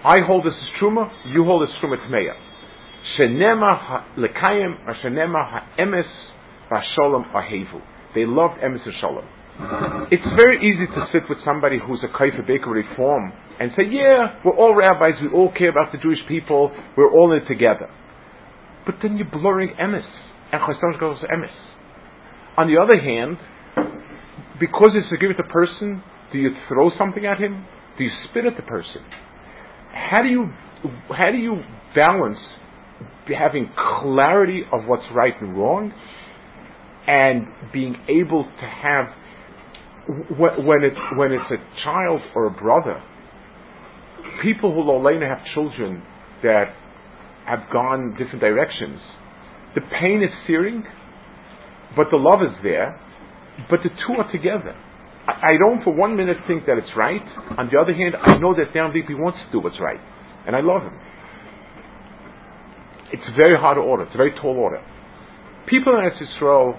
I 0.05 0.21
hold 0.25 0.45
this 0.45 0.53
as 0.53 0.81
truma, 0.81 1.09
you 1.27 1.43
hold 1.43 1.67
this 1.67 1.75
truma 1.83 1.97
tmeya. 2.07 2.33
Shenema 3.17 4.17
lekayim 4.17 4.87
or 4.87 4.95
shenema 5.03 5.43
ha'emes 5.51 6.05
v'sholem 6.71 7.31
ahevu. 7.33 7.81
They 8.15 8.25
loved 8.25 8.61
emes 8.61 8.85
and 8.85 8.93
shalom. 9.01 9.25
It's 10.09 10.23
very 10.41 10.57
easy 10.63 10.87
to 10.87 11.05
sit 11.11 11.23
with 11.27 11.39
somebody 11.43 11.79
who's 11.85 11.99
a 12.03 12.17
kaifa 12.17 12.47
baker 12.47 12.69
reform 12.69 13.33
and 13.59 13.71
say, 13.75 13.83
yeah, 13.91 14.39
we're 14.45 14.55
all 14.55 14.73
rabbis, 14.73 15.19
we 15.21 15.27
all 15.37 15.51
care 15.51 15.69
about 15.69 15.91
the 15.91 15.97
Jewish 15.97 16.19
people, 16.29 16.71
we're 16.95 17.11
all 17.11 17.33
in 17.33 17.43
it 17.43 17.47
together. 17.47 17.89
But 18.85 18.95
then 19.03 19.17
you're 19.17 19.29
blurring 19.29 19.75
emes. 19.79 20.07
And 20.53 20.61
chasam 20.61 20.97
goes 20.99 21.17
emes. 21.19 21.51
On 22.57 22.67
the 22.67 22.81
other 22.81 22.97
hand, 22.99 23.37
because 24.59 24.91
it's 24.95 25.11
a 25.11 25.17
give 25.19 25.31
it 25.31 25.49
person, 25.49 26.01
do 26.31 26.39
you 26.39 26.51
throw 26.69 26.89
something 26.97 27.25
at 27.25 27.37
him? 27.37 27.65
Do 27.97 28.05
you 28.05 28.11
spit 28.29 28.45
at 28.45 28.55
the 28.55 28.63
person? 28.63 29.03
How 29.93 30.21
do 30.21 30.29
you 30.29 30.49
how 31.09 31.31
do 31.31 31.37
you 31.37 31.61
balance 31.95 32.37
having 33.37 33.69
clarity 34.01 34.63
of 34.73 34.85
what's 34.87 35.03
right 35.13 35.33
and 35.39 35.55
wrong 35.55 35.91
and 37.07 37.45
being 37.71 37.95
able 38.07 38.43
to 38.43 38.65
have 38.65 39.05
when 40.37 40.83
it's 40.83 40.97
when 41.15 41.31
it's 41.31 41.51
a 41.51 41.83
child 41.83 42.21
or 42.35 42.47
a 42.47 42.51
brother, 42.51 43.01
people 44.41 44.73
who 44.73 44.81
Lolena 44.81 45.27
have 45.27 45.39
children 45.53 46.01
that 46.41 46.65
have 47.45 47.59
gone 47.71 48.15
different 48.17 48.39
directions, 48.39 48.99
the 49.75 49.81
pain 49.99 50.23
is 50.23 50.29
searing, 50.47 50.83
but 51.95 52.07
the 52.11 52.17
love 52.17 52.41
is 52.41 52.55
there, 52.63 52.99
but 53.69 53.79
the 53.83 53.89
two 53.89 54.19
are 54.19 54.31
together. 54.31 54.75
I, 55.29 55.53
I 55.53 55.57
don't 55.61 55.83
for 55.83 55.93
one 55.93 56.17
minute 56.17 56.37
think 56.47 56.65
that 56.65 56.77
it's 56.77 56.89
right. 56.97 57.21
On 57.57 57.69
the 57.69 57.77
other 57.77 57.93
hand, 57.93 58.15
I 58.17 58.37
know 58.41 58.55
that 58.57 58.73
deep 58.73 59.05
he 59.05 59.13
wants 59.13 59.37
to 59.45 59.51
do 59.53 59.59
what's 59.61 59.79
right, 59.79 60.01
and 60.47 60.55
I 60.55 60.61
love 60.61 60.81
him. 60.81 60.97
It's 63.13 63.25
very 63.37 63.57
hard 63.57 63.77
order. 63.77 64.03
It's 64.03 64.13
a 64.13 64.17
very 64.17 64.33
tall 64.41 64.57
order. 64.57 64.81
People 65.69 65.93
in 65.93 66.01
Eretz 66.01 66.17
Yisrael 66.17 66.73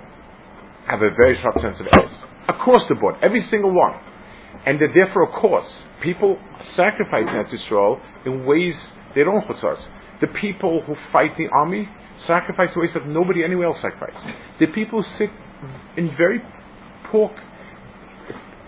have 0.90 1.02
a 1.02 1.10
very 1.14 1.38
sharp 1.42 1.54
sense 1.62 1.78
of 1.78 1.86
ethics 1.86 2.14
across 2.48 2.82
the 2.88 2.94
board, 2.94 3.14
every 3.22 3.46
single 3.50 3.70
one. 3.74 3.94
And 4.66 4.80
they're 4.80 4.92
there 4.94 5.10
for 5.14 5.22
a 5.22 5.30
cause. 5.30 5.66
People 6.02 6.38
sacrifice 6.76 7.26
in 7.26 7.46
Israel 7.54 8.00
in 8.26 8.44
ways 8.44 8.74
they 9.14 9.22
don't 9.22 9.42
us. 9.46 9.78
The 10.20 10.28
people 10.40 10.82
who 10.86 10.94
fight 11.12 11.36
the 11.38 11.46
army 11.54 11.88
sacrifice 12.26 12.68
in 12.74 12.82
ways 12.82 12.90
that 12.94 13.06
nobody 13.06 13.42
anywhere 13.44 13.68
else 13.68 13.78
sacrifices. 13.82 14.20
The 14.58 14.66
people 14.74 15.02
who 15.02 15.08
sit 15.18 15.30
in 15.96 16.10
very 16.16 16.40
poor, 17.10 17.30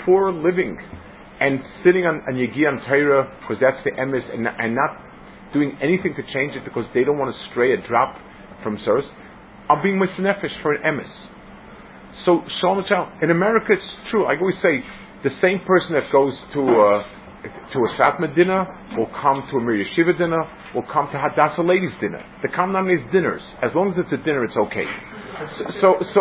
poor 0.04 0.32
living 0.32 0.78
and 1.40 1.60
sitting 1.84 2.06
on, 2.06 2.22
on 2.28 2.34
Yegi 2.34 2.68
and 2.68 2.80
Torah 2.86 3.26
because 3.40 3.56
that's 3.60 3.82
the 3.84 3.90
emes 3.98 4.22
and, 4.32 4.46
and 4.46 4.74
not 4.74 4.98
doing 5.52 5.76
anything 5.82 6.14
to 6.14 6.22
change 6.32 6.54
it 6.56 6.64
because 6.64 6.84
they 6.94 7.04
don't 7.04 7.18
want 7.18 7.34
to 7.34 7.38
stray 7.50 7.74
a 7.74 7.80
drop 7.88 8.16
from 8.62 8.78
source 8.84 9.04
are 9.68 9.82
being 9.82 10.00
misnefesh 10.00 10.54
for 10.62 10.72
an 10.74 10.82
emes. 10.82 11.10
So 12.24 12.42
Shalom 12.60 12.84
In 13.22 13.30
America, 13.30 13.72
it's 13.72 13.82
true. 14.10 14.26
I 14.26 14.38
always 14.38 14.56
say 14.62 14.78
the 15.24 15.30
same 15.42 15.58
person 15.66 15.94
that 15.94 16.06
goes 16.12 16.32
to 16.54 16.60
a, 16.60 17.04
to 17.74 17.78
a 17.78 17.90
Satmar 17.98 18.34
dinner 18.34 18.66
will 18.96 19.10
come 19.20 19.42
to 19.50 19.58
a 19.58 19.60
Mir 19.60 19.82
Yeshiva 19.82 20.16
dinner, 20.16 20.42
will 20.74 20.86
come 20.92 21.08
to 21.12 21.18
Hadassah 21.20 21.62
ladies 21.62 21.92
dinner. 22.00 22.20
The 22.42 22.48
common 22.48 22.88
is 22.88 23.00
dinners. 23.12 23.42
As 23.62 23.70
long 23.74 23.92
as 23.92 24.00
it's 24.00 24.12
a 24.12 24.20
dinner, 24.24 24.44
it's 24.44 24.56
okay. 24.56 24.88
So, 25.58 25.64
so, 25.80 25.88
so 26.14 26.20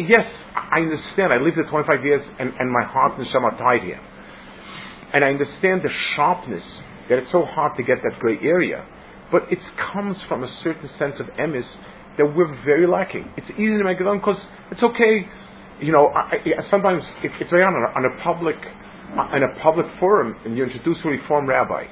yes, 0.00 0.24
I 0.54 0.80
understand. 0.80 1.32
I 1.32 1.38
lived 1.40 1.56
here 1.56 1.68
25 1.68 2.04
years, 2.04 2.22
and, 2.38 2.52
and 2.58 2.70
my 2.72 2.84
heart 2.84 3.18
and 3.18 3.26
neshama 3.26 3.56
tied 3.58 3.82
here. 3.82 4.00
And 5.12 5.24
I 5.24 5.28
understand 5.32 5.82
the 5.84 5.92
sharpness 6.16 6.64
that 7.08 7.18
it's 7.18 7.32
so 7.32 7.44
hard 7.44 7.76
to 7.76 7.82
get 7.82 7.98
that 8.04 8.20
gray 8.20 8.36
area. 8.42 8.84
But 9.32 9.48
it 9.52 9.60
comes 9.92 10.16
from 10.28 10.44
a 10.44 10.50
certain 10.64 10.88
sense 10.98 11.16
of 11.20 11.26
emis 11.36 11.68
that 12.16 12.24
we're 12.24 12.52
very 12.64 12.86
lacking. 12.86 13.28
It's 13.36 13.48
easy 13.56 13.76
to 13.76 13.84
make 13.84 14.00
it 14.00 14.06
on 14.06 14.18
because 14.18 14.40
it's 14.72 14.82
okay. 14.82 15.24
You 15.80 15.92
know, 15.92 16.08
I, 16.08 16.40
I, 16.40 16.64
sometimes 16.70 17.02
it, 17.22 17.30
it's 17.40 17.50
very 17.50 17.62
on 17.64 17.72
a, 17.72 17.88
on 17.96 18.04
a 18.04 18.12
public 18.24 18.56
uh, 19.16 19.32
on 19.32 19.42
a 19.42 19.48
public 19.62 19.86
forum, 19.98 20.36
and 20.44 20.56
you 20.56 20.64
introduce 20.64 20.98
a 21.04 21.08
reform 21.08 21.48
rabbi. 21.48 21.84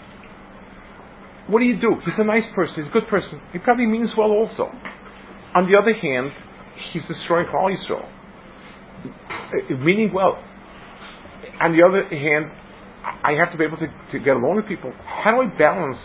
What 1.48 1.60
do 1.60 1.64
you 1.64 1.80
do? 1.80 1.94
He's 2.04 2.14
a 2.18 2.24
nice 2.24 2.44
person. 2.54 2.74
He's 2.76 2.90
a 2.90 2.92
good 2.92 3.08
person. 3.08 3.40
He 3.52 3.58
probably 3.58 3.86
means 3.86 4.10
well 4.18 4.30
also. 4.30 4.70
On 5.54 5.70
the 5.70 5.78
other 5.78 5.94
hand, 5.94 6.30
he's 6.92 7.02
destroying 7.08 7.46
Klal 7.46 7.70
Yisrael, 7.70 8.04
meaning 9.84 10.12
well. 10.12 10.42
On 11.60 11.72
the 11.72 11.82
other 11.86 12.02
hand, 12.08 12.50
I 13.22 13.32
have 13.32 13.52
to 13.52 13.58
be 13.58 13.64
able 13.64 13.78
to, 13.78 13.86
to 14.12 14.18
get 14.18 14.36
along 14.36 14.56
with 14.56 14.66
people. 14.66 14.92
How 15.24 15.30
do 15.30 15.42
I 15.42 15.58
balance 15.58 15.98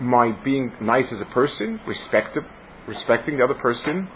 my 0.00 0.36
being 0.44 0.72
nice 0.82 1.06
as 1.12 1.20
a 1.22 1.32
person, 1.32 1.80
respectable, 1.86 2.48
respecting 2.88 3.38
the 3.38 3.44
other 3.44 3.54
person, 3.54 4.08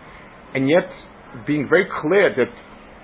and 0.54 0.68
yet 0.68 0.90
being 1.46 1.68
very 1.68 1.86
clear 2.02 2.34
that 2.36 2.50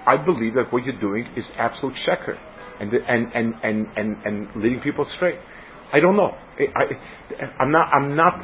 I 0.06 0.16
believe 0.22 0.54
that 0.54 0.72
what 0.72 0.84
you're 0.84 1.00
doing 1.00 1.24
is 1.36 1.44
absolute 1.56 1.94
sheker 2.06 2.36
and 2.80 2.92
and 2.92 3.32
and 3.34 3.54
and 3.62 3.86
and, 3.96 4.16
and 4.24 4.62
leading 4.62 4.80
people 4.80 5.06
astray. 5.14 5.38
I 5.92 6.00
don't 6.00 6.16
know. 6.16 6.30
I, 6.30 7.62
am 7.62 7.70
not. 7.70 7.88
I'm 7.92 8.16
not. 8.16 8.40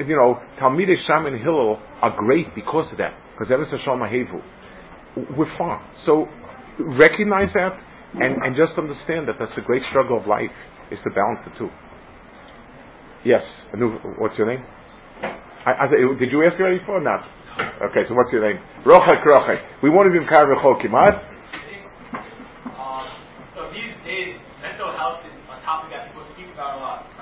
You 0.00 0.16
know, 0.16 0.40
Talmidei 0.60 0.96
Sham 1.06 1.26
and 1.26 1.40
Hillel 1.40 1.78
are 2.02 2.14
great 2.18 2.54
because 2.54 2.90
of 2.90 2.98
that. 2.98 3.14
Because 3.38 3.52
Emes 3.52 3.70
Hashem 3.70 3.98
Mahevu. 3.98 5.36
We're 5.38 5.56
far. 5.56 5.80
So 6.04 6.26
recognize 6.78 7.48
that 7.54 7.78
and, 8.14 8.42
and 8.42 8.56
just 8.56 8.72
understand 8.78 9.28
that 9.28 9.36
that's 9.38 9.52
the 9.56 9.62
great 9.62 9.82
struggle 9.90 10.18
of 10.20 10.26
life 10.26 10.52
is 10.90 10.98
to 11.04 11.10
balance 11.10 11.40
the 11.44 11.52
two. 11.58 11.70
Yes. 13.24 13.42
What's 14.18 14.38
your 14.38 14.46
name? 14.46 14.64
I, 15.66 15.84
I, 15.84 15.86
did 15.90 16.30
you 16.30 16.46
ask 16.46 16.54
already 16.60 16.78
before 16.78 16.98
or 16.98 17.04
not? 17.04 17.26
Okay, 17.90 18.06
so 18.08 18.14
what's 18.14 18.30
your 18.32 18.46
name? 18.46 18.62
Rochek 18.86 19.24
Rochek. 19.26 19.82
We 19.82 19.90
want 19.90 20.06
to 20.06 20.14
be 20.14 20.22
Mkar 20.22 20.46
Rechokim, 20.46 20.92
right? 20.92 21.16
So 23.56 23.66
these 23.72 23.96
days, 24.06 24.36
mental 24.62 24.92
health 24.94 25.24
is 25.24 25.32
a 25.48 25.58
topic 25.64 25.90
that 25.90 26.12
people 26.12 26.28
speak 26.36 26.52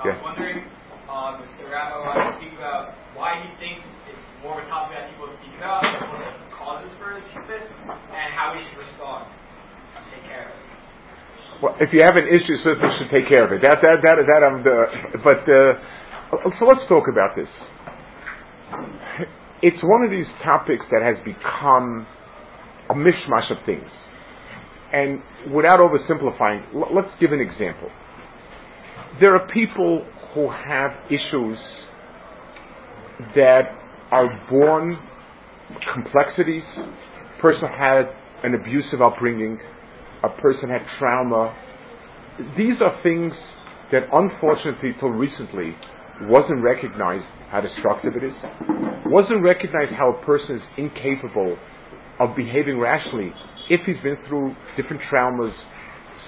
about 0.05 0.21
a 0.21 0.25
lot. 0.25 0.37
So 0.37 0.45
yeah. 0.45 0.61
I 0.61 0.61
was 0.61 0.61
wondering 0.61 0.61
um, 1.09 1.33
if 1.41 1.51
the 1.57 1.65
rabbi 1.69 1.95
wanted 2.05 2.25
to 2.29 2.35
speak 2.37 2.53
about 2.57 2.93
why 3.17 3.41
he 3.41 3.49
thinks 3.57 3.81
it's 4.09 4.25
more 4.45 4.61
of 4.61 4.65
a 4.65 4.67
topic 4.69 4.97
that 4.97 5.09
people 5.09 5.29
speak 5.41 5.55
about, 5.57 5.81
what 5.81 6.21
the 6.21 6.49
causes 6.53 6.91
for 7.01 7.17
this, 7.17 7.65
and 7.89 8.27
how 8.37 8.53
we 8.53 8.61
should 8.69 8.81
respond, 8.81 9.25
take 10.13 10.25
care 10.29 10.49
of 10.49 10.55
it. 10.55 10.63
Well, 11.63 11.73
if 11.79 11.89
you 11.95 12.03
have 12.03 12.19
an 12.19 12.27
issue, 12.27 12.59
certainly 12.61 12.91
should 12.99 13.09
take 13.09 13.31
care 13.31 13.47
of 13.47 13.51
it. 13.55 13.63
That 13.63 13.79
that 13.79 14.03
that 14.03 14.17
that 14.21 14.41
I'm 14.43 14.59
the. 14.61 14.77
But 15.23 15.41
uh, 15.47 15.79
so 16.59 16.67
let's 16.67 16.83
talk 16.91 17.07
about 17.07 17.33
this 17.33 17.47
it's 19.61 19.81
one 19.81 20.03
of 20.03 20.11
these 20.11 20.27
topics 20.43 20.85
that 20.91 21.01
has 21.01 21.17
become 21.25 22.05
a 22.89 22.93
mishmash 22.93 23.49
of 23.49 23.57
things. 23.65 23.87
And 24.93 25.21
without 25.53 25.79
oversimplifying, 25.79 26.75
l- 26.75 26.93
let's 26.93 27.09
give 27.19 27.31
an 27.31 27.41
example. 27.41 27.89
There 29.19 29.33
are 29.35 29.47
people 29.53 30.05
who 30.33 30.49
have 30.49 30.91
issues 31.07 31.57
that 33.35 33.61
are 34.11 34.27
born 34.49 34.97
complexities. 35.93 36.63
A 36.77 37.41
person 37.41 37.63
had 37.77 38.03
an 38.43 38.55
abusive 38.55 39.01
upbringing. 39.01 39.57
A 40.23 40.29
person 40.41 40.69
had 40.69 40.81
trauma. 40.99 41.55
These 42.57 42.75
are 42.81 42.99
things 43.03 43.31
that 43.91 44.03
unfortunately 44.11 44.91
till 44.99 45.09
recently 45.09 45.75
wasn't 46.23 46.61
recognized 46.63 47.25
how 47.51 47.61
destructive 47.61 48.13
it 48.15 48.23
is, 48.23 48.33
wasn't 49.05 49.43
recognized 49.43 49.91
how 49.97 50.11
a 50.11 50.25
person 50.25 50.57
is 50.57 50.61
incapable 50.77 51.57
of 52.19 52.35
behaving 52.35 52.79
rationally 52.79 53.31
if 53.69 53.81
he's 53.85 54.01
been 54.03 54.17
through 54.27 54.55
different 54.75 55.01
traumas. 55.11 55.53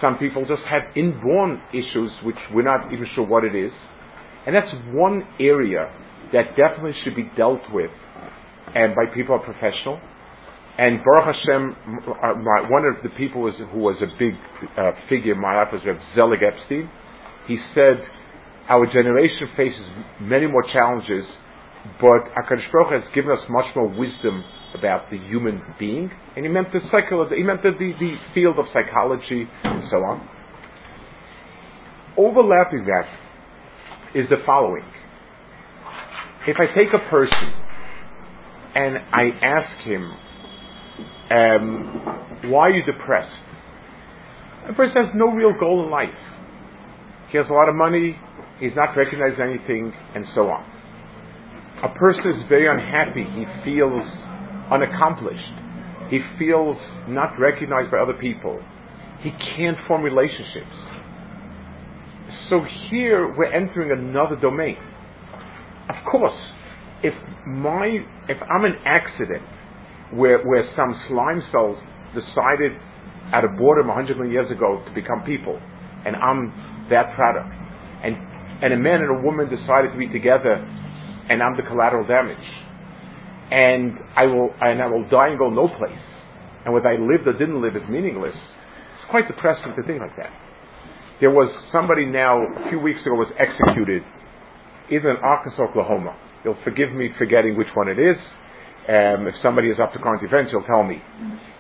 Some 0.02 0.18
people 0.18 0.46
just 0.46 0.62
have 0.70 0.84
inborn 0.96 1.62
issues 1.74 2.12
which 2.24 2.38
we're 2.54 2.64
not 2.64 2.94
even 2.94 3.06
sure 3.16 3.26
what 3.26 3.44
it 3.44 3.56
is. 3.56 3.72
And 4.46 4.56
that's 4.56 4.70
one 4.94 5.24
area 5.40 5.92
that 6.34 6.56
definitely 6.56 6.94
should 7.04 7.16
be 7.16 7.30
dealt 7.36 7.62
with 7.72 7.92
and 8.76 8.94
by 8.96 9.06
people 9.14 9.38
who 9.38 9.44
are 9.44 9.46
professional. 9.46 10.00
And 10.78 11.02
Baruch 11.04 11.34
Hashem, 11.34 11.76
uh, 12.06 12.38
my, 12.38 12.70
one 12.70 12.86
of 12.86 13.02
the 13.02 13.10
people 13.18 13.42
was, 13.42 13.56
who 13.58 13.80
was 13.80 13.98
a 13.98 14.10
big 14.20 14.38
uh, 14.78 14.92
figure 15.10 15.34
in 15.34 15.42
my 15.42 15.58
life 15.58 15.74
was 15.74 15.82
Reb 15.86 15.98
Zelig 16.14 16.46
Epstein. 16.46 16.90
He 17.48 17.58
said, 17.74 17.98
our 18.70 18.86
generation 18.86 19.50
faces 19.58 19.82
many 20.22 20.46
more 20.46 20.64
challenges, 20.72 21.26
but 21.98 22.30
Akadosh 22.38 22.70
Baruch 22.72 23.02
has 23.02 23.16
given 23.16 23.32
us 23.32 23.42
much 23.50 23.66
more 23.76 23.88
wisdom 23.88 24.44
about 24.78 25.10
the 25.10 25.18
human 25.18 25.62
being, 25.80 26.10
and 26.36 26.46
he 26.46 26.52
meant 26.52 26.68
the 26.72 26.80
he 27.36 27.44
meant 27.44 27.64
the, 27.64 27.72
the, 27.72 27.92
the 28.00 28.16
field 28.34 28.60
of 28.60 28.66
psychology 28.74 29.48
and 29.64 29.84
so 29.90 29.98
on. 29.98 30.28
Overlapping 32.18 32.86
that 32.86 33.08
is 34.16 34.28
the 34.30 34.38
following. 34.46 34.84
If 36.48 36.58
I 36.60 36.66
take 36.74 36.90
a 36.94 37.10
person 37.10 37.54
and 38.74 38.98
I 39.12 39.30
ask 39.44 39.88
him, 39.88 40.04
um, 41.30 42.52
why 42.52 42.68
are 42.68 42.72
you 42.72 42.84
depressed? 42.86 43.30
A 44.70 44.74
person 44.74 45.06
has 45.06 45.14
no 45.16 45.28
real 45.28 45.54
goal 45.60 45.84
in 45.84 45.92
life. 45.92 46.10
he 47.32 47.38
has 47.38 47.48
a 47.50 47.54
lot 47.54 47.70
of 47.70 47.76
money, 47.76 48.16
he's 48.60 48.76
not 48.76 48.96
recognized 48.96 49.40
anything, 49.40 49.94
and 50.16 50.26
so 50.34 50.50
on. 50.50 50.64
A 51.84 51.94
person 52.00 52.32
is 52.32 52.50
very 52.50 52.68
unhappy, 52.68 53.24
he 53.24 53.46
feels 53.64 54.04
unaccomplished, 54.72 55.56
he 56.10 56.20
feels 56.40 56.78
not 57.08 57.38
recognized 57.40 57.92
by 57.92 57.98
other 57.98 58.14
people, 58.14 58.62
he 59.22 59.32
can't 59.58 59.78
form 59.88 60.04
relationships. 60.04 60.76
So 62.50 62.62
here 62.90 63.34
we're 63.36 63.52
entering 63.52 63.92
another 63.92 64.36
domain. 64.40 64.78
Of 65.90 65.96
course, 66.10 66.38
if 67.04 67.14
my 67.46 68.00
if 68.30 68.38
I'm 68.44 68.66
an 68.66 68.76
accident 68.86 69.44
where 70.14 70.40
where 70.44 70.64
some 70.76 70.96
slime 71.10 71.42
cells 71.52 71.78
decided 72.16 72.72
at 73.34 73.44
a 73.44 73.50
boredom 73.50 73.88
100 73.88 74.16
million 74.16 74.32
years 74.32 74.52
ago 74.52 74.82
to 74.86 74.92
become 74.96 75.24
people, 75.26 75.60
and 76.06 76.16
I'm 76.16 76.88
that 76.90 77.14
product, 77.16 77.52
and 78.04 78.16
and 78.64 78.74
a 78.74 78.78
man 78.78 79.02
and 79.04 79.20
a 79.20 79.22
woman 79.22 79.50
decided 79.52 79.92
to 79.92 79.98
be 79.98 80.08
together, 80.08 80.56
and 80.56 81.44
I'm 81.44 81.58
the 81.58 81.68
collateral 81.68 82.08
damage, 82.08 82.48
and 83.52 83.98
I 84.16 84.26
will 84.26 84.54
and 84.62 84.82
I 84.82 84.88
will 84.88 85.08
die 85.10 85.30
and 85.30 85.40
go 85.40 85.50
no 85.50 85.68
place, 85.68 86.04
and 86.66 86.74
whether 86.74 86.90
I 86.90 86.98
lived 86.98 87.28
or 87.28 87.34
didn't 87.34 87.62
live 87.62 87.76
is 87.76 87.84
meaningless. 87.90 88.36
It's 88.36 89.10
quite 89.10 89.28
depressing 89.28 89.74
to 89.76 89.84
think 89.84 90.02
like 90.02 90.16
that. 90.18 90.32
There 91.20 91.32
was 91.32 91.50
somebody 91.72 92.06
now 92.06 92.44
a 92.44 92.70
few 92.70 92.80
weeks 92.80 93.02
ago 93.02 93.16
was 93.16 93.32
executed, 93.40 94.04
either 94.92 95.12
in 95.12 95.18
Arkansas, 95.18 95.64
Oklahoma. 95.64 96.16
You'll 96.44 96.60
forgive 96.64 96.92
me 96.92 97.10
forgetting 97.18 97.58
which 97.58 97.72
one 97.74 97.88
it 97.88 97.98
is. 97.98 98.18
Um, 98.88 99.28
if 99.28 99.36
somebody 99.42 99.70
is 99.70 99.78
up 99.82 99.94
to 99.94 100.00
current 100.00 100.24
events, 100.24 100.52
you'll 100.52 100.68
tell 100.68 100.84
me. 100.84 101.02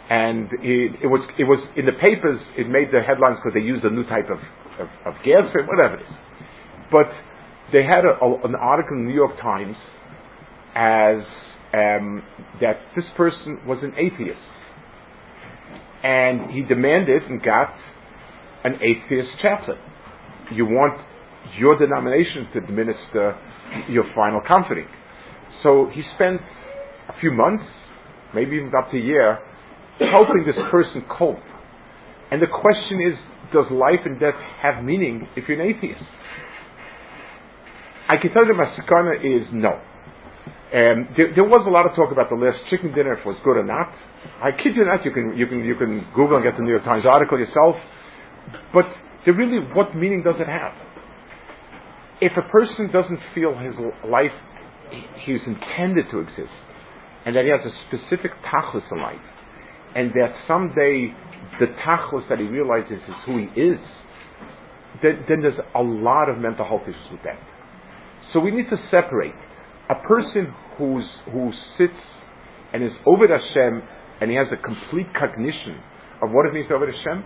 And 0.09 0.47
it, 0.61 1.03
it 1.03 1.07
was 1.07 1.19
it 1.39 1.43
was 1.43 1.59
in 1.75 1.85
the 1.85 1.97
papers. 1.99 2.39
It 2.57 2.69
made 2.69 2.91
the 2.91 3.01
headlines 3.01 3.37
because 3.43 3.55
they 3.55 3.65
used 3.65 3.83
a 3.83 3.89
new 3.89 4.03
type 4.07 4.29
of 4.29 4.39
of, 4.79 4.87
of 5.05 5.13
gas, 5.23 5.47
whatever 5.67 5.95
it 5.95 6.03
is. 6.03 6.15
But 6.91 7.11
they 7.73 7.83
had 7.83 8.05
a, 8.05 8.15
a, 8.23 8.45
an 8.45 8.55
article 8.55 8.95
in 8.95 9.03
the 9.03 9.09
New 9.09 9.15
York 9.15 9.35
Times 9.41 9.75
as 10.75 11.19
um, 11.73 12.23
that 12.61 12.79
this 12.95 13.05
person 13.15 13.59
was 13.65 13.79
an 13.83 13.93
atheist, 13.97 14.39
and 16.03 16.51
he 16.51 16.61
demanded 16.61 17.23
and 17.23 17.41
got 17.41 17.73
an 18.63 18.75
atheist 18.75 19.29
chaplain. 19.41 19.77
You 20.53 20.65
want 20.65 20.99
your 21.59 21.77
denomination 21.77 22.47
to 22.53 22.59
administer 22.59 23.37
your 23.89 24.05
final 24.15 24.41
comforting. 24.47 24.87
So 25.63 25.89
he 25.93 26.03
spent 26.15 26.41
a 27.09 27.19
few 27.19 27.31
months, 27.31 27.63
maybe 28.33 28.57
even 28.57 28.71
up 28.77 28.91
to 28.91 28.97
a 28.97 29.01
year, 29.01 29.39
helping 29.99 30.45
this 30.45 30.55
person 30.71 31.03
cope. 31.09 31.39
And 32.31 32.41
the 32.41 32.47
question 32.47 32.99
is, 33.07 33.17
does 33.53 33.65
life 33.71 34.03
and 34.05 34.19
death 34.19 34.35
have 34.61 34.83
meaning 34.83 35.27
if 35.35 35.45
you're 35.47 35.59
an 35.59 35.75
atheist? 35.75 36.03
I 38.09 38.15
can 38.21 38.31
tell 38.31 38.45
you 38.45 38.53
my 38.53 38.75
sakana 38.75 39.19
is 39.19 39.47
no. 39.51 39.81
Um, 40.67 41.07
there, 41.15 41.31
there, 41.31 41.47
was 41.47 41.63
a 41.63 41.71
lot 41.71 41.87
of 41.87 41.95
talk 41.95 42.11
about 42.11 42.27
the 42.27 42.35
last 42.35 42.59
chicken 42.67 42.91
dinner 42.91 43.15
if 43.15 43.23
it 43.23 43.25
was 43.25 43.39
good 43.39 43.55
or 43.55 43.63
not. 43.63 43.87
I 44.43 44.51
kid 44.51 44.75
you 44.75 44.83
not, 44.83 44.99
you 45.07 45.15
can 45.15 45.31
you 45.39 45.47
can 45.47 45.63
you 45.63 45.79
can 45.79 46.03
Google 46.11 46.35
and 46.35 46.43
get 46.43 46.59
the 46.59 46.63
New 46.63 46.75
York 46.75 46.83
Times 46.83 47.07
article 47.07 47.39
yourself. 47.39 47.79
But 48.75 48.83
really, 49.23 49.63
what 49.71 49.95
meaning 49.95 50.27
does 50.27 50.35
it 50.43 50.47
have? 50.47 50.75
If 52.19 52.35
a 52.35 52.43
person 52.51 52.91
doesn't 52.91 53.19
feel 53.31 53.55
his 53.55 53.79
life, 54.11 54.35
he's 55.23 55.39
intended 55.47 56.11
to 56.11 56.19
exist, 56.19 56.51
and 57.23 57.31
that 57.39 57.47
he 57.47 57.51
has 57.55 57.63
a 57.63 57.71
specific 57.87 58.35
tachlis 58.43 58.83
in 58.91 58.99
life, 58.99 59.23
and 59.95 60.11
that 60.19 60.35
someday 60.51 61.15
the 61.63 61.71
tachlis 61.87 62.27
that 62.27 62.39
he 62.39 62.45
realizes 62.45 62.99
is 63.07 63.15
who 63.23 63.39
he 63.39 63.47
is, 63.55 63.79
then, 64.99 65.23
then 65.31 65.39
there's 65.39 65.59
a 65.75 65.81
lot 65.81 66.27
of 66.27 66.37
mental 66.39 66.67
health 66.67 66.83
issues 66.83 67.07
with 67.11 67.23
that. 67.23 67.39
So 68.33 68.41
we 68.41 68.51
need 68.51 68.67
to 68.69 68.77
separate 68.91 69.46
a 69.89 69.95
person 70.07 70.53
who's, 70.77 71.05
who 71.31 71.51
sits 71.77 71.99
and 72.73 72.83
is 72.83 72.91
over 73.05 73.27
the 73.27 73.37
Hashem 73.37 73.81
and 74.21 74.29
he 74.31 74.37
has 74.37 74.47
a 74.51 74.57
complete 74.61 75.07
cognition 75.17 75.79
of 76.21 76.31
what 76.31 76.45
it 76.45 76.53
means 76.53 76.67
to 76.69 76.75
over 76.75 76.85
Hashem 76.85 77.23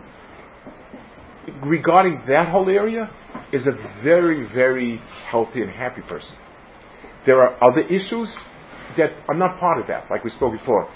regarding 1.66 2.22
that 2.28 2.50
whole 2.50 2.70
area 2.70 3.10
is 3.54 3.62
a 3.66 4.04
very, 4.04 4.48
very 4.54 5.00
healthy 5.32 5.62
and 5.62 5.72
happy 5.72 6.02
person. 6.02 6.36
There 7.26 7.42
are 7.42 7.58
other 7.64 7.82
issues 7.82 8.28
that 8.98 9.12
are 9.28 9.36
not 9.36 9.60
part 9.60 9.80
of 9.80 9.88
that, 9.88 10.06
like 10.10 10.24
we 10.24 10.32
spoke 10.38 10.54
before. 10.54 10.88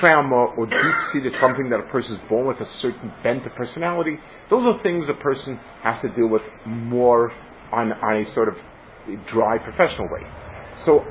Trauma 0.00 0.54
or 0.56 0.66
deep-seated 0.66 1.32
something 1.40 1.70
that 1.70 1.80
a 1.80 1.88
person 1.90 2.14
is 2.14 2.20
born 2.28 2.46
with 2.46 2.58
a 2.58 2.68
certain 2.82 3.12
bent 3.22 3.44
of 3.46 3.52
personality. 3.54 4.16
Those 4.50 4.62
are 4.66 4.82
things 4.82 5.04
a 5.10 5.20
person 5.20 5.58
has 5.82 6.00
to 6.02 6.08
deal 6.14 6.28
with 6.28 6.42
more 6.66 7.32
on, 7.72 7.92
on 7.92 8.22
a 8.22 8.34
sort 8.34 8.48
of 8.48 8.54
dry 9.32 9.58
professional 9.58 10.06
way. 10.10 10.22
So 10.88 11.04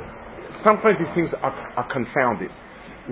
sometimes 0.66 0.98
these 0.98 1.14
things 1.14 1.30
are, 1.38 1.54
are 1.78 1.86
confounded. 1.94 2.50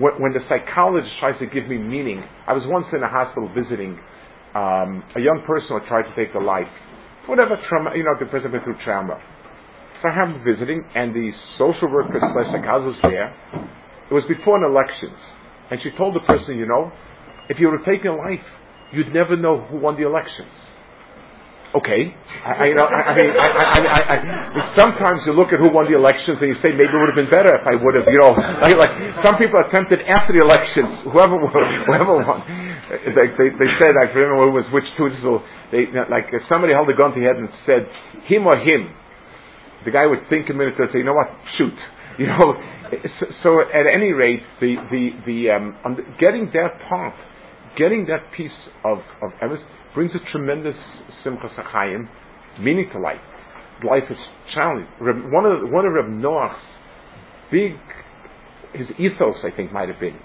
When, 0.02 0.18
when 0.18 0.32
the 0.34 0.42
psychologist 0.50 1.14
tries 1.22 1.38
to 1.38 1.46
give 1.46 1.70
me 1.70 1.78
meaning, 1.78 2.26
I 2.42 2.58
was 2.58 2.66
once 2.66 2.90
in 2.90 3.06
a 3.06 3.08
hospital 3.08 3.46
visiting 3.54 3.94
um, 4.58 5.04
a 5.14 5.20
young 5.20 5.44
person 5.46 5.78
will 5.78 5.86
try 5.86 6.00
to 6.02 6.12
take 6.16 6.32
the 6.32 6.40
life, 6.40 6.66
whatever 7.28 7.60
trauma, 7.68 7.92
you 7.94 8.02
know, 8.02 8.16
the 8.18 8.24
person 8.26 8.50
went 8.50 8.64
through 8.64 8.80
trauma. 8.82 9.20
So 10.00 10.08
I 10.08 10.12
have 10.16 10.32
him 10.32 10.40
visiting, 10.42 10.80
and 10.96 11.14
the 11.14 11.28
social 11.60 11.92
worker 11.92 12.16
slash 12.18 12.48
psychologist 12.48 12.98
there. 13.04 13.36
It 14.10 14.14
was 14.16 14.24
before 14.24 14.56
an 14.56 14.64
elections, 14.64 15.16
and 15.70 15.78
she 15.84 15.92
told 16.00 16.16
the 16.16 16.24
person, 16.24 16.56
you 16.56 16.66
know, 16.66 16.90
if 17.52 17.60
you 17.60 17.68
were 17.68 17.84
taking 17.84 18.10
a 18.10 18.16
life, 18.16 18.44
you'd 18.92 19.12
never 19.12 19.36
know 19.36 19.60
who 19.68 19.76
won 19.76 20.00
the 20.00 20.08
elections. 20.08 20.65
Okay, 21.74 22.14
I, 22.46 22.52
I, 22.62 22.64
you 22.70 22.76
know, 22.78 22.86
I, 22.86 23.10
I 23.10 23.12
mean, 23.18 23.30
I, 23.34 23.48
I, 23.50 23.78
I, 23.82 23.98
I, 24.14 24.16
sometimes 24.78 25.26
you 25.26 25.34
look 25.34 25.50
at 25.50 25.58
who 25.58 25.66
won 25.66 25.90
the 25.90 25.98
elections 25.98 26.38
and 26.38 26.48
you 26.54 26.56
say 26.62 26.70
maybe 26.70 26.94
it 26.94 26.98
would 27.00 27.10
have 27.10 27.18
been 27.18 27.32
better 27.32 27.50
if 27.50 27.66
I 27.66 27.74
would 27.74 27.98
have, 27.98 28.06
you 28.06 28.20
know, 28.22 28.32
like, 28.64 28.78
like 28.78 28.94
some 29.26 29.34
people 29.34 29.58
attempted 29.58 30.00
after 30.06 30.30
the 30.30 30.40
elections, 30.40 31.10
whoever 31.10 31.36
whoever 31.90 32.22
won. 32.22 32.46
They, 32.86 33.34
they, 33.34 33.48
they 33.58 33.70
said, 33.82 33.92
I 33.98 34.08
remember 34.14 34.46
it 34.46 34.56
was 34.62 34.68
which 34.70 34.86
two, 34.94 35.10
so 35.26 35.42
they, 35.74 35.90
like 36.06 36.30
if 36.30 36.46
somebody 36.46 36.70
held 36.70 36.86
a 36.86 36.94
gun 36.94 37.10
to 37.12 37.18
his 37.18 37.26
head 37.26 37.36
and 37.42 37.50
said, 37.66 37.82
him 38.30 38.46
or 38.46 38.56
him, 38.62 38.94
the 39.84 39.90
guy 39.90 40.06
would 40.06 40.22
think 40.30 40.46
a 40.48 40.54
minute 40.54 40.78
and 40.78 40.88
say, 40.94 41.02
you 41.02 41.08
know 41.08 41.18
what, 41.18 41.28
shoot. 41.58 41.74
You 42.16 42.28
know, 42.28 42.54
so, 43.20 43.26
so 43.42 43.60
at 43.60 43.84
any 43.84 44.12
rate, 44.12 44.40
the, 44.58 44.76
the, 44.90 45.10
the, 45.26 45.50
um, 45.50 45.76
getting 46.18 46.48
that 46.54 46.80
part, 46.88 47.12
getting 47.76 48.06
that 48.06 48.32
piece 48.34 48.56
of, 48.86 49.00
of 49.20 49.32
emes 49.44 49.60
brings 49.96 50.12
a 50.14 50.30
tremendous 50.30 50.76
simcha 51.24 51.48
sachayim, 51.58 52.06
meaning 52.60 52.88
to 52.92 53.00
life. 53.00 53.16
Life 53.82 54.04
is 54.10 54.18
challenging. 54.54 54.86
One 55.00 55.46
of, 55.46 55.72
one 55.72 55.86
of 55.86 55.92
Reb 55.92 56.08
Noach's 56.08 56.56
big, 57.50 57.72
his 58.74 58.86
ethos, 59.00 59.36
I 59.42 59.56
think, 59.56 59.72
might 59.72 59.88
have 59.88 59.98
been, 59.98 60.18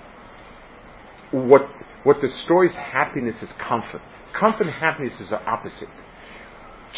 what 1.31 1.61
what 2.03 2.17
destroys 2.19 2.71
happiness 2.75 3.35
is 3.41 3.49
comfort. 3.67 4.01
Comfort 4.37 4.67
and 4.67 4.73
happiness 4.73 5.13
is 5.21 5.27
the 5.29 5.37
opposite. 5.37 5.89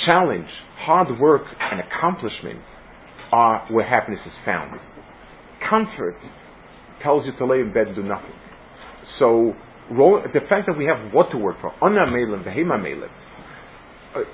Challenge, 0.05 0.47
hard 0.80 1.19
work, 1.19 1.43
and 1.59 1.82
accomplishment 1.82 2.61
are 3.32 3.67
where 3.69 3.88
happiness 3.88 4.21
is 4.26 4.34
found. 4.45 4.80
Comfort 5.69 6.15
tells 7.03 7.26
you 7.26 7.34
to 7.38 7.45
lay 7.45 7.59
in 7.59 7.74
bed 7.74 7.88
and 7.88 7.95
do 7.95 8.03
nothing. 8.03 8.34
So, 9.19 9.53
the 9.89 10.41
fact 10.49 10.67
that 10.67 10.77
we 10.77 10.86
have 10.86 11.13
what 11.13 11.31
to 11.31 11.38
work 11.38 11.59
for, 11.61 11.71
ona 11.81 12.07
melim, 12.07 12.43
behema 12.43 12.79
melim, 12.79 13.09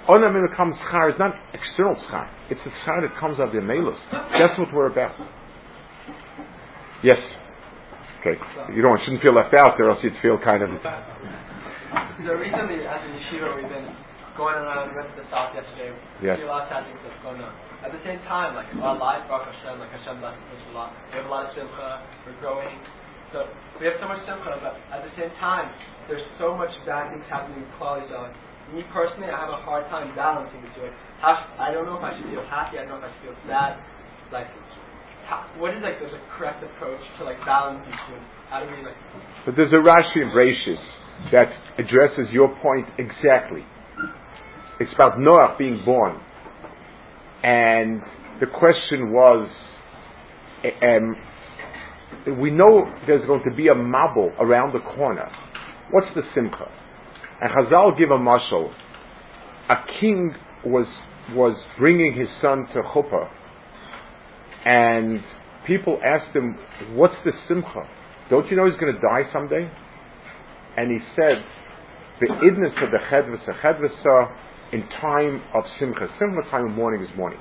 ona 0.08 0.28
uh, 0.28 0.30
melim 0.30 0.56
comes 0.56 0.76
schar 0.92 1.10
is 1.10 1.18
not 1.18 1.34
external 1.54 1.96
schar. 2.12 2.30
It's 2.50 2.62
the 2.64 2.72
schar 2.86 3.02
that 3.02 3.18
comes 3.20 3.40
out 3.40 3.50
of 3.50 3.54
the 3.54 3.62
melos. 3.62 3.98
That's 4.12 4.58
what 4.60 4.74
we're 4.74 4.92
about. 4.92 5.16
Yes. 7.04 7.18
Okay. 8.20 8.36
You 8.76 8.82
don't 8.84 9.00
shouldn't 9.06 9.24
feel 9.24 9.34
left 9.34 9.56
out 9.56 9.80
there, 9.80 9.90
else 9.90 10.00
you'd 10.04 10.20
feel 10.22 10.38
kind 10.44 10.62
of. 10.62 10.70
So 12.20 12.36
recently, 12.36 12.84
as 12.84 13.00
a 13.00 13.10
yeshiva, 13.16 13.56
we've 13.56 13.72
been 13.72 13.88
going 14.36 14.60
around. 14.60 14.92
We 14.92 15.00
went 15.00 15.08
to 15.16 15.24
the 15.24 15.28
south 15.32 15.56
yesterday. 15.56 15.96
Yes. 16.20 16.36
See 16.36 16.44
a 16.44 16.52
lot 16.52 16.68
of 16.68 16.76
sad 16.76 16.84
things 16.84 17.00
that's 17.00 17.16
going 17.24 17.40
on. 17.40 17.56
At 17.80 17.96
the 17.96 18.04
same 18.04 18.20
time, 18.28 18.60
like 18.60 18.68
our 18.84 19.00
life, 19.00 19.24
Baruch 19.32 19.48
Hashem, 19.48 19.80
like 19.80 19.92
Hashem 19.96 20.20
blesses 20.20 20.44
us 20.52 20.64
a 20.68 20.74
lot. 20.76 20.92
We 21.16 21.24
have 21.24 21.28
a 21.28 21.32
lot 21.32 21.48
of 21.48 21.56
simcha. 21.56 22.04
We're 22.28 22.36
growing. 22.44 22.76
So 23.32 23.46
we 23.78 23.86
have 23.86 23.98
so 24.02 24.08
much 24.10 24.26
simcha, 24.26 24.58
but 24.60 24.76
at 24.90 25.06
the 25.06 25.14
same 25.14 25.30
time, 25.38 25.70
there's 26.10 26.26
so 26.42 26.58
much 26.58 26.74
bad 26.86 27.14
things 27.14 27.26
happening 27.30 27.62
with 27.62 27.70
Klal 27.78 28.02
Yisrael. 28.02 28.34
Me 28.74 28.86
personally, 28.94 29.30
I 29.30 29.38
have 29.38 29.54
a 29.54 29.62
hard 29.66 29.86
time 29.90 30.14
balancing 30.14 30.62
the 30.62 30.70
two. 30.78 30.86
I 31.22 31.74
don't 31.74 31.86
know 31.86 31.98
if 31.98 32.06
I 32.06 32.14
should 32.18 32.30
feel 32.30 32.46
happy. 32.50 32.78
I 32.78 32.86
don't 32.86 32.98
know 32.98 33.02
if 33.02 33.10
I 33.10 33.12
should 33.18 33.34
feel 33.34 33.40
sad. 33.50 33.82
Like 34.30 34.50
what 35.58 35.74
is 35.76 35.82
like 35.84 36.00
the 36.00 36.10
correct 36.38 36.64
approach 36.64 37.02
to 37.20 37.24
like 37.24 37.38
balance 37.46 37.86
these 37.86 38.02
two? 38.08 38.18
How 38.50 38.62
do 38.62 38.66
we 38.66 38.82
like? 38.82 38.98
But 39.46 39.56
there's 39.56 39.74
a 39.74 39.82
Rashi 39.82 40.22
in 40.22 40.30
Bereshis 40.34 40.82
that 41.32 41.52
addresses 41.78 42.32
your 42.32 42.50
point 42.62 42.88
exactly. 42.98 43.62
It's 44.80 44.92
about 44.96 45.20
Noah 45.20 45.56
being 45.58 45.82
born, 45.86 46.20
and 47.44 48.02
the 48.40 48.48
question 48.48 49.12
was, 49.12 49.50
um, 50.64 51.16
we 52.40 52.52
know 52.52 52.86
there's 53.08 53.26
going 53.28 53.44
to 53.50 53.56
be 53.56 53.68
a 53.68 53.76
mabul 53.76 54.32
around 54.40 54.74
the 54.74 54.80
corner. 54.96 55.30
What's 55.92 56.08
the 56.16 56.22
simcha? 56.36 56.68
And 57.42 57.52
Chazal 57.52 57.98
give 57.98 58.12
a 58.12 58.18
mashal. 58.18 58.72
A 59.70 59.76
king 60.00 60.34
was 60.66 60.88
was 61.34 61.56
bringing 61.78 62.14
his 62.18 62.28
son 62.42 62.66
to 62.74 62.82
chuppah, 62.82 63.30
and 64.66 65.20
people 65.68 66.00
asked 66.04 66.36
him, 66.36 66.58
"What's 66.96 67.16
the 67.24 67.32
simcha? 67.48 67.88
Don't 68.30 68.50
you 68.50 68.58
know 68.58 68.66
he's 68.66 68.80
going 68.80 68.94
to 68.94 69.00
die 69.00 69.30
someday?" 69.32 69.70
And 70.78 70.92
he 70.92 71.00
said, 71.16 71.44
"The 72.20 72.28
idness 72.28 72.84
of 72.84 72.92
the 72.92 72.98
chedvasa, 73.10 73.62
chedvasa 73.62 74.36
in 74.74 74.84
time 75.02 75.42
of 75.54 75.64
simcha. 75.80 76.08
Simcha 76.20 76.42
time 76.52 76.66
of 76.66 76.72
mourning 76.72 77.02
is 77.02 77.10
morning. 77.16 77.40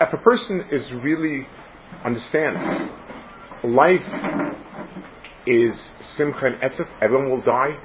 If 0.00 0.12
a 0.12 0.18
person 0.18 0.64
is 0.72 0.82
really 1.02 1.46
understands 2.04 2.58
life 3.64 4.06
is 5.46 5.72
simcha 6.18 6.46
and 6.46 6.56
etzef, 6.62 6.86
everyone 7.00 7.30
will 7.30 7.42
die, 7.42 7.76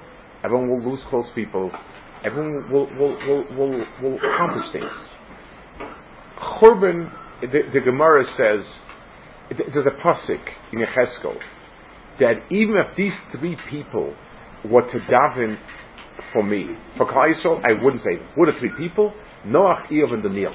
everyone 0.43 0.69
will 0.69 0.91
lose 0.91 0.99
close 1.09 1.25
people, 1.35 1.71
everyone 2.25 2.71
will 2.71 2.87
will 2.95 3.15
will 3.27 3.43
will, 3.55 3.85
will 4.01 4.17
accomplish 4.17 4.65
things. 4.73 4.91
Churban, 6.61 7.11
the, 7.41 7.61
the 7.73 7.79
Gemara 7.81 8.23
says, 8.37 8.65
there's 9.73 9.85
a 9.85 10.05
pasuk 10.05 10.43
in 10.73 10.79
Yecheskel 10.79 11.37
that 12.19 12.33
even 12.51 12.75
if 12.75 12.97
these 12.97 13.11
three 13.39 13.55
people 13.69 14.13
were 14.65 14.81
to 14.81 14.99
daven 15.11 15.57
for 16.33 16.43
me. 16.43 16.65
For 16.97 17.05
Klal 17.05 17.33
Yisrael, 17.33 17.61
I 17.63 17.81
wouldn't 17.81 18.03
say 18.03 18.19
What 18.35 18.49
are 18.49 18.59
three 18.59 18.71
people? 18.77 19.13
Noach, 19.45 19.87
Iyov, 19.91 20.13
and 20.13 20.23
Daniel. 20.23 20.53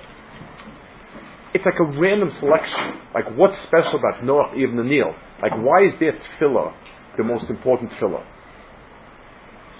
It's 1.54 1.64
like 1.64 1.78
a 1.80 2.00
random 2.00 2.30
selection. 2.40 3.00
Like, 3.14 3.26
what's 3.36 3.54
special 3.68 3.98
about 3.98 4.24
Noach, 4.24 4.54
and 4.54 4.76
Daniel? 4.76 5.14
Like, 5.42 5.52
why 5.52 5.84
is 5.84 5.92
their 6.00 6.12
tefillah 6.12 6.72
the 7.18 7.24
most 7.24 7.44
important 7.50 7.90
tefillah? 7.92 8.24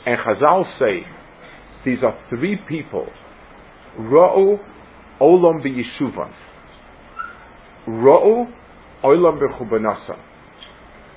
And 0.04 0.18
Chazal 0.18 0.64
say, 0.78 1.06
these 1.84 1.98
are 2.02 2.18
three 2.28 2.58
people. 2.68 3.06
Ra'u 3.98 4.58
olam 5.20 5.62
b'yeshuvan. 5.64 6.32
Ra'u 7.88 8.46
olam 9.04 9.40
b'chubanasa. 9.40 10.18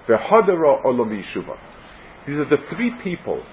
V'hadara 0.08 0.86
olam 0.86 1.10
b'yeshuvan. 1.10 1.58
These 2.28 2.38
are 2.38 2.50
the 2.50 2.58
three 2.74 2.92
people 3.04 3.44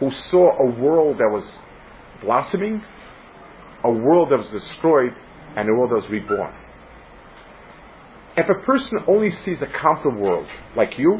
who 0.00 0.10
saw 0.30 0.50
a 0.58 0.80
world 0.80 1.18
that 1.18 1.30
was 1.30 1.44
blossoming, 2.22 2.82
a 3.84 3.90
world 3.90 4.30
that 4.30 4.38
was 4.38 4.48
destroyed, 4.52 5.12
and 5.56 5.68
the 5.68 5.74
world 5.74 5.90
was 5.90 6.04
reborn. 6.10 6.52
If 8.36 8.46
a 8.48 8.64
person 8.64 8.98
only 9.08 9.30
sees 9.44 9.58
a 9.60 9.70
counter 9.80 10.10
world 10.10 10.46
like 10.76 10.90
you, 10.96 11.18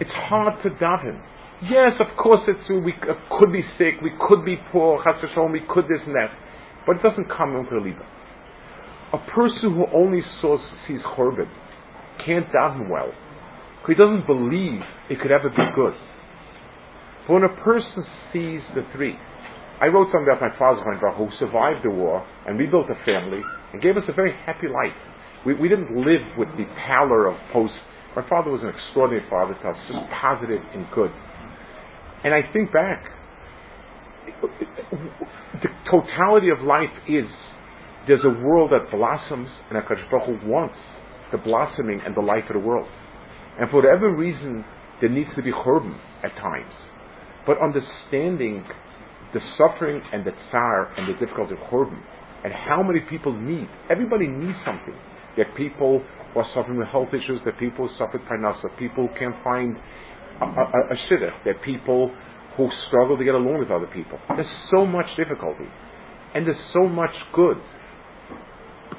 it's 0.00 0.10
hard 0.30 0.62
to 0.62 0.70
doubt 0.78 1.02
him. 1.02 1.20
Yes, 1.62 1.92
of 1.98 2.16
course, 2.16 2.40
it's, 2.46 2.68
we 2.70 2.94
uh, 3.02 3.14
could 3.38 3.52
be 3.52 3.62
sick, 3.78 4.00
we 4.00 4.12
could 4.28 4.44
be 4.44 4.56
poor, 4.70 5.02
we 5.50 5.60
could 5.68 5.84
this 5.84 5.98
and 6.06 6.14
that, 6.14 6.30
but 6.86 6.96
it 6.96 7.02
doesn't 7.02 7.26
come 7.28 7.56
into 7.56 7.78
Liba. 7.82 8.06
A 9.12 9.18
person 9.34 9.74
who 9.74 9.86
only 9.92 10.22
sees 10.86 11.00
Churban 11.16 11.50
can't 12.24 12.46
doubt 12.52 12.76
him 12.76 12.88
well. 12.88 13.10
Because 13.80 13.88
he 13.88 13.94
doesn't 13.94 14.26
believe 14.26 14.80
it 15.10 15.20
could 15.20 15.32
ever 15.32 15.48
be 15.48 15.64
good. 15.74 15.94
But 17.26 17.34
when 17.34 17.42
a 17.42 17.54
person 17.64 18.04
sees 18.32 18.60
the 18.74 18.86
three, 18.94 19.16
I 19.80 19.86
wrote 19.86 20.08
something 20.10 20.26
about 20.26 20.42
my 20.42 20.54
father 20.58 20.82
who 21.14 21.28
survived 21.38 21.84
the 21.84 21.90
war 21.90 22.26
and 22.46 22.58
rebuilt 22.58 22.86
a 22.90 22.98
family 23.06 23.42
and 23.72 23.80
gave 23.80 23.96
us 23.96 24.02
a 24.08 24.12
very 24.12 24.34
happy 24.44 24.66
life. 24.66 24.96
We, 25.46 25.54
we 25.54 25.68
didn't 25.68 25.94
live 25.94 26.22
with 26.36 26.48
the 26.58 26.66
pallor 26.86 27.28
of 27.28 27.36
post. 27.52 27.74
My 28.16 28.26
father 28.28 28.50
was 28.50 28.60
an 28.62 28.74
extraordinary 28.74 29.22
father 29.30 29.54
to 29.54 29.68
us, 29.70 29.76
just 29.86 30.02
positive 30.20 30.58
and 30.74 30.86
good. 30.94 31.10
And 32.24 32.34
I 32.34 32.42
think 32.52 32.72
back, 32.72 33.06
the 35.62 35.70
totality 35.86 36.50
of 36.50 36.58
life 36.66 36.90
is 37.06 37.30
there's 38.08 38.24
a 38.24 38.34
world 38.42 38.72
that 38.72 38.90
blossoms 38.90 39.48
and 39.70 39.78
HaKadosh 39.78 40.10
Baruch 40.10 40.42
Hu 40.42 40.50
wants 40.50 40.74
the 41.30 41.38
blossoming 41.38 42.00
and 42.04 42.16
the 42.16 42.20
life 42.20 42.44
of 42.50 42.54
the 42.54 42.66
world. 42.66 42.88
And 43.60 43.70
for 43.70 43.82
whatever 43.82 44.10
reason, 44.10 44.64
there 45.00 45.10
needs 45.10 45.30
to 45.36 45.42
be 45.42 45.52
churban 45.52 45.94
at 46.24 46.34
times 46.42 46.72
but 47.48 47.56
understanding 47.64 48.62
the 49.34 49.40
suffering 49.56 50.00
and 50.12 50.24
the 50.24 50.32
tsar 50.50 50.92
and 50.96 51.08
the 51.08 51.18
difficulty 51.18 51.54
of 51.54 51.60
churban 51.70 52.00
and 52.44 52.52
how 52.52 52.82
many 52.82 53.00
people 53.10 53.32
need. 53.32 53.68
Everybody 53.90 54.26
needs 54.26 54.58
something. 54.64 54.94
That 55.36 55.54
people 55.56 56.02
are 56.34 56.46
suffering 56.54 56.78
with 56.78 56.88
health 56.88 57.08
issues, 57.10 57.40
that 57.44 57.58
people 57.58 57.88
suffer 57.98 58.18
parnasa, 58.18 58.76
people 58.78 59.08
can't 59.18 59.36
find 59.44 59.76
a, 60.40 60.44
a, 60.44 60.80
a 60.90 60.96
shidduch, 61.06 61.44
that 61.44 61.62
people 61.64 62.12
who 62.56 62.68
struggle 62.88 63.16
to 63.16 63.24
get 63.24 63.34
along 63.34 63.58
with 63.58 63.70
other 63.70 63.86
people. 63.86 64.18
There's 64.28 64.46
so 64.74 64.84
much 64.84 65.06
difficulty. 65.16 65.70
And 66.34 66.46
there's 66.46 66.60
so 66.74 66.88
much 66.88 67.14
good. 67.34 67.56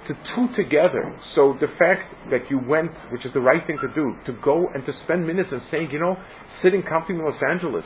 To 0.08 0.14
two 0.36 0.48
together. 0.56 1.04
So 1.36 1.56
the 1.60 1.68
fact 1.78 2.08
that 2.32 2.50
you 2.50 2.60
went, 2.66 2.92
which 3.12 3.26
is 3.26 3.34
the 3.34 3.42
right 3.42 3.62
thing 3.68 3.78
to 3.82 3.94
do, 3.94 4.16
to 4.26 4.40
go 4.42 4.66
and 4.74 4.86
to 4.86 4.94
spend 5.04 5.28
minutes 5.28 5.50
and 5.52 5.62
saying, 5.70 5.90
you 5.92 6.00
know, 6.00 6.16
sitting 6.64 6.82
comfortably 6.82 7.22
in 7.22 7.26
Los 7.30 7.40
Angeles, 7.52 7.84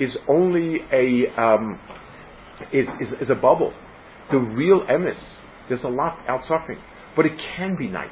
is 0.00 0.10
only 0.28 0.78
a 0.92 1.40
um, 1.40 1.78
is, 2.72 2.86
is, 3.00 3.08
is, 3.22 3.30
a 3.30 3.34
bubble. 3.34 3.72
The 4.32 4.38
real 4.38 4.80
emes, 4.90 5.20
there's 5.68 5.84
a 5.84 5.88
lot 5.88 6.18
out 6.28 6.40
suffering, 6.48 6.78
but 7.16 7.26
it 7.26 7.32
can 7.56 7.76
be 7.78 7.88
nice. 7.88 8.08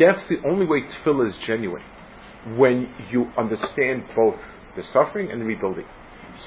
That's 0.00 0.18
the 0.28 0.36
only 0.48 0.66
way 0.66 0.80
tefillah 0.80 1.28
is 1.28 1.34
genuine 1.46 1.82
when 2.56 2.88
you 3.10 3.26
understand 3.38 4.04
both 4.16 4.36
the 4.76 4.82
suffering 4.92 5.30
and 5.30 5.40
the 5.40 5.44
rebuilding. 5.44 5.84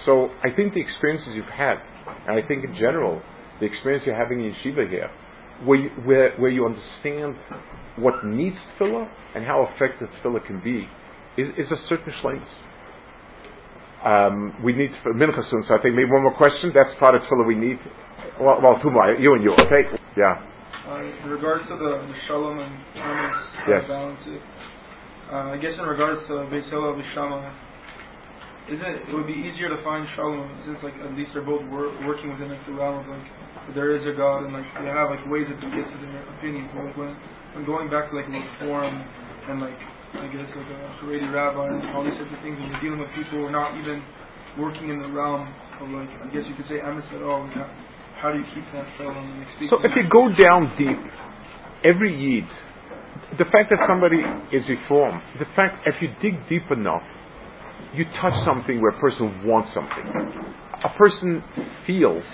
So 0.05 0.29
I 0.43 0.55
think 0.55 0.73
the 0.73 0.81
experiences 0.81 1.29
you've 1.35 1.45
had, 1.45 1.77
and 2.27 2.41
I 2.41 2.47
think 2.47 2.63
in 2.63 2.73
general 2.75 3.21
the 3.59 3.65
experience 3.65 4.03
you're 4.05 4.15
having 4.15 4.39
in 4.39 4.53
yeshiva 4.53 4.89
here, 4.89 5.09
where 5.65 5.77
you, 5.77 5.89
where, 6.05 6.35
where 6.37 6.49
you 6.49 6.65
understand 6.65 7.35
what 7.97 8.25
needs 8.25 8.55
tefillah 8.79 9.09
and 9.35 9.45
how 9.45 9.67
effective 9.75 10.07
tefillah 10.23 10.45
can 10.45 10.61
be, 10.63 10.87
is, 11.41 11.49
is 11.57 11.71
a 11.71 11.77
certain 11.89 12.13
shlemus. 12.23 12.47
Um, 13.99 14.55
we 14.63 14.71
need 14.71 14.91
mincha 15.03 15.43
soon, 15.51 15.63
so 15.67 15.75
I 15.75 15.81
think 15.83 15.95
maybe 15.95 16.07
one 16.09 16.23
more 16.23 16.35
question. 16.35 16.71
That's 16.73 16.91
part 16.99 17.15
of 17.15 17.21
tefillah 17.23 17.45
we 17.45 17.55
need. 17.55 17.79
Well, 18.39 18.59
well, 18.63 18.79
two 18.81 18.89
more. 18.89 19.11
You 19.11 19.35
and 19.35 19.43
you, 19.43 19.51
okay? 19.59 19.83
Yeah. 20.15 20.39
Uh, 20.87 21.03
in 21.03 21.29
regards 21.29 21.67
to 21.67 21.75
the, 21.75 22.01
shalom 22.25 22.57
and 22.59 22.73
emes, 22.95 23.67
yes. 23.67 23.83
balance 23.85 24.23
it. 24.25 24.41
Uh, 25.29 25.53
I 25.53 25.57
guess 25.61 25.77
in 25.77 25.85
regards 25.85 26.25
to 26.31 26.49
Beis 26.49 26.65
Hillel 26.71 26.97
Beis 26.97 27.05
Shammai, 27.13 27.45
is 28.73 28.79
it 28.81 29.09
it 29.09 29.13
would 29.13 29.27
be 29.29 29.37
easier 29.37 29.69
to 29.69 29.77
find 29.85 30.07
shalom 30.15 30.49
since 30.65 30.81
like 30.81 30.97
at 31.05 31.13
least 31.13 31.29
they're 31.37 31.45
both 31.45 31.61
wor- 31.69 31.93
working 32.09 32.33
within 32.33 32.49
like 32.49 32.63
the 32.65 32.73
realm 32.73 33.01
of 33.01 33.05
like 33.05 33.27
there 33.77 33.93
is 33.93 34.01
a 34.09 34.17
God 34.17 34.45
and 34.45 34.53
like 34.53 34.65
they 34.81 34.89
have 34.89 35.13
like 35.13 35.21
ways 35.29 35.45
they 35.45 35.57
get 35.69 35.85
to 35.85 35.97
their 36.01 36.25
opinions. 36.37 36.73
But 36.73 36.89
like 36.89 36.97
when 36.97 37.13
when 37.53 37.63
going 37.69 37.89
back 37.93 38.09
to 38.09 38.17
like 38.17 38.25
reform 38.25 38.93
and 39.51 39.61
like 39.61 39.77
I 40.17 40.25
guess 40.33 40.49
like 40.57 40.65
a 40.65 40.79
Haredi 41.05 41.29
rabbi 41.29 41.69
and 41.69 41.85
all 41.93 42.01
these 42.01 42.17
types 42.17 42.33
of 42.33 42.41
things, 42.41 42.57
and 42.57 42.73
you're 42.73 42.81
dealing 42.81 42.99
with 42.99 43.13
people 43.13 43.41
who 43.41 43.45
are 43.45 43.53
not 43.53 43.77
even 43.77 44.01
working 44.57 44.89
in 44.89 44.97
the 44.97 45.09
realm 45.13 45.45
of 45.45 45.87
like, 45.93 46.09
I 46.09 46.27
guess 46.33 46.43
you 46.49 46.55
could 46.57 46.65
say 46.65 46.81
emes 46.81 47.05
at 47.13 47.21
all. 47.21 47.45
Like, 47.45 47.69
how, 48.17 48.33
do 48.33 48.41
you 48.41 48.47
keep 48.51 48.65
that 48.73 48.89
and 48.99 49.69
So 49.69 49.79
if 49.85 49.93
you 49.95 50.09
go 50.09 50.27
down 50.33 50.73
deep, 50.75 50.99
every 51.85 52.11
yid, 52.11 52.49
the 53.37 53.45
fact 53.53 53.69
that 53.69 53.79
somebody 53.87 54.19
is 54.51 54.65
reformed, 54.67 55.21
the 55.37 55.47
fact 55.55 55.85
if 55.85 55.95
you 56.01 56.09
dig 56.19 56.35
deep 56.49 56.65
enough, 56.73 57.05
you 57.93 58.03
touch 58.19 58.35
something 58.45 58.81
where 58.81 58.91
a 58.91 58.99
person 58.99 59.45
wants 59.45 59.69
something. 59.73 60.05
A 60.83 60.91
person 60.97 61.43
feels 61.85 62.25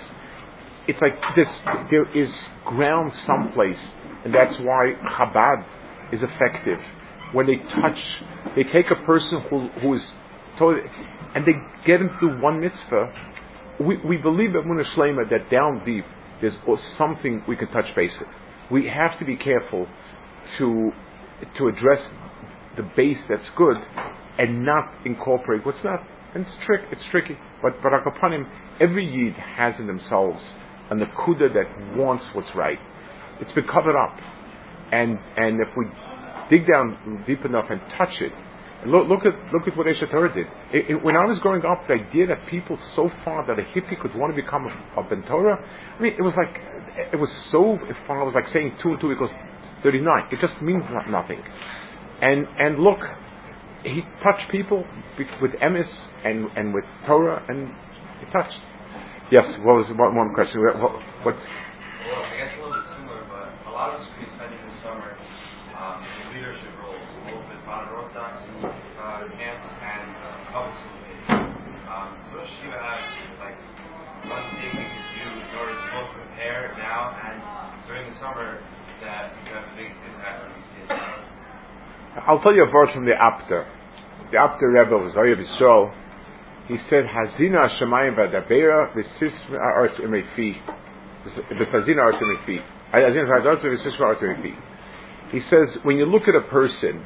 it's 0.88 0.98
like 1.02 1.18
this. 1.34 1.50
There 1.90 2.06
is 2.14 2.30
ground 2.64 3.10
someplace, 3.26 3.78
and 4.24 4.32
that's 4.32 4.54
why 4.62 4.94
Chabad 5.18 5.62
is 6.14 6.20
effective 6.22 6.78
when 7.32 7.46
they 7.46 7.56
touch, 7.56 7.98
they 8.54 8.62
take 8.72 8.86
a 8.90 9.06
person 9.06 9.42
who, 9.50 9.68
who 9.80 9.94
is 9.94 10.02
totally, 10.58 10.86
and 11.34 11.44
they 11.44 11.52
get 11.86 12.00
him 12.00 12.10
through 12.18 12.40
one 12.40 12.60
mitzvah. 12.60 13.12
We, 13.80 13.98
we 14.06 14.16
believe 14.16 14.50
at 14.56 14.64
Munah 14.64 15.30
that 15.30 15.50
down 15.50 15.84
deep 15.84 16.04
there's 16.40 16.54
something 16.98 17.42
we 17.48 17.56
can 17.56 17.68
touch 17.68 17.86
base 17.94 18.10
with. 18.18 18.28
We 18.70 18.86
have 18.86 19.18
to 19.18 19.24
be 19.24 19.36
careful 19.36 19.86
to 20.58 20.90
to 21.58 21.68
address 21.68 22.00
the 22.76 22.82
base 22.96 23.18
that's 23.28 23.44
good 23.56 23.76
and 24.38 24.64
not 24.64 24.84
incorporate 25.04 25.64
what's 25.64 25.78
not. 25.84 26.00
And 26.34 26.44
it's 26.44 26.56
trick, 26.66 26.80
it's 26.90 27.00
tricky. 27.10 27.36
But 27.62 27.80
him, 28.32 28.46
every 28.80 29.04
yid 29.04 29.34
has 29.56 29.74
in 29.78 29.86
themselves 29.86 30.38
an 30.90 31.00
akuda 31.00 31.52
that 31.54 31.96
wants 31.96 32.24
what's 32.34 32.48
right. 32.54 32.78
It's 33.40 33.52
been 33.52 33.66
covered 33.72 33.96
up, 33.96 34.16
and 34.92 35.18
and 35.36 35.60
if 35.60 35.68
we 35.76 35.84
dig 36.50 36.66
down 36.66 37.24
deep 37.26 37.44
enough 37.44 37.66
and 37.70 37.80
touch 37.98 38.14
it. 38.20 38.32
Look, 38.86 39.08
look 39.08 39.24
at 39.26 39.34
look 39.50 39.66
at 39.66 39.74
what 39.74 39.86
Aish 39.86 39.98
HaTorah 40.04 40.34
did. 40.34 40.46
It, 40.70 40.94
it, 40.94 40.96
when 41.02 41.16
I 41.16 41.24
was 41.24 41.40
growing 41.42 41.64
up, 41.64 41.88
the 41.88 41.98
idea 41.98 42.26
that 42.28 42.44
people 42.50 42.78
so 42.94 43.10
far 43.24 43.42
that 43.48 43.58
a 43.58 43.66
hippie 43.74 43.98
could 43.98 44.14
want 44.14 44.30
to 44.30 44.38
become 44.38 44.68
a, 44.68 45.00
a 45.00 45.02
ben 45.02 45.24
Torah, 45.26 45.56
I 45.56 45.98
mean, 45.98 46.12
it 46.12 46.22
was 46.22 46.34
like 46.36 46.54
it 47.12 47.16
was 47.16 47.30
so 47.50 47.80
far. 48.06 48.22
It 48.22 48.26
was 48.30 48.36
like 48.36 48.46
saying 48.52 48.76
two 48.82 48.94
and 48.94 49.00
two 49.00 49.10
equals 49.10 49.32
thirty 49.82 49.98
nine. 49.98 50.28
It 50.30 50.38
just 50.44 50.54
means 50.62 50.84
nothing. 51.08 51.40
And 52.20 52.46
and 52.46 52.78
look, 52.78 53.00
he 53.82 54.06
touched 54.22 54.46
people 54.52 54.84
with 55.42 55.50
emes 55.58 55.88
and 56.22 56.46
and 56.54 56.74
with 56.74 56.84
Torah, 57.08 57.42
and 57.48 57.72
he 58.20 58.26
touched. 58.30 58.60
Yes, 59.32 59.42
what 59.66 59.82
was 59.82 59.90
one, 59.98 60.14
one 60.14 60.30
question? 60.38 60.62
What, 60.62 60.78
what, 60.78 61.34
Well, 61.34 62.22
I 62.22 62.38
guess 62.38 62.54
a 62.54 62.62
little 62.62 62.78
bit 62.78 62.86
similar, 62.94 63.26
but 63.26 63.50
a 63.66 63.72
lot 63.74 63.98
of 63.98 64.06
I'll 82.24 82.40
tell 82.40 82.54
you 82.54 82.64
a 82.64 82.70
verse 82.70 82.88
from 82.94 83.04
the 83.04 83.12
Apter. 83.12 83.66
The 84.32 84.38
Apter 84.38 84.72
Rebbe 84.72 84.96
was 84.96 85.12
Zoya 85.12 85.36
Yisrael. 85.36 85.92
He 86.66 86.76
said, 86.88 87.04
Hazina 87.04 87.68
Shemayim 87.78 88.16
v'adabera 88.16 88.90
v'sisma 88.96 89.58
arts 89.60 89.94
imefi. 90.00 90.56
V'fazina 91.52 92.00
arts 92.00 92.18
imefi. 92.18 92.58
Hazina 92.94 93.28
arts 93.28 93.62
v'sisma 93.62 94.00
arts 94.00 94.22
imefi. 94.22 94.54
He 95.30 95.40
says, 95.50 95.68
when 95.84 95.96
you 95.96 96.06
look 96.06 96.22
at 96.28 96.34
a 96.34 96.48
person, 96.50 97.04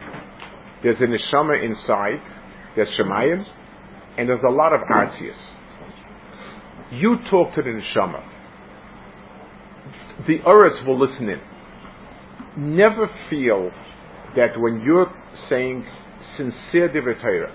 there's 0.82 0.96
a 1.00 1.06
neshama 1.06 1.62
inside, 1.62 2.22
there's 2.76 2.88
Shemayim, 2.98 3.44
and 4.16 4.28
there's 4.28 4.44
a 4.46 4.52
lot 4.52 4.72
of 4.72 4.80
artius. 4.82 5.36
You 6.92 7.16
talk 7.30 7.54
to 7.56 7.62
the 7.62 7.70
neshama. 7.70 8.22
The 10.26 10.38
Uretz 10.46 10.86
will 10.86 10.98
listen 10.98 11.28
in. 11.28 11.40
Never 12.76 13.08
feel 13.28 13.70
that 14.36 14.58
when 14.58 14.80
you're 14.80 15.10
saying 15.48 15.84
sincere 16.36 16.88
divrei 16.88 17.20
Torah, 17.20 17.52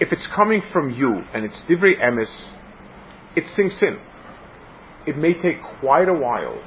if 0.00 0.08
it's 0.12 0.22
coming 0.34 0.62
from 0.72 0.90
you 0.90 1.20
and 1.34 1.44
it's 1.44 1.54
divrei 1.68 2.00
emes, 2.02 2.26
it 3.36 3.44
sinks 3.56 3.74
in. 3.82 3.96
It 5.06 5.16
may 5.16 5.34
take 5.34 5.56
quite 5.80 6.08
a 6.08 6.14
while 6.14 6.60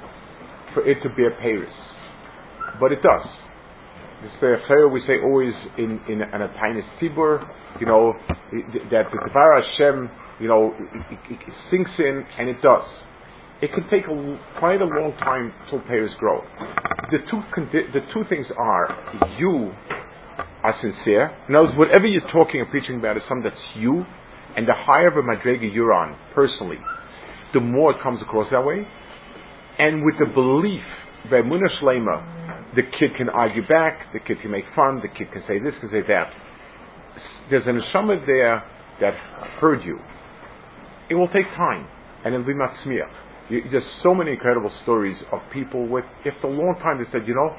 for 0.73 0.87
it 0.87 0.97
to 1.03 1.09
bear 1.09 1.31
paris, 1.41 1.73
but 2.79 2.91
it 2.91 2.99
does. 3.03 3.27
This 4.23 4.31
we 4.91 5.01
say 5.05 5.19
always 5.21 5.53
in 5.77 5.99
in 6.07 6.21
an 6.21 6.39
Atainis 6.39 6.87
Tibur, 7.01 7.43
you 7.81 7.85
know, 7.85 8.13
that 8.31 9.11
the 9.11 9.19
Devar 9.27 9.61
Hashem, 9.61 10.09
you 10.39 10.47
know, 10.47 10.71
it, 10.71 11.19
it, 11.29 11.39
it 11.45 11.53
sinks 11.69 11.91
in, 11.99 12.23
and 12.39 12.47
it 12.47 12.61
does. 12.61 12.87
It 13.63 13.71
can 13.71 13.87
take 13.87 14.03
a, 14.11 14.15
quite 14.59 14.81
a 14.81 14.89
long 14.91 15.15
time 15.23 15.53
till 15.69 15.79
payers 15.87 16.11
grow. 16.19 16.43
The 17.15 17.19
two 17.31 17.39
the 17.63 18.03
two 18.13 18.27
things 18.27 18.45
are 18.59 18.91
you 19.39 19.71
are 20.67 20.75
sincere. 20.83 21.31
In 21.47 21.55
other 21.55 21.71
words, 21.71 21.77
whatever 21.79 22.05
you're 22.05 22.27
talking 22.27 22.59
or 22.59 22.65
preaching 22.65 22.99
about 22.99 23.15
is 23.15 23.23
something 23.29 23.47
that's 23.47 23.67
you, 23.79 24.03
and 24.57 24.67
the 24.67 24.75
higher 24.75 25.07
of 25.07 25.15
a 25.15 25.23
madrega 25.23 25.73
you're 25.73 25.93
on 25.93 26.19
personally, 26.35 26.75
the 27.53 27.61
more 27.61 27.95
it 27.95 28.03
comes 28.03 28.19
across 28.21 28.51
that 28.51 28.65
way. 28.65 28.83
And 29.79 30.03
with 30.03 30.15
the 30.19 30.27
belief 30.27 30.83
that 31.31 31.47
Munah 31.47 31.71
Shlema, 31.79 32.75
the 32.75 32.83
kid 32.99 33.15
can 33.15 33.29
argue 33.29 33.65
back, 33.65 34.11
the 34.11 34.19
kid 34.19 34.41
can 34.41 34.51
make 34.51 34.65
fun, 34.75 34.99
the 34.99 35.07
kid 35.07 35.31
can 35.31 35.41
say 35.47 35.59
this, 35.59 35.71
can 35.79 35.89
say 35.89 36.03
that. 36.09 36.27
There's 37.49 37.63
an 37.65 37.79
neshama 37.79 38.25
there 38.27 38.61
that 38.99 39.13
heard 39.61 39.83
you. 39.85 39.99
It 41.09 41.15
will 41.15 41.29
take 41.29 41.47
time, 41.55 41.87
and 42.25 42.33
it'll 42.33 42.45
be 42.45 42.53
matzmiach. 42.53 43.22
You, 43.49 43.61
there's 43.71 43.83
so 44.01 44.15
many 44.15 44.31
incredible 44.31 44.71
stories 44.83 45.17
of 45.31 45.39
people 45.51 45.87
with, 45.87 46.05
after 46.25 46.47
a 46.47 46.51
long 46.51 46.75
time, 46.81 46.99
they 46.99 47.09
said, 47.11 47.27
you 47.27 47.35
know, 47.35 47.51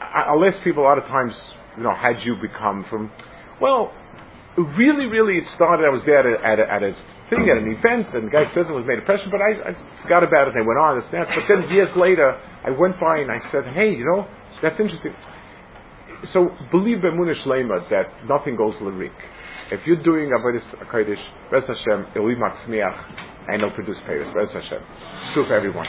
I, 0.00 0.32
I'll 0.32 0.44
ask 0.44 0.62
people 0.64 0.84
a 0.84 0.88
lot 0.88 0.98
of 0.98 1.04
times, 1.04 1.32
you 1.76 1.84
know, 1.84 1.92
how'd 1.92 2.16
you 2.24 2.36
become 2.40 2.84
from, 2.88 3.12
well, 3.60 3.92
really, 4.56 5.06
really, 5.06 5.38
it 5.38 5.44
started, 5.54 5.84
I 5.84 5.92
was 5.92 6.02
there 6.06 6.20
at 6.20 6.26
a, 6.26 6.36
at 6.40 6.58
a, 6.58 6.64
at 6.64 6.82
a 6.82 6.92
thing, 7.28 7.48
at 7.48 7.60
an 7.60 7.68
event, 7.68 8.12
and 8.16 8.28
the 8.28 8.32
guy 8.32 8.44
says 8.52 8.68
it 8.68 8.72
was 8.72 8.84
made 8.88 9.00
a 9.00 9.04
impression, 9.04 9.28
but 9.28 9.40
I, 9.40 9.72
I 9.72 9.72
forgot 10.04 10.24
about 10.24 10.48
it, 10.48 10.56
and 10.56 10.64
I 10.64 10.66
went 10.66 10.80
on, 10.80 11.00
this, 11.00 11.08
that. 11.12 11.28
But 11.28 11.44
then 11.48 11.68
years 11.72 11.92
later, 11.96 12.32
I 12.64 12.72
went 12.72 13.00
by 13.00 13.20
and 13.20 13.32
I 13.32 13.40
said, 13.52 13.68
hey, 13.72 13.92
you 13.92 14.04
know, 14.04 14.28
that's 14.60 14.76
interesting. 14.80 15.12
So 16.32 16.54
believe 16.70 16.98
Bemunah 17.02 17.34
Shlema 17.44 17.88
that 17.90 18.06
nothing 18.28 18.56
goes 18.56 18.74
lyric. 18.80 19.12
If 19.72 19.80
you're 19.86 20.02
doing 20.02 20.28
Avodah 20.28 20.60
Kodesh, 20.92 21.16
Bez 21.50 21.62
Hashem, 21.66 22.08
it'll 22.14 22.28
be 22.28 22.36
Matzmiach, 22.36 23.48
and 23.48 23.62
it'll 23.62 23.70
produce 23.70 23.96
Paris. 24.04 24.28
Bez 24.34 24.50
Hashem. 24.52 24.82
True 25.32 25.46
for 25.46 25.54
everyone. 25.54 25.86